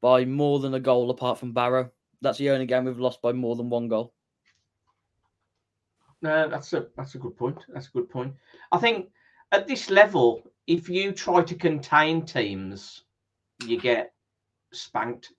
[0.02, 1.90] by more than a goal apart from Barrow.
[2.20, 4.12] That's the only game we've lost by more than one goal.
[6.20, 7.58] No, that's a that's a good point.
[7.68, 8.34] That's a good point.
[8.72, 9.08] I think
[9.52, 13.04] at this level, if you try to contain teams,
[13.64, 14.12] you get
[14.72, 15.32] spanked.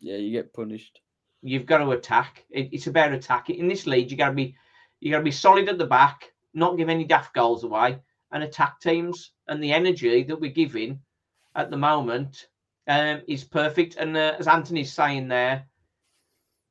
[0.00, 1.00] Yeah, you get punished.
[1.42, 2.44] You've got to attack.
[2.50, 3.56] It, it's about attacking.
[3.56, 4.56] In this league, you got to be
[5.00, 7.98] you got to be solid at the back, not give any daft goals away,
[8.32, 9.32] and attack teams.
[9.48, 11.00] And the energy that we're giving
[11.54, 12.48] at the moment
[12.88, 13.96] um, is perfect.
[13.96, 15.66] And uh, as Anthony's saying there,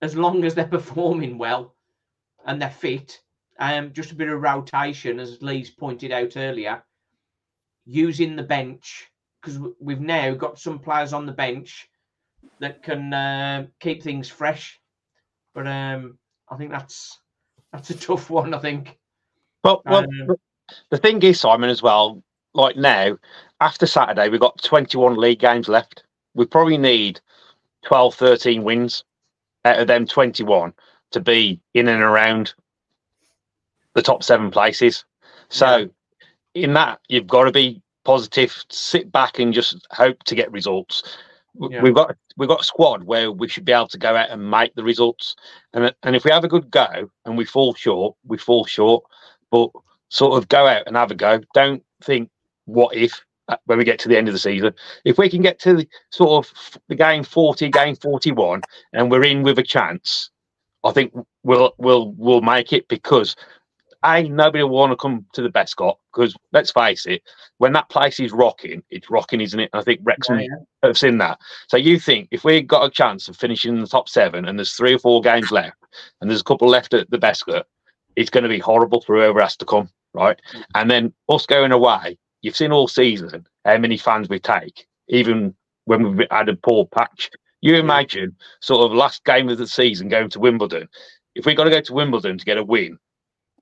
[0.01, 1.75] as long as they're performing well
[2.45, 3.19] and they're fit,
[3.59, 6.83] um, just a bit of rotation, as Lee's pointed out earlier,
[7.85, 9.07] using the bench
[9.41, 11.87] because we've now got some players on the bench
[12.59, 14.79] that can uh, keep things fresh.
[15.53, 16.17] But um,
[16.49, 17.19] I think that's
[17.71, 18.53] that's a tough one.
[18.53, 18.97] I think.
[19.63, 20.35] Well, well Um,
[20.89, 22.23] the thing is, Simon, as well,
[22.53, 23.17] like now,
[23.59, 26.03] after Saturday, we've got 21 league games left.
[26.33, 27.19] We probably need
[27.83, 29.03] 12, 13 wins
[29.65, 30.73] out of them 21
[31.11, 32.53] to be in and around
[33.93, 35.05] the top seven places.
[35.49, 35.89] So,
[36.53, 41.17] in that, you've got to be positive, sit back and just hope to get results.
[41.59, 41.81] Yeah.
[41.81, 44.49] We've got we've got a squad where we should be able to go out and
[44.49, 45.35] make the results.
[45.73, 49.03] And and if we have a good go and we fall short, we fall short.
[49.51, 49.69] But
[50.09, 51.41] sort of go out and have a go.
[51.53, 52.29] Don't think
[52.65, 54.73] what if uh, when we get to the end of the season.
[55.03, 58.61] If we can get to the sort of the game 40, game 41,
[58.93, 60.29] and we're in with a chance,
[60.83, 63.35] I think we'll we'll we'll make it because
[64.03, 67.21] a nobody will want to come to the best Bescot because let's face it,
[67.59, 69.69] when that place is rocking, it's rocking, isn't it?
[69.73, 70.47] And I think Wrexham Yeah,
[70.83, 71.39] have seen that.
[71.67, 74.57] So you think if we got a chance of finishing in the top seven and
[74.57, 75.77] there's three or four games left
[76.19, 77.63] and there's a couple left at the best Bescot,
[78.15, 80.39] it's going to be horrible for whoever has to come, right?
[80.73, 85.55] And then us going away, you've seen all season how many fans we take, even
[85.85, 87.29] when we've had a poor patch.
[87.61, 90.89] You imagine sort of last game of the season going to Wimbledon.
[91.35, 92.97] If we've got to go to Wimbledon to get a win,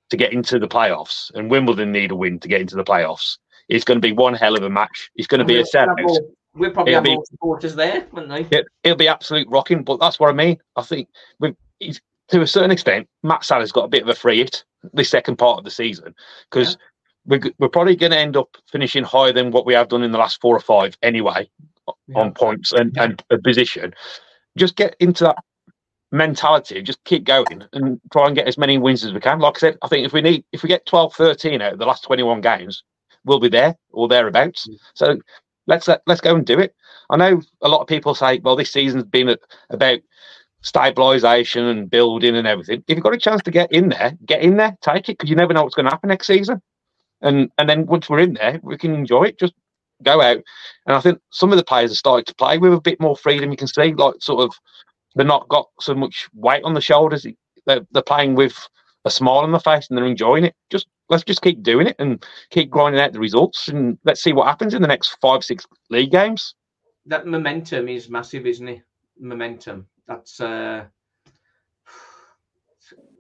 [0.10, 3.38] to get into the playoffs, and Wimbledon need a win to get into the playoffs,
[3.68, 5.12] it's going to be one hell of a match.
[5.16, 6.20] It's going to be a We'll sellout.
[6.56, 8.58] We'll probably It'll have be- more supporters there, wouldn't they?
[8.58, 10.58] It, it'll be absolute rocking, but that's what I mean.
[10.76, 11.08] I think
[11.40, 11.56] we've,
[12.30, 14.64] to a certain extent, Matt Salah's got a bit of a free hit
[14.94, 16.16] this second part of the season
[16.50, 16.78] because
[17.30, 20.12] we're, we're probably going to end up finishing higher than what we have done in
[20.12, 21.50] the last four or five anyway
[22.16, 23.94] on points and, and a position.
[24.58, 25.38] Just get into that
[26.12, 29.40] mentality, just keep going and try and get as many wins as we can.
[29.40, 31.80] Like I said, I think if we need, if we get 12, 13 out of
[31.80, 32.84] the last 21 games,
[33.26, 34.68] we'll be there or thereabouts.
[34.68, 34.78] Mm.
[34.96, 35.18] So
[35.68, 36.76] let's let, let's go and do it.
[37.12, 39.36] I know a lot of people say, well, this season's been
[39.70, 40.00] about
[40.64, 42.84] stabilisation and building and everything.
[42.88, 45.30] If you've got a chance to get in there, get in there, take it because
[45.30, 46.62] you never know what's going to happen next season.
[47.22, 49.40] And and then once we're in there, we can enjoy it.
[49.40, 49.54] Just
[50.04, 50.42] go out.
[50.86, 53.16] And I think some of the players are starting to play with a bit more
[53.16, 53.52] freedom.
[53.52, 54.56] You can see, like sort of,
[55.16, 57.26] they're not got so much weight on the shoulders.
[57.66, 58.58] They're, they're playing with
[59.06, 60.56] a smile on the face and they're enjoying it.
[60.70, 64.34] Just let's just keep doing it and keep grinding out the results and let's see
[64.34, 66.56] what happens in the next five, six league games.
[67.06, 68.82] That momentum is massive, isn't it?
[69.20, 69.88] Momentum.
[70.08, 70.86] That's uh,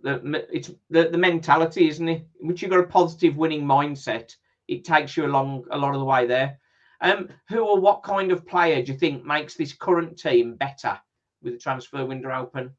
[0.02, 2.28] the it's the, the mentality, isn't it?
[2.42, 4.36] Once you've got a positive winning mindset,
[4.68, 6.60] it takes you along a lot of the way there.
[7.02, 11.00] Um, who or what kind of player do you think makes this current team better
[11.42, 12.72] with the transfer window open?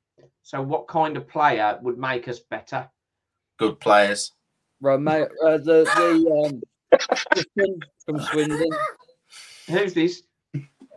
[0.43, 2.89] So, what kind of player would make us better?
[3.59, 4.33] Good players.
[4.81, 6.63] Romeo, uh, the the um,
[6.93, 8.71] Hutton from Swindon,
[9.69, 10.23] Who's this?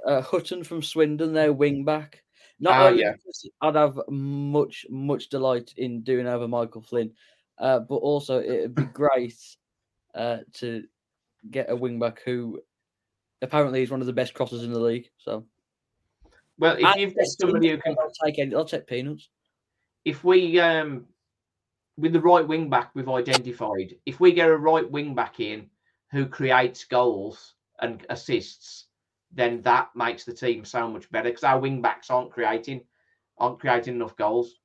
[0.06, 2.23] uh, Hutton from Swindon, their wing back.
[2.64, 3.16] Not Ah, only yeah.
[3.62, 7.14] I'd have much much delight in doing over Michael Flynn,
[7.58, 9.38] uh, but also it'd be great
[10.16, 10.86] uh, to
[11.52, 12.62] get a wing back who
[13.42, 15.10] apparently is one of the best crossers in the league.
[15.18, 15.46] So
[16.58, 19.30] Well, if And you've got somebody who can I'll take any, I'll take peanuts.
[20.06, 21.08] if we um
[21.98, 25.70] with the right wing back we've identified if we get a right wing back in
[26.12, 28.88] who creates goals and assists
[29.34, 32.82] then that makes the team so much better because our wing backs aren't creating
[33.38, 34.60] aren't creating enough goals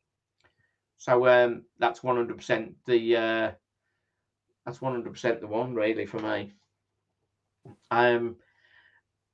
[0.98, 3.50] so um that's 100% the uh
[4.66, 6.52] that's 100% the one really for me
[7.90, 8.36] um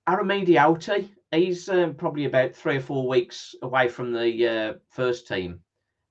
[0.07, 5.61] Aramide he's um, probably about three or four weeks away from the uh, first team.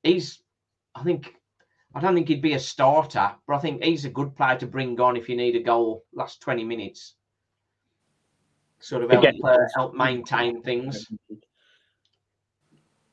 [0.02, 0.42] He's,
[0.96, 1.36] I think,
[1.94, 4.68] I don't think he'd be a starter, but I think he's a good player to
[4.68, 7.16] bring on if you need a goal last 20 minutes.
[8.84, 11.08] Sort of help, Again- uh, help maintain things.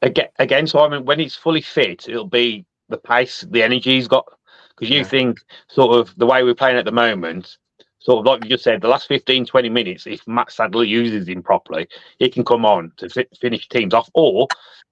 [0.02, 4.26] again, again, Simon, when he's fully fit, it'll be the pace, the energy he's got.
[4.70, 5.04] Because you Yeah.
[5.04, 7.56] think sort of the way we're playing at the moment,
[8.00, 11.28] sort of like you just said, the last 15, 20 minutes, if Matt Sadler uses
[11.28, 11.86] him properly,
[12.18, 14.10] he can come on to fi- finish teams off.
[14.14, 14.48] Or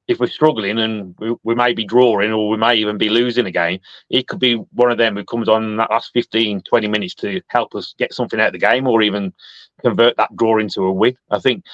[0.08, 3.46] if we're struggling and we, we may be drawing or we may even be losing
[3.46, 3.80] a game,
[4.10, 7.40] he could be one of them who comes on that last 15, 20 minutes to
[7.48, 9.32] help us get something out of the game or even
[9.80, 11.16] convert that draw into a win.
[11.30, 11.64] I think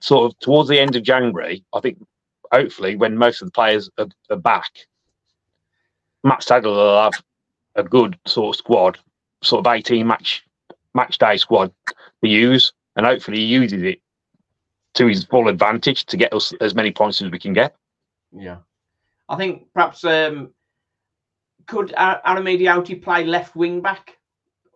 [0.00, 1.98] sort of towards the end of January, I think
[2.52, 4.70] hopefully when most of the players are, are back,
[6.24, 7.22] Matt Sadler will have
[7.76, 8.98] a good sort of squad,
[9.42, 10.42] sort of 18 match
[10.96, 14.00] match day squad to use, and hopefully he uses it
[14.94, 17.76] to his full advantage to get us as many points as we can get.
[18.32, 18.58] Yeah,
[19.28, 20.52] I think perhaps um,
[21.66, 24.18] could Ar- Aramide Oteh play left wing back,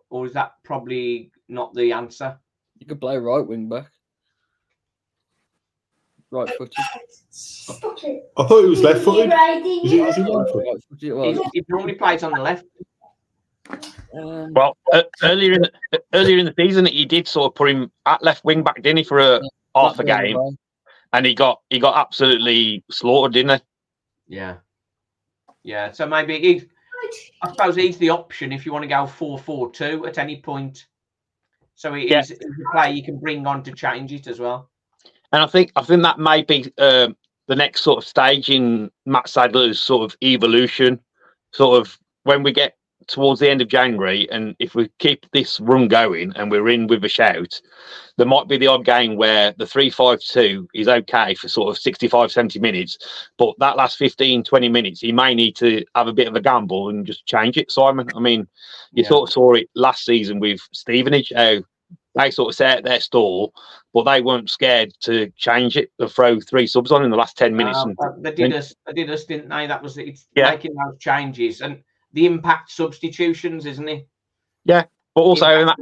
[0.09, 2.37] or is that probably not the answer?
[2.79, 3.91] You could play right wing back.
[6.31, 6.85] Right footed.
[7.67, 7.99] I thought
[8.63, 9.33] he was left footed.
[9.33, 10.67] Is he, is he right footed?
[10.67, 12.65] Right footed it He, he normally plays on the left.
[14.13, 17.69] Um, Well, uh, earlier in the, earlier in the season, he did sort of put
[17.69, 19.41] him at left wing back, didn't he, for a
[19.75, 20.57] half a that way game,
[21.13, 24.35] and he got he got absolutely slaughtered, didn't he?
[24.37, 24.57] Yeah,
[25.63, 25.91] yeah.
[25.91, 26.63] So maybe he,
[27.41, 30.87] I suppose he's the option if you want to go four-four-two at any point.
[31.75, 32.19] So he Yeah.
[32.19, 34.69] is he's a player you can bring on to change it as well.
[35.31, 37.15] And I think I think that may be um,
[37.47, 40.99] the next sort of stage in Matt Sadler's sort of evolution.
[41.53, 42.77] Sort of when we get
[43.07, 46.87] towards the end of January, and if we keep this run going and we're in
[46.87, 47.59] with a shout,
[48.17, 52.31] there might be the odd game where the 3-5-2 is okay for sort of 65,
[52.31, 52.97] 70 minutes,
[53.37, 56.41] but that last 15, 20 minutes, he may need to have a bit of a
[56.41, 58.07] gamble and just change it, Simon.
[58.15, 58.47] I mean,
[58.93, 59.09] you Yeah.
[59.09, 61.57] sort of saw it last season with Stevenage, how
[62.15, 63.53] they sort of set their stall,
[63.93, 67.37] but they weren't scared to change it, to throw three subs on in the last
[67.37, 67.77] 10 minutes.
[67.79, 69.65] Uh, and, they did and- us, they did us, didn't they?
[69.67, 70.09] That was it.
[70.09, 70.51] It's Yeah.
[70.51, 71.81] making those changes and
[72.13, 74.07] the impact substitutions, isn't it?
[74.65, 74.83] Yeah,
[75.15, 75.77] but also that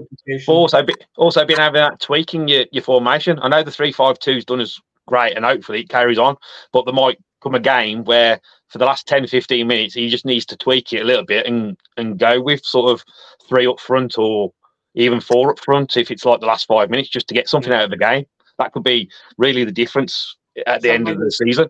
[0.47, 3.39] also be, also been having that tweaking your, your formation.
[3.41, 6.38] I know the three five two's done as great and hopefully it carries on,
[6.71, 10.25] but there might come a game where for the last 10, 15 minutes he just
[10.25, 13.03] needs to tweak it a little bit and and go with sort of
[13.47, 14.51] three up front or
[14.95, 17.73] even four up front if it's like the last five minutes just to get something
[17.73, 18.25] out of the game.
[18.57, 20.36] That could be really the difference
[20.67, 21.69] at the end of the season.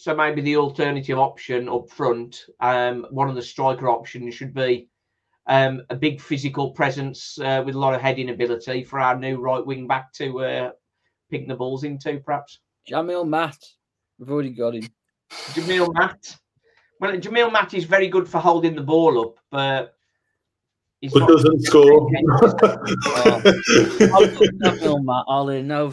[0.00, 4.88] So maybe the alternative option up front, um, one of the striker options should be
[5.46, 9.36] um, a big physical presence uh, with a lot of heading ability for our new
[9.36, 10.70] right wing back to uh,
[11.30, 12.60] pick the balls into, perhaps.
[12.88, 13.58] Jamille Matt.
[14.18, 14.88] We've already got him.
[15.52, 16.34] Jamille Matt.
[16.98, 19.96] Well, Jamille Matt is very good for holding the ball up, but
[21.02, 22.08] he's But doesn't score.
[24.16, 25.24] I'll put Jamille Matt.
[25.26, 25.92] Ollie, no,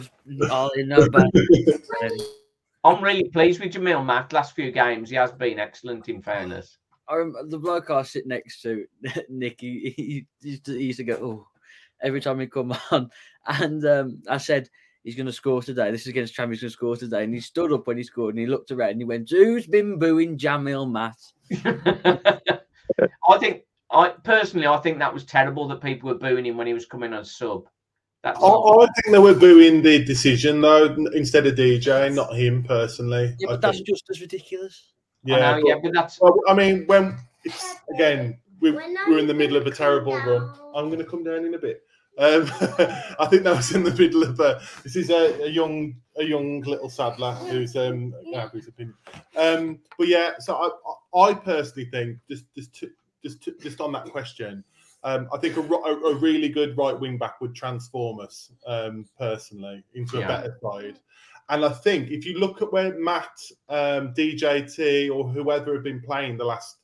[0.50, 1.28] Ollie, no bad.
[2.84, 4.32] I'm really pleased with Jamille Matt.
[4.32, 6.08] Last few games, he has been excellent.
[6.08, 8.86] In fairness, I remember the bloke I sit next to,
[9.28, 11.46] Nick, he, he, he used to- he used to go, oh,
[12.02, 13.10] every time he come on.
[13.46, 14.68] And um, I said,
[15.04, 15.90] he's going to score today.
[15.90, 17.24] This is against Tram, he's going to score today.
[17.24, 19.66] And he stood up when he scored and he looked around and he went, who's
[19.66, 21.16] been booing Jamille Matt?
[23.28, 26.66] I think I personally, I think that was terrible that people were booing him when
[26.66, 27.64] he was coming on sub.
[28.22, 32.64] That's I, I think they were booing the decision though, instead of DJ, not him
[32.64, 33.36] personally.
[33.38, 33.88] Yeah, I but that's think.
[33.88, 34.92] just as ridiculous.
[35.26, 36.18] I know, but- yeah, but that's.
[36.48, 40.52] I mean, when it's again, we, we're in the middle of a terrible run.
[40.74, 41.82] I'm going to come down in a bit.
[42.18, 42.50] Um,
[43.20, 44.60] I think that was in the middle of a.
[44.82, 48.96] This is a, a young, a young little Sadler who's um, yeah, who's opinion.
[49.36, 52.90] Um, but yeah, so I, I I personally think just, just, to,
[53.22, 54.64] just, to, just on that question,
[55.04, 59.06] um, I think a, a, a really good right wing back would transform us um,
[59.18, 60.98] personally into a better side.
[61.50, 66.00] And I think if you look at where Matt, um, DJT, or whoever have been
[66.00, 66.76] playing the last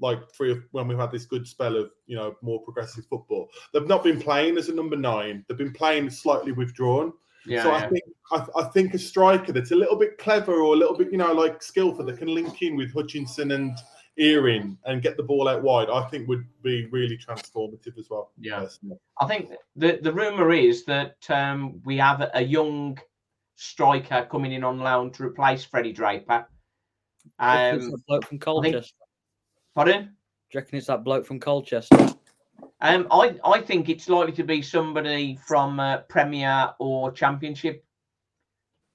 [0.00, 3.48] like three of when we've had this good spell of you know more progressive football,
[3.72, 5.44] they've not been playing as a number nine.
[5.46, 7.12] They've been playing slightly withdrawn.
[7.44, 7.76] yeah, so yeah.
[7.76, 10.96] I think I, I think a striker that's a little bit clever or a little
[10.96, 13.76] bit you know like skillful that can link in with Hutchinson and
[14.18, 15.88] Earing and get the ball out wide.
[15.90, 18.32] I think would be really transformative as well.
[18.40, 18.60] Yeah.
[18.60, 18.98] personally.
[19.20, 22.98] I think the the rumor is that um, we have a, a young
[23.56, 26.46] striker coming in on loan to replace Freddie Draper.
[27.38, 28.94] Um, Um, that bloke from think- Colchester.
[29.74, 30.02] pardon?
[30.04, 30.10] Do
[30.54, 31.96] you reckon it's that bloke from Colchester?
[32.80, 37.84] Um, I I think it's likely to be somebody from uh, Premier or Championship,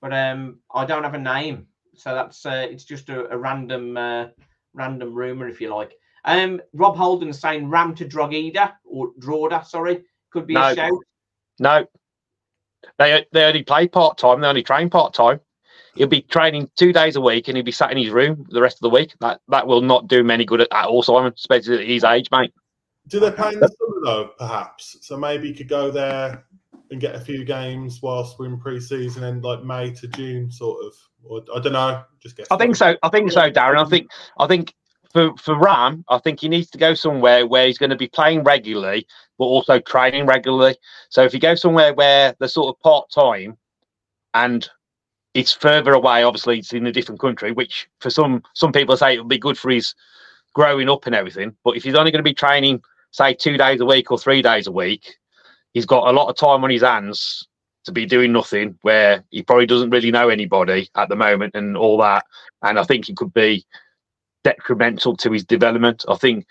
[0.01, 3.95] but um, I don't have a name, so that's uh, it's just a, a random
[3.97, 4.27] uh,
[4.73, 5.93] random rumor, if you like.
[6.25, 10.67] Um, Rob Holden saying Ram to Drogheda or Droda, sorry, could be No.
[10.67, 10.91] a shout.
[11.59, 11.85] No,
[12.97, 14.41] they they only play part time.
[14.41, 15.39] They only train part time.
[15.95, 18.61] He'll be training two days a week, and he'll be sat in his room the
[18.61, 19.13] rest of the week.
[19.19, 21.33] That that will not do him any good at, at all, Simon.
[21.35, 22.53] Especially at his age, mate.
[23.07, 24.29] Do they play in the summer though?
[24.39, 24.97] Perhaps.
[25.01, 26.45] So maybe you could go there
[26.93, 30.85] and get a few games whilst we're in pre-season and like May to June, sort
[30.85, 30.93] of.
[31.25, 32.03] Or I don't know.
[32.21, 32.47] Just guess.
[32.51, 32.95] I think so.
[33.01, 33.83] I think so, Darren.
[33.83, 34.73] I think I think
[35.11, 38.07] for for Ram, I think he needs to go somewhere where he's going to be
[38.07, 40.75] playing regularly, but also training regularly.
[41.09, 43.57] So if you go somewhere where they're sort of part time,
[44.33, 44.69] and
[45.33, 49.15] it's further away, obviously it's in a different country, which for some some people say
[49.15, 49.95] it would be good for his
[50.53, 51.55] growing up and everything.
[51.63, 54.41] But if he's only going to be training, say two days a week or three
[54.41, 55.15] days a week,
[55.73, 57.47] he's got a lot of time on his hands
[57.85, 61.75] to be doing nothing where he probably doesn't really know anybody at the moment and
[61.75, 62.25] all that.
[62.61, 63.65] And I think it could be
[64.43, 66.05] detrimental to his development.
[66.07, 66.45] I think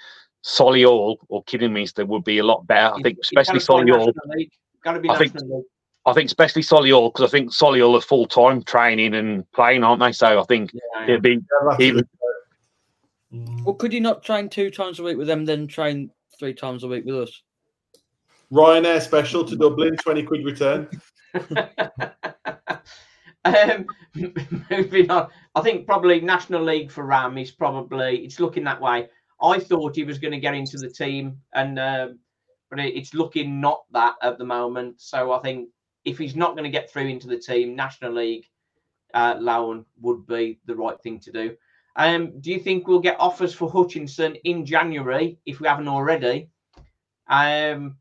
[0.44, 2.94] Solihull or Kidderminster would be a lot better.
[2.94, 4.12] I think especially Solihull.
[4.84, 5.66] Got to be I think- National League.
[6.04, 10.00] I think especially Solihull because I think Solihull are full time training and playing, aren't
[10.00, 10.10] they?
[10.10, 12.08] So I think Yeah, it'd be Yeah, that's even.
[13.64, 16.10] Well, could you not train two times a week with them, then train
[16.40, 17.42] three times a week with us?
[18.52, 20.88] Ryanair special to Dublin, twenty quid return.
[23.44, 23.86] um,
[24.70, 29.08] moving on, I think probably National League for Ram is probably it's looking that way.
[29.40, 32.18] I thought he was going to get into the team, and um
[32.70, 35.00] but it, it's looking not that at the moment.
[35.00, 35.68] So I think
[36.04, 38.46] if he's not going to get through into the team, National League
[39.14, 41.56] uh, loan would be the right thing to do.
[41.96, 46.48] Um, do you think we'll get offers for Hutchinson in January if we haven't already?
[47.28, 47.96] Um,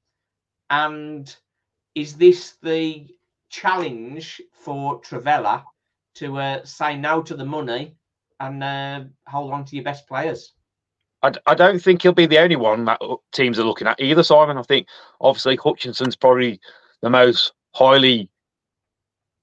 [0.71, 1.35] and
[1.93, 3.07] is this the
[3.49, 5.63] challenge for Trivela
[6.15, 7.95] to uh, say no to the money
[8.39, 10.53] and uh, hold on to your best players?
[11.23, 14.23] I don't think he'll be the only one that uh, teams are looking at either,
[14.23, 14.57] Simon.
[14.57, 14.87] I think
[15.19, 16.59] obviously Hutchinson's probably
[17.01, 18.27] the most highly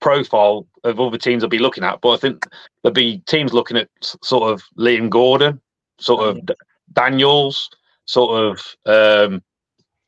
[0.00, 2.46] profile of other teams I'll be looking at, but I think
[2.82, 5.60] there'll be teams looking at sort of Liam Gordon,
[6.00, 6.50] sort of
[6.94, 7.70] Daniels,
[8.06, 9.40] sort of um,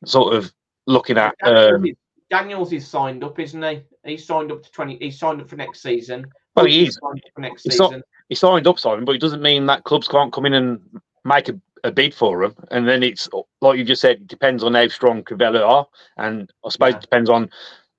[0.05, 0.51] sort of
[0.87, 1.95] looking at Daniels, um, is,
[2.29, 3.81] Daniels is signed up, isn't he?
[4.05, 4.97] He's signed up to twenty.
[4.97, 6.25] He's signed up for next season.
[6.55, 6.99] Well, he is.
[7.01, 8.03] signed up for next not- season.
[8.29, 10.79] he signed up Simon, but it doesn't mean that clubs can't come in and
[11.23, 12.55] make a, a bid for him.
[12.71, 13.29] And then it's
[13.61, 16.97] like you just said, it depends on how strong Cavella are, and I suppose Yeah.
[16.97, 17.49] it depends on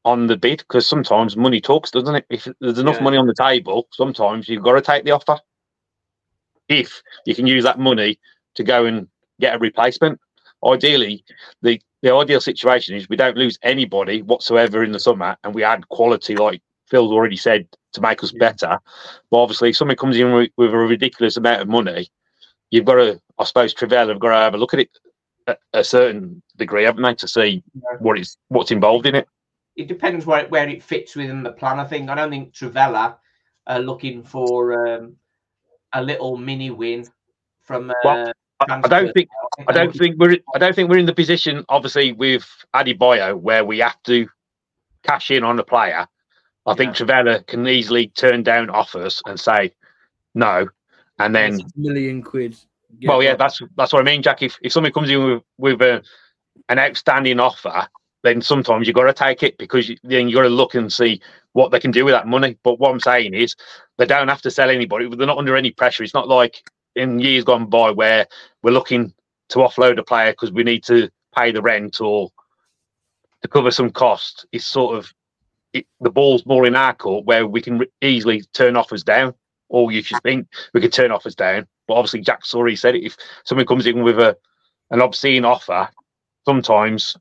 [0.05, 2.27] on the bid because sometimes money talks, doesn't it?
[2.29, 3.03] If there's enough Yeah.
[3.05, 5.39] money on the table, sometimes you've got to take the offer.
[6.69, 8.19] If you can use that money
[8.55, 9.07] to go and
[9.41, 10.21] get a replacement,
[10.65, 11.25] ideally,
[11.63, 15.65] the the ideal situation is we don't lose anybody whatsoever in the summer, and we
[15.65, 18.79] add quality, like Phil's already said, to make us better.
[19.31, 22.09] But obviously, if somebody comes in with, with a ridiculous amount of money,
[22.71, 24.91] you've got to, I suppose, Trevell have got to have a look at it
[25.47, 27.63] at a certain degree, haven't they, to see
[28.01, 29.29] what is what's involved in it.
[29.77, 31.81] It depends where where it fits within the plan.
[31.81, 32.11] I think.
[32.11, 33.17] I don't think Trivela
[33.67, 35.17] are looking for um,
[35.93, 37.07] a little mini win
[37.63, 37.91] from.
[37.91, 38.33] Uh, Well,
[38.69, 39.29] I, I don't think
[39.67, 43.65] I don't think we're I don't think we're in the position, obviously, with Adebayo where
[43.65, 44.29] we have to
[45.03, 46.07] cash in on a player.
[46.67, 49.73] I think Trivela can easily turn down offers and say
[50.35, 50.69] no,
[51.19, 52.57] and then a million quid.
[53.05, 54.43] Well, yeah, that's that's what I mean, Jack.
[54.43, 56.03] If if somebody comes in with with a,
[56.69, 57.89] an outstanding offer,
[58.23, 60.93] then sometimes you've got to take it because you, then you've got to look and
[60.93, 61.21] see
[61.53, 62.57] what they can do with that money.
[62.63, 63.57] But what I'm saying is,
[63.99, 65.09] they don't have to sell anybody.
[65.09, 66.05] They're not under any pressure.
[66.05, 66.63] It's not like
[66.97, 68.27] in years gone by where
[68.63, 69.13] we're looking
[69.51, 72.31] to offload a player because we need to pay the rent or
[73.43, 74.47] to cover some cost.
[74.53, 75.13] It's sort of
[75.73, 79.35] it, the ball's more in our court where we can easily turn offers down.
[79.69, 81.67] Or you should think we could turn offers down.
[81.89, 83.05] But obviously, Jack's already said it.
[83.05, 84.37] If someone comes in with a
[84.91, 85.89] an obscene offer,
[86.45, 87.17] sometimes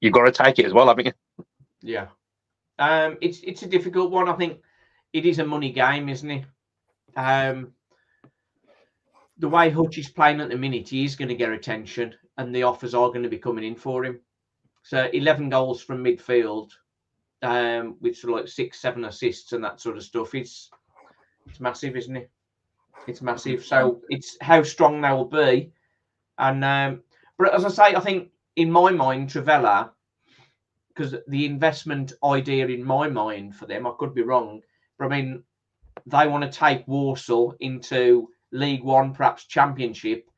[0.00, 1.12] you've got to take it as well, haven't you?
[1.82, 2.06] Yeah.
[2.78, 4.28] Um, it's it's a difficult one.
[4.28, 4.60] I think
[5.12, 6.44] it is a money game, isn't it?
[7.16, 7.72] Um,
[9.38, 12.54] the way Hutch is playing at the minute, he is going to get attention, and
[12.54, 14.20] the offers are going to be coming in for him.
[14.82, 16.70] So eleven goals from midfield,
[17.42, 20.34] um, with sort of like six, seven assists and that sort of stuff.
[20.34, 20.70] It's
[21.46, 22.30] it's massive, isn't it?
[23.06, 23.64] It's massive.
[23.64, 25.72] So it's how strong they will be,
[26.38, 27.02] and um,
[27.38, 29.90] but as I say, I think in my mind, Trivela
[30.98, 34.60] because the investment idea in my mind for them, I could be wrong,
[34.98, 35.44] but I mean,
[36.06, 40.28] they want to take Warsaw into League One, perhaps Championship,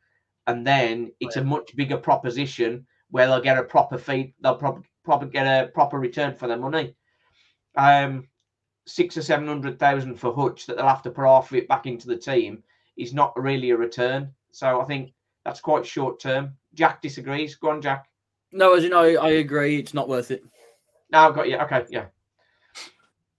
[0.46, 4.84] and then it's a much bigger proposition where they'll get a proper fee, they'll probably
[5.04, 6.94] probably get a proper return for their money.
[7.76, 8.28] Um,
[8.86, 11.68] six or seven hundred thousand for Hutch that they'll have to put half of it
[11.68, 12.62] back into the team
[12.96, 14.32] is not really a return.
[14.52, 15.12] So I think
[15.44, 16.54] that's quite short term.
[16.74, 17.54] Jack disagrees.
[17.54, 18.06] Go on, Jack.
[18.52, 19.78] No, as you know, I agree.
[19.78, 20.42] It's not worth it.
[21.10, 21.56] No, I've got you.
[21.58, 22.06] Okay, yeah.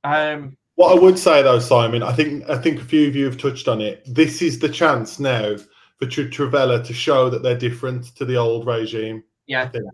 [0.03, 3.25] Um, What I would say though, Simon, I think I think a few of you
[3.25, 4.03] have touched on it.
[4.05, 5.57] This is the chance now
[5.97, 9.23] for Tr- Trivela to show that they're different to the old regime.
[9.47, 9.63] Yeah.
[9.63, 9.85] I think.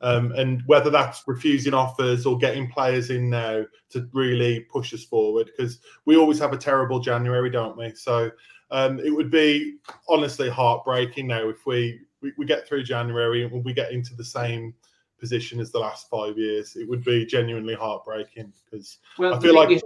[0.00, 5.04] Um, and whether that's refusing offers or getting players in now to really push us
[5.04, 7.94] forward, because we always have a terrible January, don't we?
[7.94, 8.30] So
[8.72, 9.76] um, it would be
[10.08, 14.24] honestly heartbreaking now if we, we, we get through January and we get into the
[14.24, 14.74] same
[15.20, 16.74] position as the last five years.
[16.74, 19.84] It would be genuinely heartbreaking because Well, I feel like is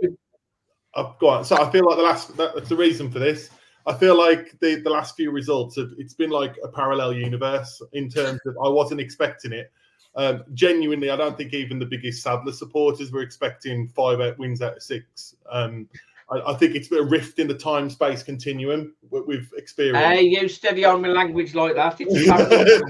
[0.97, 1.45] on.
[1.45, 3.51] So I feel like the last that, that's the reason for this.
[3.87, 7.81] I feel like the the last few results have it's been like a parallel universe
[7.93, 9.73] in terms of I wasn't expecting it.
[10.17, 14.63] Um, genuinely, I don't think even the biggest Sadler supporters were expecting five out wins
[14.63, 15.37] out of six.
[15.51, 15.89] Um,
[16.31, 20.03] I, I think it's a rift in the time space continuum we've experienced.
[20.03, 21.97] Hey, you steady on with language like that.
[22.01, 22.83] It's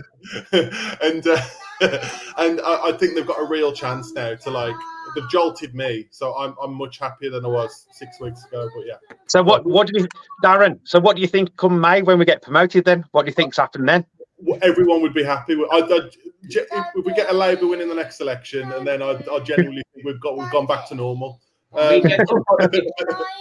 [1.02, 1.42] and uh,
[2.38, 4.74] and I, I think they've got a real chance now to like
[5.16, 8.68] they've jolted me, so I'm I'm much happier than I was six weeks ago.
[8.76, 9.64] But yeah, So what?
[9.64, 10.06] What do you,
[10.44, 10.78] Darren?
[10.84, 12.84] So what do you think come May when we get promoted?
[12.84, 14.06] Then what do you think's happened then?
[14.40, 15.56] w- everyone would be happy.
[15.56, 16.10] With, I, I,
[16.94, 19.82] if we get a Labour win in the next election, and then I, I genuinely
[19.94, 21.40] think we've got we've gone back to normal.
[21.72, 22.02] Um,
[22.48, 22.90] politics.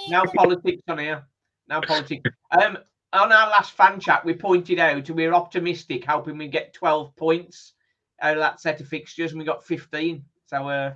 [0.10, 1.24] now politics on here.
[1.68, 2.30] Now politics.
[2.52, 2.78] Um,
[3.14, 7.16] on our last fan chat, we pointed out we were optimistic, hoping we get 12
[7.16, 7.74] points
[8.22, 10.24] out of that set of fixtures, and we got 15.
[10.48, 10.94] So, uh,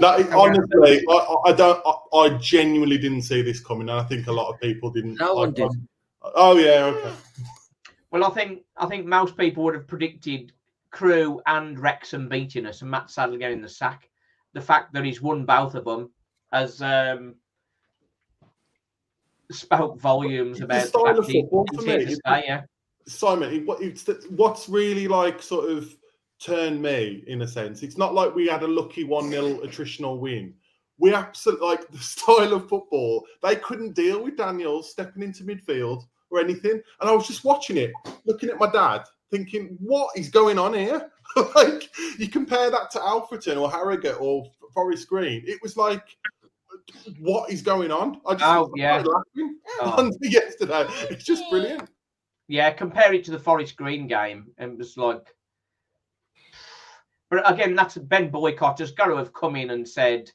[0.00, 1.82] That is, honestly, I, I- I don't.
[1.86, 5.16] I, I genuinely didn't see this coming, and I think a lot of people didn't.
[5.20, 5.68] No one I- did.
[6.34, 7.12] Oh yeah, okay.
[8.10, 10.52] well, I think I think most people would have predicted
[10.90, 14.08] Crewe and Wrexham beating us, and Matt Sadler getting the sack.
[14.54, 16.10] The fact that he's won both of them
[16.52, 17.34] has um,
[19.50, 22.04] spoke volumes It's about the style of football for me.
[22.06, 22.62] to stay, yeah.
[23.06, 25.94] Simon, it, what- it's the, what's really like sort of
[26.40, 27.82] turned me in a sense.
[27.82, 30.54] It's not like we had a lucky one 0 attritional win.
[30.98, 33.24] We absolutely like the style of football.
[33.42, 37.76] They couldn't deal with Daniels stepping into midfield or anything, and I was just watching
[37.76, 37.92] it,
[38.26, 41.10] looking at my dad, thinking, "What is going on here?"
[41.54, 46.04] like you compare that to Alfreton or Harrogate or Forest Green, it was like.
[47.18, 48.20] What is going on?
[48.26, 49.02] I just Oh, yeah.
[49.02, 50.10] laughing Oh.
[50.20, 50.86] yesterday.
[51.10, 51.88] It's just brilliant.
[52.46, 55.34] Yeah, compare it to the Forest Green game, and it was like.
[57.34, 60.30] But again, that's Ben Boycott has got to have come in and said,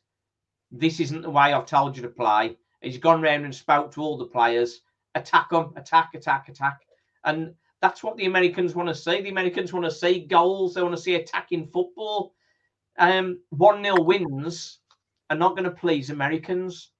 [0.69, 4.01] "This isn't the way I've told you to play." He's gone round and spoke to
[4.01, 4.81] all the players,
[5.15, 6.81] attack them, attack, attack, attack,
[7.23, 9.21] and that's what the Americans want to see.
[9.21, 10.73] The Americans want to see goals.
[10.73, 12.33] They want to see attacking football.
[12.97, 14.79] Um, one 0 wins
[15.29, 16.91] are not going to please Americans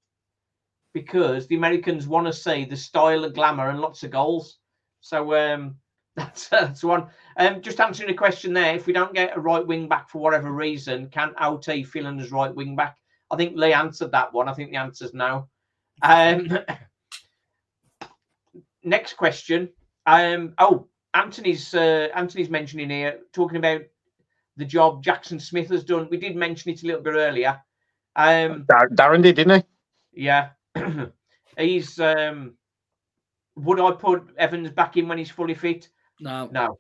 [0.94, 4.60] because the Americans want to see the style of glamour and lots of goals.
[5.02, 5.76] So um,
[6.20, 7.08] that's that's one.
[7.38, 8.76] Um, just answering a question there.
[8.76, 12.20] If we don't get a right wing back for whatever reason, can Oteh fill in
[12.20, 12.98] as right wing back?
[13.32, 14.50] I think Lee answered that one.
[14.50, 15.48] I think the answer's no.
[16.02, 16.60] Um,
[18.84, 19.70] next question.
[20.06, 23.82] Um, oh, Anthony's uh, Anthony's mentioning here talking about
[24.58, 26.10] the job Jackson Smith has done.
[26.10, 27.60] We did mention it a little bit earlier.
[28.16, 29.66] Um, Dar- Darren did, didn't
[30.14, 30.26] he?
[30.26, 30.50] yeah,
[31.58, 32.00] he's.
[32.00, 32.56] Um,
[33.56, 35.90] would I put Evans back in when he's fully fit?
[36.20, 36.80] No, No.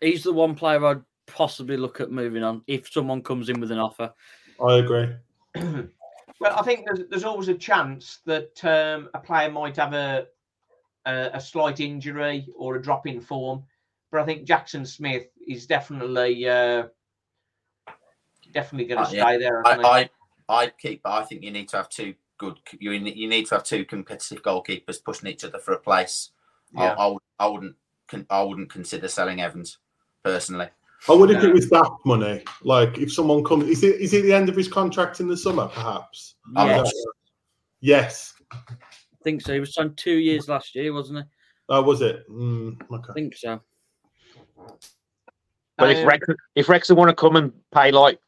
[0.00, 3.70] he's the one player I'd possibly look at moving on if someone comes in with
[3.70, 4.12] an offer.
[4.64, 5.08] I agree.
[6.42, 10.26] Well, I think there's, there's always a chance that um, a player might have a,
[11.04, 13.62] a a slight injury or a drop in form,
[14.10, 16.84] but I think Jackson Smith is definitely uh,
[18.54, 19.22] definitely going to Uh, yeah.
[19.24, 19.66] stay there.
[19.66, 19.70] I.
[19.74, 20.10] I, I,
[20.48, 21.02] I keep.
[21.04, 22.58] I think you need to have two good.
[22.78, 26.30] You need- you need to have two competitive goalkeepers pushing each other for a place.
[26.72, 26.94] Yeah.
[26.94, 27.76] I, I, I wouldn't.
[28.10, 29.78] Con- I wouldn't consider selling Evans
[30.24, 30.68] personally.
[31.08, 31.48] I would if No.
[31.48, 32.42] it was that money.
[32.62, 35.36] Like if someone comes, is it is it the end of his contract in the
[35.36, 35.68] summer?
[35.68, 36.34] Perhaps.
[36.56, 36.84] I'm
[37.80, 38.34] Yes.
[38.52, 38.56] I
[39.24, 39.54] think so.
[39.54, 41.24] He was signed two years last year, wasn't he?
[41.70, 42.28] That was it.
[42.28, 43.60] Mm, I think so.
[45.78, 48.18] But if Um, Rex, if Wrexham want to come and pay like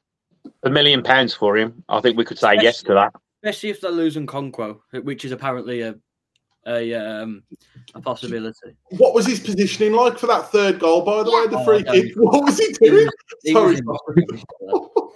[0.63, 3.13] a million pounds for him, I think we could say yes to that.
[3.43, 5.97] Especially if they're losing Okonkwo, which is apparently a
[6.67, 7.43] a um
[7.95, 8.77] a possibility.
[8.91, 11.03] What was his positioning like for that third goal?
[11.03, 12.13] By the way, the Oh, free I don't kick.
[12.17, 13.05] What was he He doing?
[13.07, 13.81] was- he Sorry.
[13.83, 14.45] was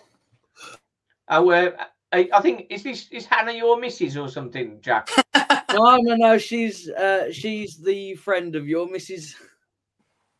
[1.28, 1.70] Oh, uh,
[2.12, 5.10] I, I think is this is Hannah your missus or something, Jack?
[5.72, 6.38] no, no, no.
[6.38, 9.34] She's uh she's the friend of your Mrs.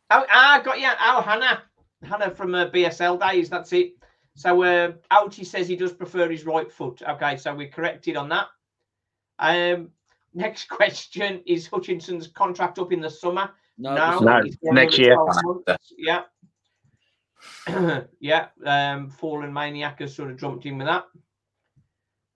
[0.09, 0.87] Oh, ah, got you.
[1.01, 1.63] Oh, Hannah,
[2.01, 3.49] Hannah from uh, BSL days.
[3.49, 3.95] That's it.
[4.35, 7.01] So, uh, Outie says he does prefer his right foot.
[7.01, 8.47] Okay, so we're corrected on that.
[9.39, 9.89] Um,
[10.37, 13.51] next question is Hutchinson's contract up in the summer.
[13.77, 15.15] No, No, No, next year.
[15.97, 16.23] Yeah.
[18.19, 18.47] yeah.
[18.65, 21.05] Um, Fallen Maniac has sort of jumped in with that.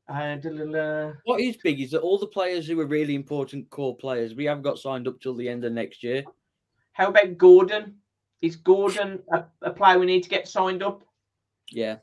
[0.10, 1.14] Uh.
[1.24, 4.44] What is big is that all the players who are really important core players we
[4.44, 6.24] haven't got signed up till the end of next year.
[6.92, 8.02] How about Gordon?
[8.42, 11.04] is Gordon a, a player we need to get signed up?
[11.70, 11.98] Yeah.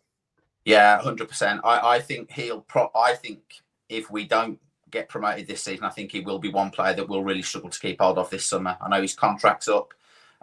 [0.64, 1.60] Yeah, hundred percent.
[1.64, 3.40] I, I think he'll pro I think
[3.88, 4.58] if we don't
[4.90, 7.70] get promoted this season, I think he will be one player that will really struggle
[7.70, 8.76] to keep hold of this summer.
[8.80, 9.94] I know his contract's up.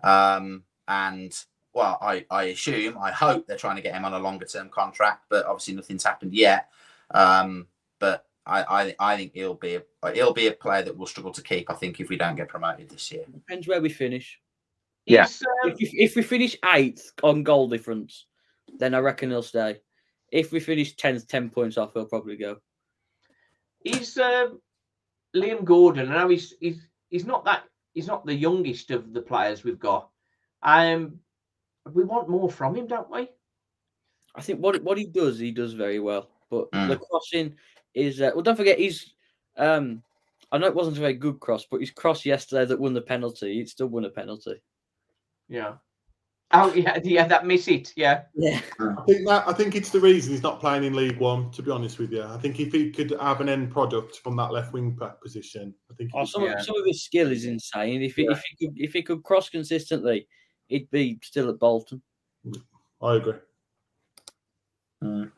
[0.03, 1.37] Um, and
[1.73, 4.69] well, I, I assume, I hope they're trying to get him on a longer term
[4.69, 6.69] contract, but obviously nothing's happened yet.
[7.11, 7.67] Um,
[7.99, 11.31] but I, I, I think he'll be a, he'll be a player that will struggle
[11.33, 11.69] to keep.
[11.69, 14.39] I think if we don't get promoted this year, Depends where we finish.
[15.05, 15.25] Yeah.
[15.25, 18.25] Is, um, If, if we finish eighth on goal difference,
[18.77, 19.79] then I reckon he'll stay.
[20.31, 22.57] If we finish 10th, 10 points off, he'll probably go.
[23.85, 24.59] Is um,
[25.35, 26.11] Liam Gordon?
[26.11, 27.63] I know he's he's he's not that
[27.93, 30.09] he's not the youngest of the players we've got.
[30.63, 31.19] Um,
[31.93, 33.29] we want more from him, don't we?
[34.33, 36.29] I think what what he does, he does very well.
[36.49, 36.89] But Mm.
[36.89, 37.55] the crossing
[37.93, 38.43] is uh, well.
[38.43, 39.13] Don't forget, he's.
[39.55, 40.03] Um,
[40.51, 43.01] I know it wasn't a very good cross, but his cross yesterday that won the
[43.01, 44.61] penalty, it still won a penalty.
[45.47, 45.75] Yeah.
[46.51, 47.91] Oh yeah, yeah, that miss it.
[47.95, 48.23] Yeah.
[48.35, 51.51] Yeah, I think that I think it's the reason he's not playing in League One.
[51.51, 54.35] To be honest with you, I think if he could have an end product from
[54.37, 56.11] that left wing back position, I think.
[56.13, 56.53] oh, some Yeah.
[56.53, 58.03] of, some of his skill is insane.
[58.03, 60.27] If he, if he could if he could cross consistently,
[60.67, 62.01] he'd be still at Bolton.
[63.01, 63.39] I agree.
[65.03, 65.31] Mm.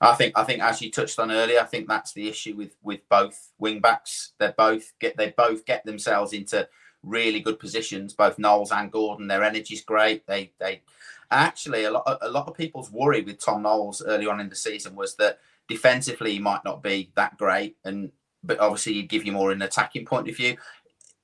[0.00, 2.76] I think I think as you touched on earlier, I think that's the issue with
[2.82, 4.32] with both wing backs.
[4.38, 6.68] They both get they both get themselves into
[7.02, 8.12] really good positions.
[8.12, 10.26] Both Knowles and Gordon, their energy's great.
[10.26, 10.82] They they
[11.30, 14.56] actually a lot a lot of people's worry with Tom Knowles early on in the
[14.56, 15.38] season was that
[15.68, 18.12] defensively he might not be that great, and
[18.44, 20.56] but obviously he'd give you more an attacking point of view.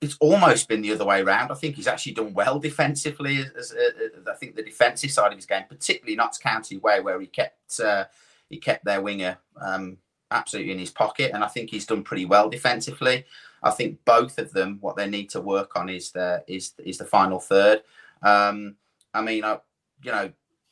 [0.01, 1.51] It's almost been the other way around.
[1.51, 3.39] I think he's actually done well defensively.
[3.39, 7.01] As, as, uh, I think the defensive side of his game, particularly Notts County way,
[7.01, 8.05] where he kept uh,
[8.49, 9.99] he kept their winger um,
[10.31, 13.24] absolutely in his pocket, and I think he's done pretty well defensively.
[13.62, 16.98] I think both of them, what they need to work on is the is is
[16.98, 17.82] the final third.
[18.22, 18.76] Um,
[19.14, 19.59] I mean, I,
[20.02, 20.30] you know,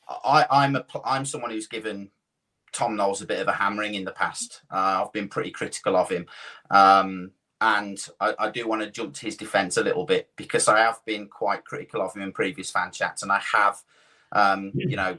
[0.08, 2.10] I I'm a I'm someone who's given
[2.72, 4.62] Tom Knowles a bit of a hammering in the past.
[4.70, 6.26] Uh, I've been pretty critical of him.
[6.70, 10.68] Um, and I, I do want to jump to his defence a little bit because
[10.68, 13.82] I have been quite critical of him in previous fan chats, and I have,
[14.32, 15.16] um, you know,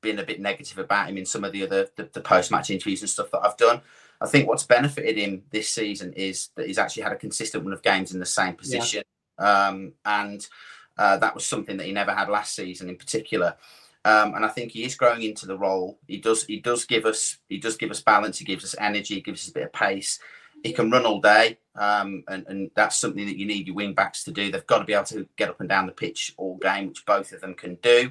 [0.00, 2.70] been a bit negative about him in some of the other the, the post match
[2.70, 3.80] interviews and stuff that I've done.
[4.20, 7.72] I think what's benefited him this season is that he's actually had a consistent run
[7.72, 9.04] of games in the same position,
[9.38, 10.46] um, and
[10.96, 13.54] uh, that was something that he never had last season in particular.
[14.04, 15.98] Um, and I think he is growing into the role.
[16.06, 16.44] He does.
[16.44, 17.38] He does give us.
[17.48, 18.38] He does give us balance.
[18.38, 19.14] He gives us energy.
[19.14, 20.18] He gives us a bit of pace.
[20.64, 23.94] He can run all day, um, and, and that's something that you need your wing
[23.94, 24.50] backs to do.
[24.50, 27.06] They've got to be able to get up and down the pitch all game, which
[27.06, 28.10] both of them can do.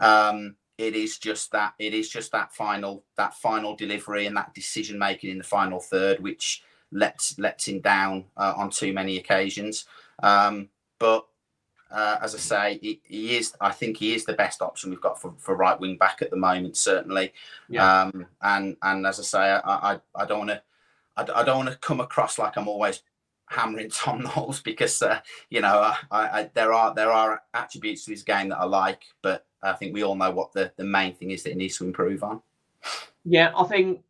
[0.00, 1.74] Um, it is just that.
[1.78, 5.78] It is just that final that final delivery and that decision making in the final
[5.78, 9.84] third, which lets lets him down uh, on too many occasions.
[10.22, 11.26] Um, but
[11.88, 13.54] uh, as I say, he, he is.
[13.60, 16.30] I think he is the best option we've got for, for right wing back at
[16.30, 17.32] the moment, certainly.
[17.68, 18.02] Yeah.
[18.02, 20.62] Um, and and as I say, I I, don't want to
[21.16, 23.02] I, I don't want to come across like I'm always
[23.46, 28.10] hammering Tom Knowles because uh, you know I, I, there are there are attributes to
[28.10, 31.14] his game that I like, but I think we all know what the, the main
[31.14, 32.42] thing is that he needs to improve on.
[33.24, 34.02] Yeah, I think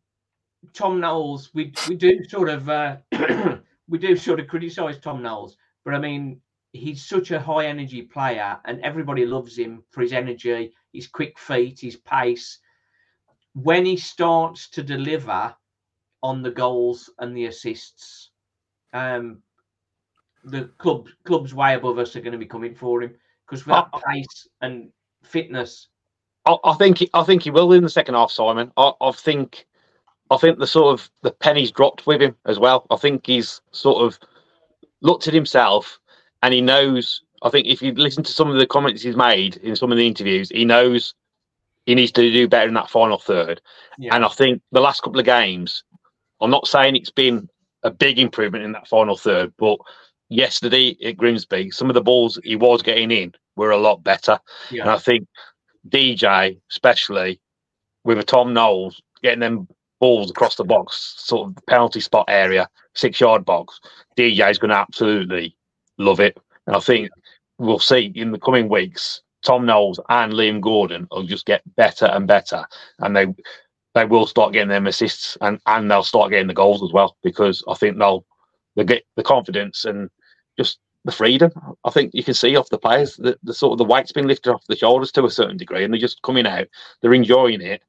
[0.73, 1.53] Tom Knowles.
[1.53, 2.97] We we do sort of uh,
[3.87, 6.41] we do sort of criticise Tom Knowles, but I mean
[6.71, 11.37] he's such a high energy player, and everybody loves him for his energy, his quick
[11.37, 12.59] feet, his pace.
[13.53, 15.55] When he starts to deliver
[16.23, 18.31] on the goals and the assists,
[18.93, 19.43] um,
[20.43, 23.13] the club clubs way above us are going to be coming for him
[23.45, 24.89] because for that pace and
[25.23, 25.87] fitness.
[26.45, 28.71] I, I think he- I think he will in the second half, Simon.
[28.77, 29.65] I, I think
[30.29, 32.85] I think the sort of the pennies dropped with him as well.
[32.89, 34.19] I think he's sort of
[35.01, 35.99] looked at himself
[36.41, 37.21] and he knows.
[37.43, 39.97] I think if you listen to some of the comments he's made in some of
[39.97, 41.13] the interviews, he knows
[41.85, 43.61] he needs to do better in that final third.
[43.97, 44.15] Yeah.
[44.15, 45.83] And I think the last couple of games,
[46.39, 47.49] I'm not saying it's been
[47.83, 49.77] a big improvement in that final third, but
[50.29, 54.39] yesterday at Grimsby, some of the balls he was getting in were a lot better.
[54.83, 55.27] And I think
[55.87, 57.39] DJ, especially
[58.03, 59.67] with a Tom Knowles getting them
[59.99, 63.79] balls across the box, sort of penalty spot area, six yard box,
[64.17, 65.55] DJ is going to absolutely
[65.97, 66.37] love it.
[66.67, 67.09] And I think
[67.57, 72.05] we'll see in the coming weeks, Tom Knowles and Liam Gordon will just get better
[72.05, 72.65] and better.
[72.99, 73.27] And they
[73.93, 77.15] they will start getting them assists and, and they'll start getting the goals as well
[77.21, 78.25] because I think they'll
[78.75, 80.09] they get the confidence and
[80.57, 81.51] just the freedom.
[81.83, 84.27] I think you can see off the players that the sort of the weight's been
[84.27, 86.67] lifted off the shoulders to a certain degree, and they're just coming out,
[87.01, 87.83] they're enjoying it,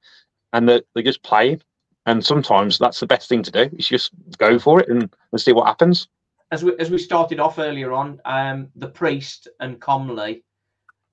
[0.53, 1.63] and they're, they're just playing.
[2.07, 3.71] And sometimes that's the best thing to do.
[3.79, 6.09] Is just go for it and, and see what happens.
[6.51, 10.43] as we as we started off earlier on, um, the priest and Comley,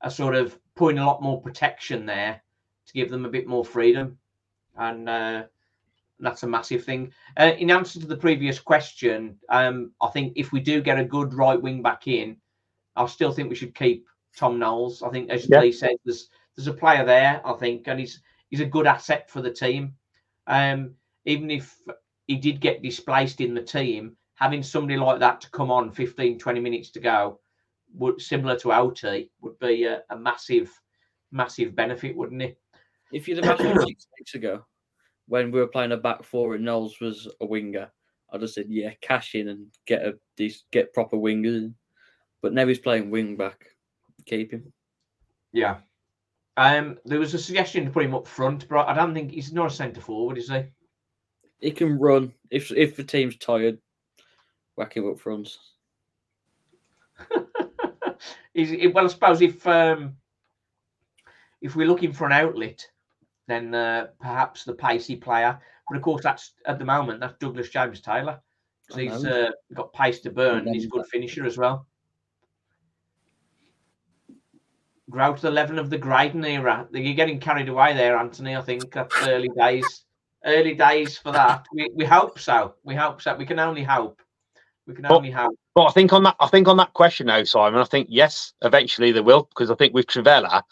[0.02, 2.42] are sort of putting a lot more protection there
[2.88, 4.18] to give them a bit more freedom,
[4.78, 5.44] and uh,
[6.22, 7.12] that's a massive thing.
[7.38, 11.04] Uh, in answer to the previous question, um, I think if we do get a
[11.06, 12.38] good right wing back in,
[12.96, 14.06] I still think we should keep
[14.38, 15.02] Tom Knowles.
[15.02, 15.62] I think, as Yeah.
[15.62, 17.42] Lee said, there's there's a player there.
[17.46, 19.96] I think, and he's he's a good asset for the team.
[20.48, 20.96] Um,
[21.26, 21.76] even if
[22.28, 26.40] he did get displaced in the team, having somebody like that to come on 15,
[26.40, 27.40] 20 minutes to go,
[27.94, 30.72] would similar to Oteh, would be a, a massive,
[31.32, 32.58] massive benefit, wouldn't it?
[33.12, 34.66] If you'd have asked me six weeks ago
[35.32, 37.90] when we were playing a back four and Knowles was a winger,
[38.34, 41.56] I just said, yeah, cash in and get a these get proper wingers.
[41.56, 41.76] in.
[42.42, 43.66] But now he's playing wing back.
[44.26, 44.74] Keep him.
[45.54, 45.78] Yeah.
[46.58, 49.54] Um, there was a suggestion to put him up front, but I don't think he's
[49.54, 50.64] not a centre forward, is he?
[51.62, 52.34] He can run.
[52.50, 53.78] If if the team's tired,
[54.76, 55.56] whack him up front.
[58.54, 60.18] Is it, well, I suppose if um,
[61.62, 62.86] if we're looking for an outlet,
[63.52, 65.60] then uh, perhaps the pacey player.
[65.90, 68.40] But of course, that's at the moment that's Douglas James Taylor
[68.88, 70.66] because I he's uh, got pace to burn.
[70.68, 71.86] and He's a good finisher as well.
[75.10, 76.88] Grow to the level of the Graydon era.
[76.94, 78.56] You're getting carried away there, Anthony.
[78.56, 80.06] I think that's early days.
[80.46, 81.66] Early days for that.
[81.74, 82.76] We, we hope so.
[82.84, 83.36] We hope so.
[83.36, 84.22] We can only hope.
[84.88, 85.54] We can But- only hope.
[85.76, 88.52] But I think on that, I think on that question now, Simon, I think yes,
[88.62, 90.64] eventually they will, because I think with Trivela,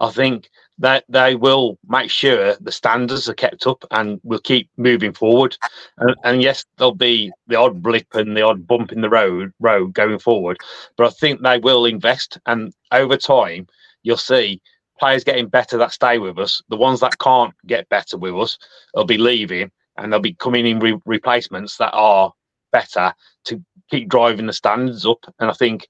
[0.00, 0.50] I think
[0.80, 5.56] that they will make sure the standards are kept up and will keep moving forward.
[5.98, 9.52] And, and yes, there'll be the odd blip and the odd bump in the road
[9.60, 10.58] road going forward,
[10.96, 13.66] but I think they will invest, and over time,
[14.02, 14.60] you'll see
[14.98, 16.62] players getting better that stay with us.
[16.68, 18.58] The ones that can't get better with us,
[18.94, 22.32] will be leaving, and they'll be coming in re- replacements that are
[22.72, 23.12] better
[23.44, 25.24] to keep driving the standards up.
[25.38, 25.88] And I think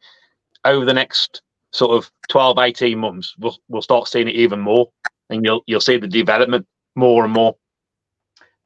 [0.64, 1.42] over the next
[1.72, 4.90] sort of 12, 18 months, we'll, we'll start seeing it even more.
[5.30, 6.66] And you'll you'll see the development
[6.96, 7.54] more and more.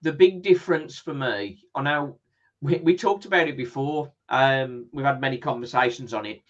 [0.03, 2.19] the big difference for me, I know
[2.61, 4.13] we, we talked about it before.
[4.29, 6.43] Um, we've had many conversations on it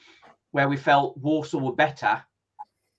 [0.52, 2.22] where we felt Walsall were better,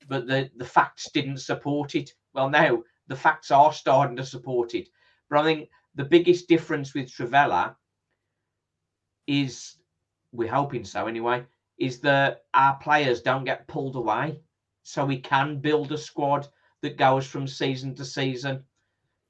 [0.10, 2.12] but the, the facts didn't support it.
[2.34, 4.90] Well, now the facts are starting to support it.
[5.30, 7.76] But I think the biggest difference with Trivela
[9.28, 9.76] is,
[10.34, 11.46] we're hoping so anyway,
[11.78, 14.40] is that our players don't get pulled away.
[14.84, 16.48] So we can build a squad
[16.82, 18.64] that goes from season to season.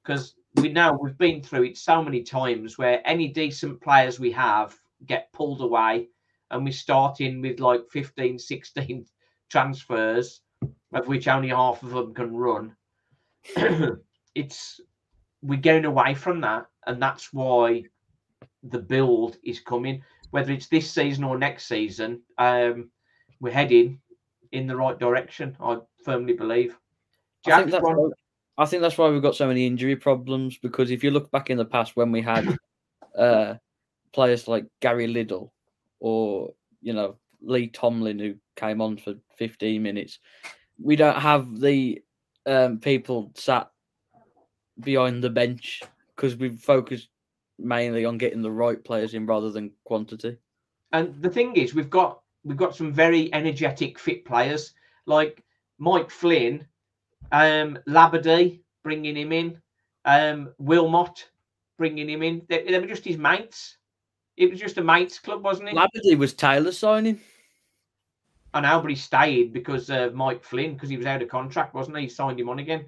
[0.02, 4.32] Because we know we've been through it so many times where any decent players we
[4.32, 6.08] have get pulled away
[6.50, 9.06] and we start in with like 15 16
[9.50, 10.40] transfers
[10.94, 12.74] of which only half of them can run
[14.34, 14.80] it's
[15.42, 17.82] we're going away from that and that's why
[18.64, 20.02] the build is coming
[20.36, 22.90] whether it's this season or next season um
[23.40, 23.98] we're heading
[24.52, 25.76] in the right direction i
[26.06, 26.78] firmly believe.
[27.46, 28.10] I think, that's why,
[28.56, 31.50] I think that's why we've got so many injury problems because if you look back
[31.50, 32.56] in the past when we had
[33.18, 33.54] uh,
[34.12, 35.52] players like Gary Liddell
[36.00, 40.20] or you know Lee Tomlin who came on for 15 minutes,
[40.80, 42.02] we don't have the
[42.46, 43.70] um, people sat
[44.80, 45.82] behind the bench
[46.14, 47.08] because we've focused
[47.58, 50.36] mainly on getting the right players in rather than quantity.
[50.92, 54.74] And the thing is, we've got we've got some very energetic, fit players
[55.06, 55.42] like
[55.78, 56.66] Mike Flynn,
[57.32, 59.60] um, Labadie, bringing him in,
[60.04, 61.28] um, Wilmot,
[61.76, 62.42] bringing him in.
[62.48, 63.78] They, they were just his mates.
[64.36, 65.74] It was just a mates club, wasn't it?
[65.74, 67.20] Labadie was Taylor signing.
[68.54, 71.74] I know, but he stayed because of Mike Flynn because he was out of contract,
[71.74, 72.04] wasn't he?
[72.04, 72.86] He signed him on again.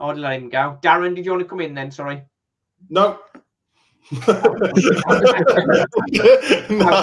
[0.00, 0.78] I'd let him go.
[0.82, 1.90] Darren, did you want to come in then?
[1.92, 2.22] Sorry.
[2.90, 3.18] No.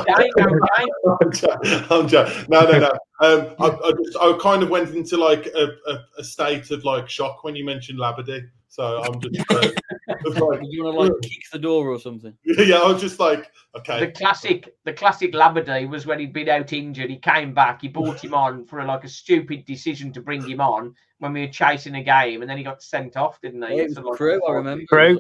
[0.06, 0.86] Okay, okay.
[1.22, 1.84] I'm joking.
[1.90, 2.46] I'm joking.
[2.50, 2.92] No, no, no.
[3.22, 6.86] Um, I, I, just, I kind of went into like a, a, a state of
[6.86, 8.48] like shock when you mentioned Labadie.
[8.72, 9.68] So I'm just, uh,
[10.26, 12.36] just like, you want to like kick the door or something?
[12.44, 14.06] yeah, I was just like, okay.
[14.06, 17.10] The classic, the classic Labadie was when he'd been out injured.
[17.10, 17.82] He came back.
[17.82, 21.34] He brought him on for a, like a stupid decision to bring him on when
[21.34, 23.76] we were chasing a game, and then he got sent off, didn't he?
[23.76, 24.86] Yeah, it was So, like, Crewe, I remember.
[24.88, 25.20] Crewe,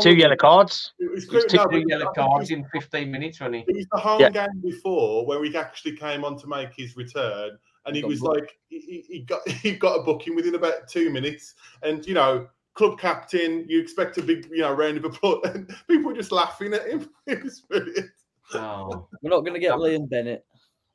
[0.00, 0.92] two yellow cards.
[0.98, 3.56] it was It was two No, Two yellow think cards it in 15 minutes, wasn't
[3.56, 3.60] he?
[3.62, 4.28] It was the home Yeah.
[4.28, 8.20] game before where he actually came on to make his return, and he Got was
[8.20, 8.36] booked.
[8.40, 12.14] like, he, he- he got he got a booking within about two minutes, and you
[12.14, 16.16] know, club captain, you expect a big, you know, round of applause, and people were
[16.16, 17.08] just laughing at him.
[17.26, 18.10] It brilliant.
[18.54, 19.08] Oh.
[19.22, 20.44] We're not going to get Liam Bennett.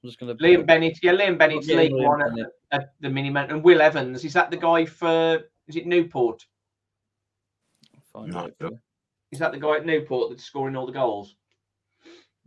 [0.04, 2.48] I'm just going to Liam Bennett, yeah, Liam Bennett's getting League Liam One at, Bennett.
[2.72, 5.40] at the mini man, and Will Evans is that the guy for?
[5.68, 6.46] Is it Newport?
[8.14, 8.80] Find No, out for you.
[9.32, 11.36] Is that the guy at Newport that's scoring all the goals?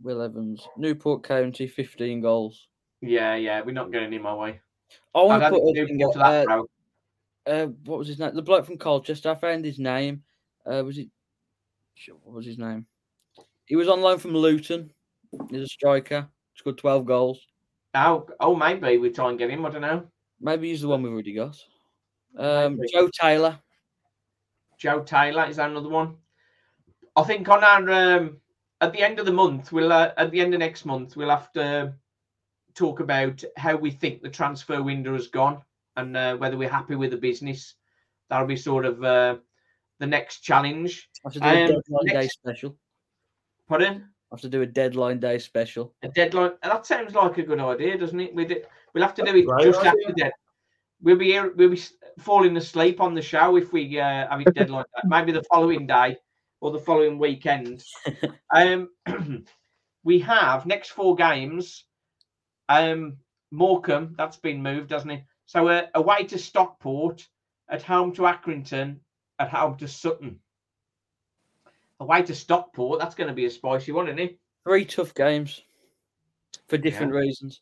[0.01, 2.67] Will Evans, Newport County, 15 goals.
[3.01, 4.61] Yeah, yeah, we're not getting in my way.
[5.13, 6.69] I want I to don't put think a thing to that, uh, bro.
[7.47, 8.35] Uh, what was his name?
[8.35, 9.31] The bloke from Colchester.
[9.31, 10.23] I found his name.
[10.65, 11.09] Uh, was it?
[12.23, 12.85] What was his name?
[13.65, 14.91] He was on loan from Luton.
[15.49, 16.27] He's a striker.
[16.55, 17.39] Scored twelve goals.
[17.95, 19.65] Oh, oh, maybe we try and get him.
[19.65, 20.05] I don't know.
[20.39, 21.57] Maybe he's the one we've already got.
[22.37, 22.89] Um, Maybe.
[22.93, 23.59] Joe Taylor.
[24.77, 26.15] Joe Taylor is that another one.
[27.15, 28.37] I think on our um,
[28.79, 31.29] at the end of the month, we'll uh, at the end of next month, we'll
[31.29, 31.93] have to
[32.75, 35.61] talk about how we think the transfer window has gone
[35.99, 37.75] and uh, whether we're happy with the business.
[38.29, 39.37] That'll be sort of uh,
[39.99, 41.09] the next challenge.
[41.25, 42.77] I have to do a Um, deadline day special.
[43.67, 44.09] Pardon?
[44.31, 45.93] I have to do a deadline day special.
[46.03, 46.51] A deadline.
[46.63, 48.35] That sounds like a good idea, doesn't it?
[48.35, 49.89] We did, we'll have to do it Great just idea.
[49.91, 50.33] after that.
[51.01, 51.81] We'll be here, we'll be
[52.19, 54.83] falling asleep on the show if we uh, have it deadline.
[54.95, 55.01] day.
[55.05, 56.17] Maybe the following day
[56.61, 57.83] or the following weekend.
[58.53, 58.89] um,
[60.03, 61.85] we have next four games.
[62.67, 63.17] Um,
[63.51, 65.23] Morecambe, that's been moved, hasn't it?
[65.49, 67.27] So uh, away to Stockport,
[67.69, 68.97] at home to Accrington,
[69.39, 70.37] at home to Sutton.
[71.99, 74.37] Away to Stockport, that's going to be a spicy one, isn't it?
[74.63, 75.63] Three tough games
[76.67, 77.61] for different reasons.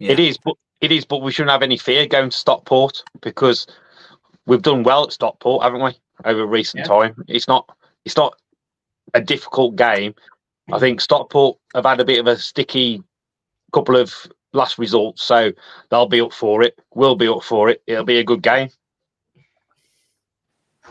[0.00, 0.10] Yeah.
[0.10, 3.68] It is, but it is, but we shouldn't have any fear going to Stockport because
[4.46, 5.92] we've done well at Stockport, haven't we,
[6.24, 6.86] over recent Yeah.
[6.86, 7.24] time?
[7.28, 7.70] It's not,
[8.04, 8.34] it's not
[9.14, 10.16] a difficult game.
[10.72, 13.00] I think Stockport have had a bit of a sticky
[13.72, 14.12] couple of
[14.52, 15.52] last results, so
[15.90, 16.78] they'll be up for it.
[16.94, 17.82] We'll be up for it.
[17.86, 18.68] It'll be a good game.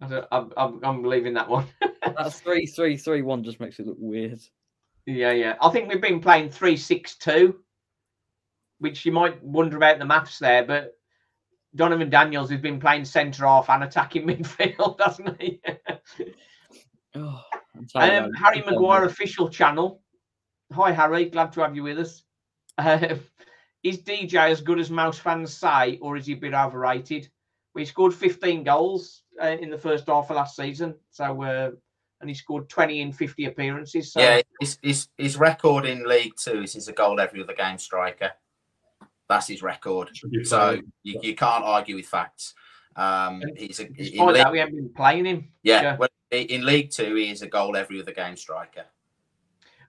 [0.00, 1.66] I don't- I'm, I'm, I'm leaving that one.
[2.04, 4.40] That three three three one just makes it look weird.
[5.06, 5.54] yeah, yeah.
[5.62, 7.60] I think we've been playing three six two,
[8.80, 10.94] which you might wonder about the maths there, but
[11.76, 15.60] Donovan Daniels has been playing centre half and attacking midfield, hasn't he?
[17.14, 17.40] Oh,
[17.94, 18.32] um.
[18.34, 20.01] Harry Maguire official channel.
[20.72, 22.22] Hi Harry, glad to have you with us.
[22.78, 23.20] Um,
[23.82, 27.28] is DJ as good as most fans say, or is he a bit overrated?
[27.74, 31.70] We scored 15 goals uh, in the first half of last season, so uh,
[32.20, 34.12] and he scored 20 in 50 appearances.
[34.12, 37.54] So Yeah, his, his, his record in League Two is he's a goal every other
[37.54, 38.30] game striker.
[39.28, 40.10] That's his record.
[40.44, 42.54] So you, you can't argue with facts.
[42.94, 45.48] Um, he's a, in despite League, that, we haven't been playing him.
[45.62, 45.96] yeah, yeah.
[45.96, 48.84] Well, in League Two, he is a goal every other game striker.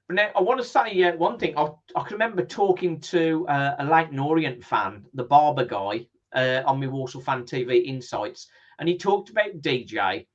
[0.07, 1.57] But now I want to say uh, one thing.
[1.57, 6.61] I, I can remember talking to uh, a Leyton Orient fan, the barber guy, uh,
[6.65, 8.47] on my Walsall Fan TV Insights,
[8.79, 10.25] and he talked about DJ,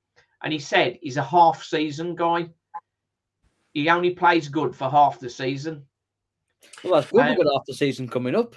[0.43, 2.49] and he said he's a half season guy.
[3.75, 5.85] He only plays good for half the season.
[6.83, 7.21] Well, that's good.
[7.21, 8.57] Um, We've got half the season coming up.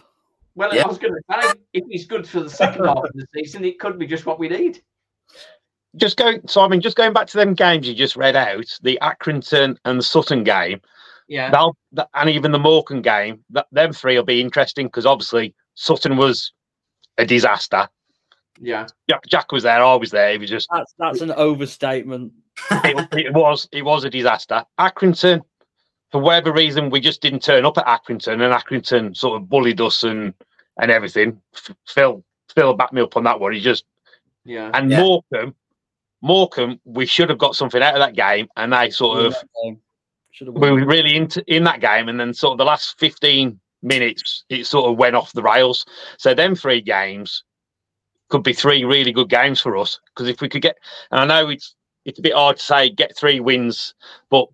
[0.56, 0.84] Well, Yeah.
[0.84, 3.64] I was going to say if he's good for the second half of the season,
[3.66, 4.82] it could be just what we need.
[5.98, 6.82] Just go, Simon.
[6.82, 10.44] Just going back to them games you just read out, the Accrington and the Sutton
[10.44, 10.82] game.
[11.32, 15.06] Yeah, They'll, th- and even the Morecambe game, that, them three will be interesting because
[15.06, 16.52] obviously Sutton was
[17.18, 17.88] a disaster.
[18.60, 18.86] yeah.
[19.10, 20.32] Jack, Jack was there, I was there.
[20.34, 22.34] It was just, That's that's an overstatement.
[22.70, 24.66] it, it was, it was a disaster.
[24.78, 25.40] Accrington,
[26.12, 29.80] for whatever reason, we just didn't turn up at Accrington, and Accrington sort of bullied
[29.80, 30.34] us and
[30.82, 31.42] and everything.
[31.56, 33.54] F- Phil, Phil backed me up on that one.
[33.54, 33.86] He just
[34.44, 34.70] Yeah.
[34.74, 35.00] and Yeah.
[35.02, 35.56] Morecambe,
[36.22, 39.36] Morecambe, we should have got something out of that game, and they sort of
[40.32, 42.98] Should have we were really into in that game, and then sort of the last
[43.00, 45.86] fifteen minutes, it sort of went off the rails.
[46.18, 47.44] So them three games
[48.30, 50.78] could be three really good games for us because if we could get,
[51.12, 51.76] and I know it's
[52.06, 53.94] it's a bit hard to say get three wins,
[54.30, 54.48] but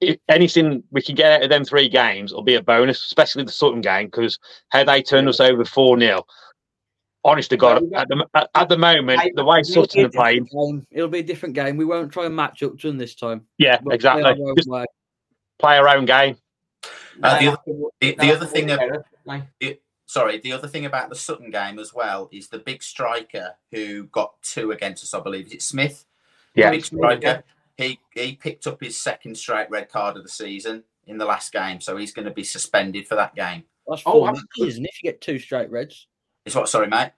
[0.00, 3.44] if anything we can get out of them three games will be a bonus, especially
[3.44, 4.38] the Sutton game because
[4.70, 6.24] how they turned us over four 0
[7.22, 10.06] Honest to God, we at the at, at the moment, Hey, the way it'll Sutton
[10.06, 10.86] are playing, Game.
[10.90, 11.76] It'll be a different game.
[11.76, 13.46] We won't try and match up to them this time.
[13.58, 14.24] yeah, We'll play exactly.
[14.24, 14.86] our own
[15.58, 16.36] play our own game.
[17.22, 17.58] Uh, the, have
[18.00, 19.04] the, the other thing, work ab- better,
[19.60, 23.54] don't sorry, the other thing about the Sutton game as well is the big striker
[23.70, 25.12] who got two against us.
[25.14, 26.06] I believe is it Smith.
[26.54, 26.70] Yeah.
[26.70, 27.44] big striker.
[27.76, 31.52] He he picked up his second straight red card of the season in the last
[31.52, 33.64] game, so he's going to be suspended for that game.
[33.86, 36.06] That's Oh, four that's matches, and if you get two straight reds,
[36.44, 36.68] Is what?
[36.68, 37.12] Sorry, mate.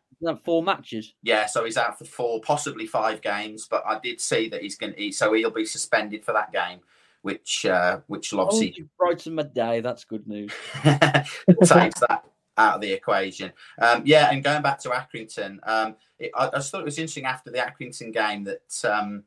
[0.44, 1.14] four matches?
[1.22, 3.66] Yeah, so he's out for four, possibly five games.
[3.70, 5.00] But I did see that he's going to.
[5.00, 6.80] Eat so he'll be suspended for that game,
[7.22, 9.80] which uh, which will Oh, obviously you brighten my day.
[9.80, 10.52] That's good news.
[10.84, 12.24] takes that
[12.58, 13.52] out of the equation.
[13.80, 16.98] Um, yeah, and going back to Accrington, um, it, I, I just thought it was
[16.98, 19.24] interesting after the Accrington game that um,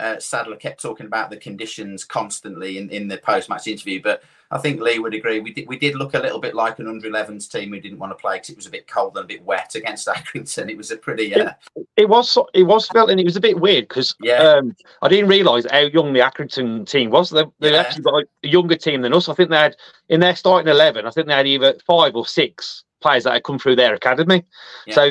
[0.00, 4.00] uh, Sadler kept talking about the conditions constantly in, in the post match interview.
[4.02, 4.22] But
[4.54, 5.40] I think Lee would agree.
[5.40, 7.98] We did we did look a little bit like an under 11s team who didn't
[7.98, 10.70] want to play because it was a bit cold and a bit wet against Accrington.
[10.70, 11.52] It was a pretty uh,
[11.96, 14.36] It was it was felt and it was a bit weird because Yeah.
[14.36, 17.30] um, I didn't realise how young the Accrington team was.
[17.30, 17.78] They they Yeah.
[17.80, 19.28] actually got a younger team than us.
[19.28, 19.76] I think they had
[20.08, 21.04] in their starting eleven.
[21.04, 24.44] I think they had either five or six players that had come through their academy.
[24.86, 24.94] Yeah.
[24.94, 25.10] So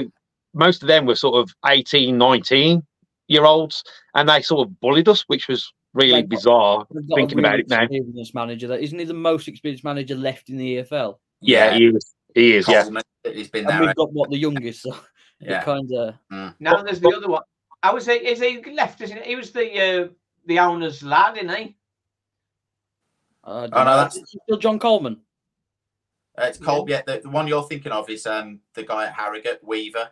[0.53, 2.81] most of them were sort of 18, 19
[3.27, 3.83] year olds,
[4.15, 7.39] and they sort of bullied us, which was really They've bizarre They've got a thinking
[7.39, 7.83] about it now.
[7.83, 8.67] experienced manager.
[8.67, 11.17] That isn't he the most experienced manager left in the EFL?
[11.41, 12.13] Yeah, he is.
[12.35, 12.67] He is.
[12.67, 12.89] Yeah,
[13.23, 13.81] he's been And there.
[13.87, 14.95] we've got what the youngest, so
[15.39, 15.61] Yeah.
[15.63, 16.15] kind of
[16.59, 17.43] Now there's the other one.
[17.81, 19.01] I was is he left?
[19.01, 19.29] Isn't he?
[19.31, 20.07] He was the uh,
[20.45, 21.75] the owner's lad, isn't he?
[23.43, 25.19] uh, Oh, no, that's- still John Coleman.
[26.37, 26.85] Uh, it's Col.
[26.89, 30.09] Yeah, the, the one you're thinking of is um the guy at Harrogate, Weaver.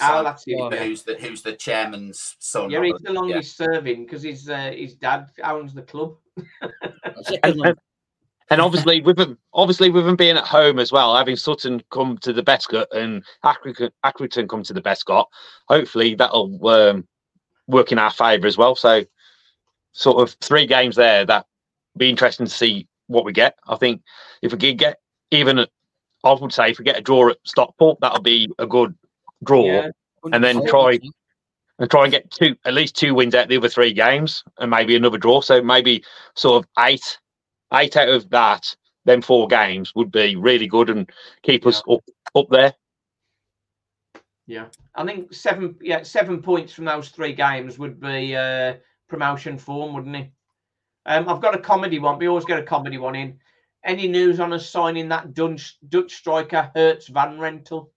[0.00, 0.74] Oh, Simon that's it.
[0.74, 2.70] Who's the who's the chairman's son.
[2.70, 3.18] Yeah, he's the yeah.
[3.20, 6.16] longest serving because his uh, his dad owns the club.
[7.42, 7.78] and, and,
[8.50, 12.18] and obviously with them, obviously with them being at home as well, having Sutton come
[12.18, 15.26] to the Bescot and Accrington, Accrington come to the Bescot,
[15.68, 17.08] hopefully that'll um,
[17.66, 18.76] work in our favour as well.
[18.76, 19.04] So,
[19.92, 21.46] sort of three games there that
[21.96, 23.56] be interesting to see what we get.
[23.66, 24.02] I think
[24.42, 24.98] if we could get
[25.30, 25.66] even,
[26.22, 28.94] I would say if we get a draw at Stockport, that'll be a good
[29.46, 29.90] draw, Yeah.
[30.32, 30.98] and then try
[31.78, 34.42] and try and get two at least two wins out of the other three games
[34.58, 35.40] and maybe another draw.
[35.40, 36.02] So maybe
[36.34, 37.18] sort of eight,
[37.74, 38.74] eight out of that,
[39.04, 41.08] then four games would be really good and
[41.42, 42.02] keep us up
[42.34, 42.74] up there.
[44.46, 45.76] Yeah, I think seven.
[45.80, 48.74] Yeah, seven points from those three games would be uh,
[49.08, 50.30] promotion form, wouldn't it?
[51.04, 52.18] Um, I've got a comedy one.
[52.18, 53.38] We always get a comedy one in.
[53.84, 57.92] Any news on us signing that Dutch Dutch striker Hertz Van Rental?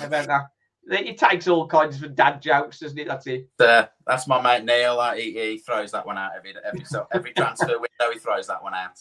[0.00, 0.46] About that?
[0.88, 3.06] It takes all kinds of dad jokes, doesn't it?
[3.06, 3.48] That's it.
[3.58, 4.98] Uh, that's my mate Neil.
[4.98, 8.12] Uh, he, he throws that one out every every so every transfer window.
[8.12, 9.00] He throws that one out.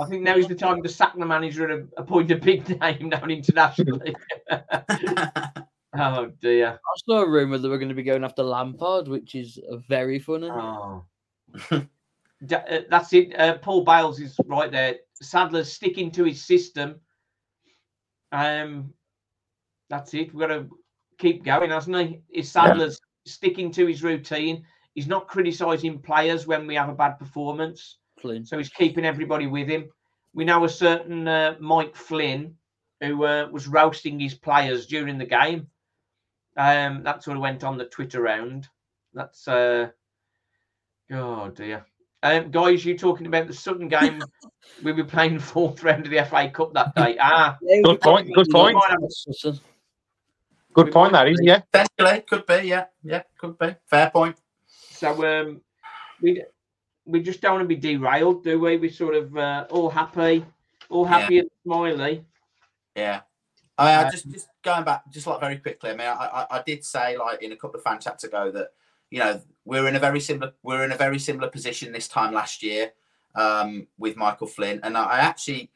[0.00, 3.10] I think now is the time to sack the manager and appoint a big name
[3.10, 4.14] down internationally.
[5.98, 6.72] oh dear.
[6.72, 9.58] I saw a rumor that we're going to be going after Lampard, which is
[9.88, 10.48] very funny.
[10.50, 11.04] Oh.
[11.70, 11.80] Uh,
[12.90, 13.38] That's it.
[13.38, 14.96] Uh, Paul Bales is right there.
[15.14, 17.00] Sadler's sticking to his system.
[18.32, 18.92] Um,
[19.88, 20.32] that's it.
[20.32, 20.68] We've got to
[21.18, 22.20] keep going, hasn't he?
[22.30, 24.64] Is Sadler's sticking to his routine?
[24.94, 28.44] He's not criticising players when we have a bad performance, Flynn.
[28.44, 29.90] so he's keeping everybody with him.
[30.32, 32.54] We know a certain uh, Mike Flynn
[33.00, 35.68] who uh, was roasting his players during the game.
[36.56, 38.68] Um, that sort of went on the Twitter round.
[39.12, 39.88] That's uh,
[41.12, 41.84] oh dear.
[42.22, 44.22] Um, guys, you talking about the Sutton game?
[44.82, 47.16] we were playing fourth round of the FA Cup that day.
[47.20, 48.34] Ah, Good point.
[48.34, 48.78] Good point.
[50.76, 51.12] Good point.
[51.12, 51.60] That is yeah.
[51.72, 52.68] Potentially, could be.
[52.68, 53.74] Yeah, yeah, could be.
[53.86, 54.36] Fair point.
[54.68, 55.62] So um,
[56.20, 56.42] we
[57.06, 58.76] we just don't want to be derailed, do we?
[58.76, 60.44] We sort of uh, all happy,
[60.90, 62.24] all happy and smiley.
[62.94, 63.20] Yeah.
[63.78, 65.90] I mean, I Uh, just just going back, just like very quickly.
[65.90, 68.50] I mean, I, I, I did say like in a couple of fan chats ago
[68.50, 68.68] that
[69.10, 72.34] you know we're in a very similar we're in a very similar position this time
[72.34, 72.92] last year
[73.34, 75.70] um, with Michael Flynn, and I, I actually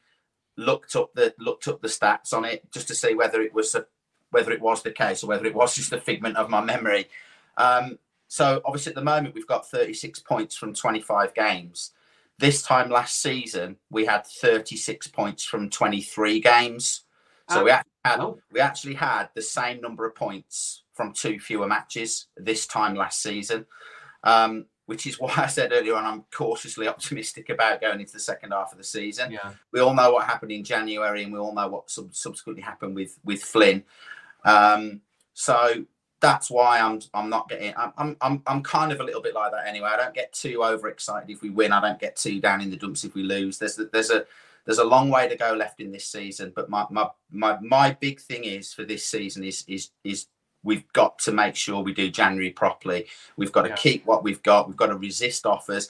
[0.57, 3.73] looked up the looked up the stats on it just to see whether it was
[3.73, 3.85] a,
[4.31, 7.07] whether it was the case or whether it was just a figment of my memory.
[7.57, 11.91] Um, so obviously at the moment we've got 36 points from 25 games.
[12.39, 17.01] This time last season we had 36 points from 23 games.
[17.49, 17.73] So we Oh.
[17.75, 18.39] actually had Oh.
[18.51, 23.21] we actually had the same number of points from two fewer matches this time last
[23.21, 23.65] season,
[24.23, 28.19] um, which is why I said earlier on I'm cautiously optimistic about going into the
[28.19, 29.31] second half of the season.
[29.31, 29.51] Yeah.
[29.73, 32.95] We all know what happened in January, and we all know what sub- subsequently happened
[32.95, 33.83] with with Flynn.
[34.43, 35.01] Um,
[35.33, 35.85] so
[36.21, 39.33] that's why I'm I'm not getting I'm, I'm I'm I'm kind of a little bit
[39.33, 39.89] like that anyway.
[39.91, 41.71] I don't get too overexcited if we win.
[41.71, 43.57] I don't get too down in the dumps if we lose.
[43.57, 44.25] There's there's a
[44.65, 47.97] there's a long way to go left in this season, but my my my, my
[47.99, 50.27] big thing is for this season is is is
[50.63, 53.07] we've got to make sure we do January properly.
[53.35, 53.75] We've got to Yeah.
[53.75, 54.67] keep what we've got.
[54.67, 55.89] We've got to resist offers.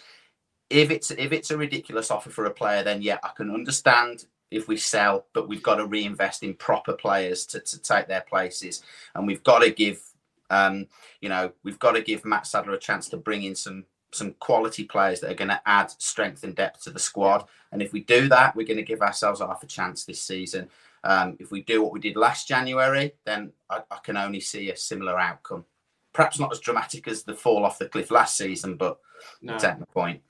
[0.70, 4.26] If it's if it's a ridiculous offer for a player, then yeah, I can understand
[4.52, 8.22] if we sell, but we've got to reinvest in proper players to, to take their
[8.22, 8.84] places,
[9.16, 10.02] and we've got to give
[10.50, 10.86] um,
[11.22, 14.34] you know we've got to give Matt Sadler a chance to bring in some some
[14.40, 17.46] quality players that are going to add strength and depth to the squad.
[17.72, 20.70] And if we do that, we're going to give ourselves half a chance this season.
[21.04, 24.70] Um, if we do what we did last January, then I, I can only see
[24.70, 25.66] a similar outcome.
[26.14, 29.00] Perhaps not as dramatic as the fall off the cliff last season, but
[29.42, 29.54] No.
[29.54, 30.22] you the point.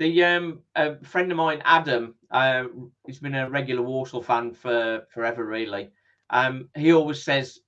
[0.00, 2.64] The um, a friend of mine, Adam, uh,
[3.06, 5.90] he's been a regular Walsall fan for forever, really.
[6.30, 7.60] Um, he always says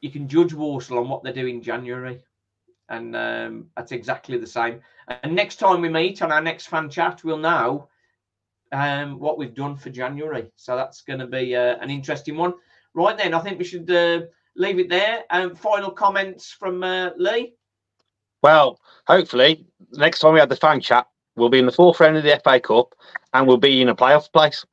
[0.00, 2.22] you can judge Walsall on what they do in January.
[2.90, 4.80] and um, that's exactly the same.
[5.22, 7.88] And next time we meet on our next fan chat, we'll know
[8.72, 10.50] um, what we've done for January.
[10.56, 12.54] So that's going to be uh, an interesting one.
[12.94, 14.22] Right then, I think we should uh,
[14.56, 15.24] leave it there.
[15.30, 17.54] Um, final comments from uh, Lee.
[18.42, 21.06] Well, hopefully, next time we have the fan chat,
[21.36, 22.94] we'll be in the fourth round of the FA Cup
[23.32, 24.64] and we'll be in a playoff place.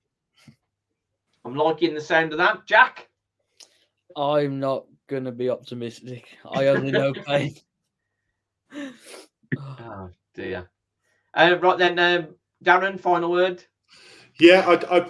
[1.45, 3.07] I'm liking the sound of that, Jack.
[4.15, 6.27] I'm not gonna be optimistic.
[6.45, 7.55] I only know pain.
[9.57, 10.69] oh dear.
[11.33, 13.63] Uh, right then, um, Darren, final word.
[14.39, 15.09] Yeah, I, I,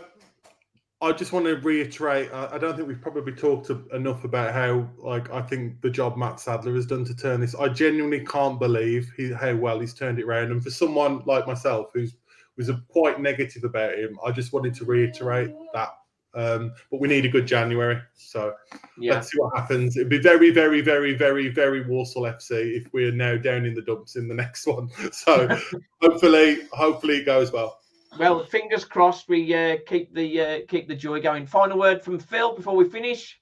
[1.00, 2.32] I just want to reiterate.
[2.34, 6.18] I, I don't think we've probably talked enough about how, like, I think the job
[6.18, 7.54] Matt Sadler has done to turn this.
[7.54, 10.52] I genuinely can't believe he, how well he's turned it around.
[10.52, 12.16] And for someone like myself, who's
[12.58, 15.90] was quite negative about him, I just wanted to reiterate that
[16.38, 18.00] um, but we need a good January.
[18.14, 18.54] So
[18.98, 19.14] yeah.
[19.14, 19.98] let's see what happens.
[19.98, 23.82] It'd be very, very, very, very, very Walsall FC if we're now down in the
[23.82, 24.90] dumps in the next one.
[25.12, 25.48] So
[26.02, 27.80] hopefully, hopefully it goes well.
[28.18, 29.30] Well, fingers crossed.
[29.30, 31.46] We uh, keep the uh, keep the joy going.
[31.46, 33.40] Final word from Phil before we finish.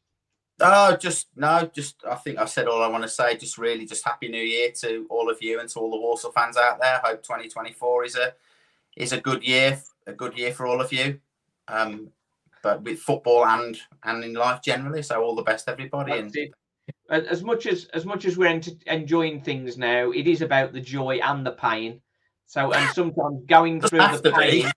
[0.62, 3.36] Oh, just no, just I think I've said all I want to say.
[3.38, 6.32] Just really, just happy New Year to all of you and to all the Walsall
[6.32, 7.02] fans out there.
[7.04, 8.34] Hope 2024 is a
[8.96, 11.20] is a good year, a good year for all of you.
[11.68, 12.10] Um,
[12.64, 15.04] but with football and and in life generally.
[15.04, 16.14] So all the best, everybody.
[17.10, 20.82] and as much as as much as we're enjoying things now, it is about the
[20.82, 22.02] joy and the pain.
[22.46, 24.72] So and sometimes going through the pain.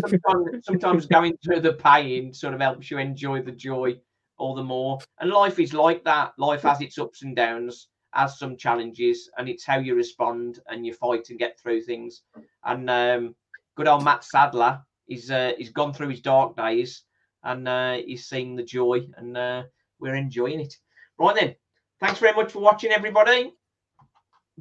[0.00, 3.98] sometimes, sometimes going through the pain sort of helps you enjoy the joy
[4.38, 4.98] all the more.
[5.20, 6.32] And life is like that.
[6.38, 10.84] Life has its ups and downs, has some challenges, and it's how you respond and
[10.84, 12.22] you fight and get through things.
[12.64, 13.34] And um,
[13.76, 17.04] good old Matt Sadler, he's uh, he's gone through his dark days
[17.44, 19.62] and uh, he's seeing the joy and uh,
[19.98, 20.74] we're enjoying it.
[21.18, 21.54] Right then,
[22.00, 23.52] thanks very much for watching, everybody.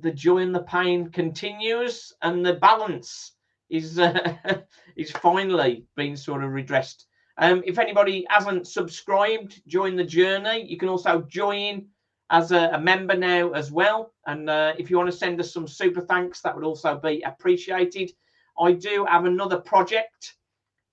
[0.02, 3.34] The joy and the pain continues, and the balance
[3.70, 4.36] is uh,
[4.96, 7.06] is finally being sort of redressed.
[7.38, 10.66] Um, if anybody hasn't subscribed, join the journey.
[10.70, 11.88] You can also join
[12.30, 14.14] as a, a member now as well.
[14.28, 17.22] And uh, if you want to send us some super thanks, that would also be
[17.22, 18.12] appreciated.
[18.60, 20.36] I do have another project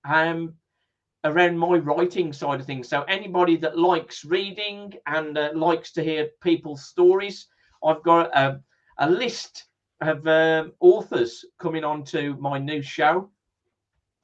[0.09, 0.55] um,
[1.25, 2.89] around my writing side of things.
[2.89, 7.49] So anybody that likes reading and uh, likes to hear people's stories,
[7.85, 8.61] I've got a,
[8.99, 9.65] a list
[10.01, 13.31] of um, authors coming on to my new show.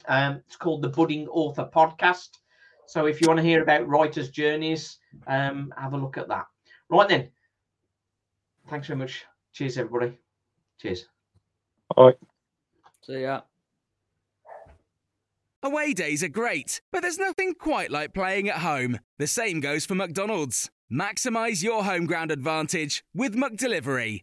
[0.09, 2.28] Um, it's called the Budding Author Podcast.
[2.86, 6.47] So if you want to hear about writers' journeys, um, have a look at that.
[6.89, 7.28] Right then.
[8.69, 9.24] Thanks very much.
[9.53, 10.19] Cheers, everybody.
[10.81, 11.07] Cheers.
[11.97, 12.19] All right.
[13.03, 13.43] See ya.
[15.62, 18.99] Away days are great, but there's nothing quite like playing at home.
[19.19, 20.70] The same goes for McDonald's.
[20.93, 24.23] Maximize your home ground advantage with McDelivery.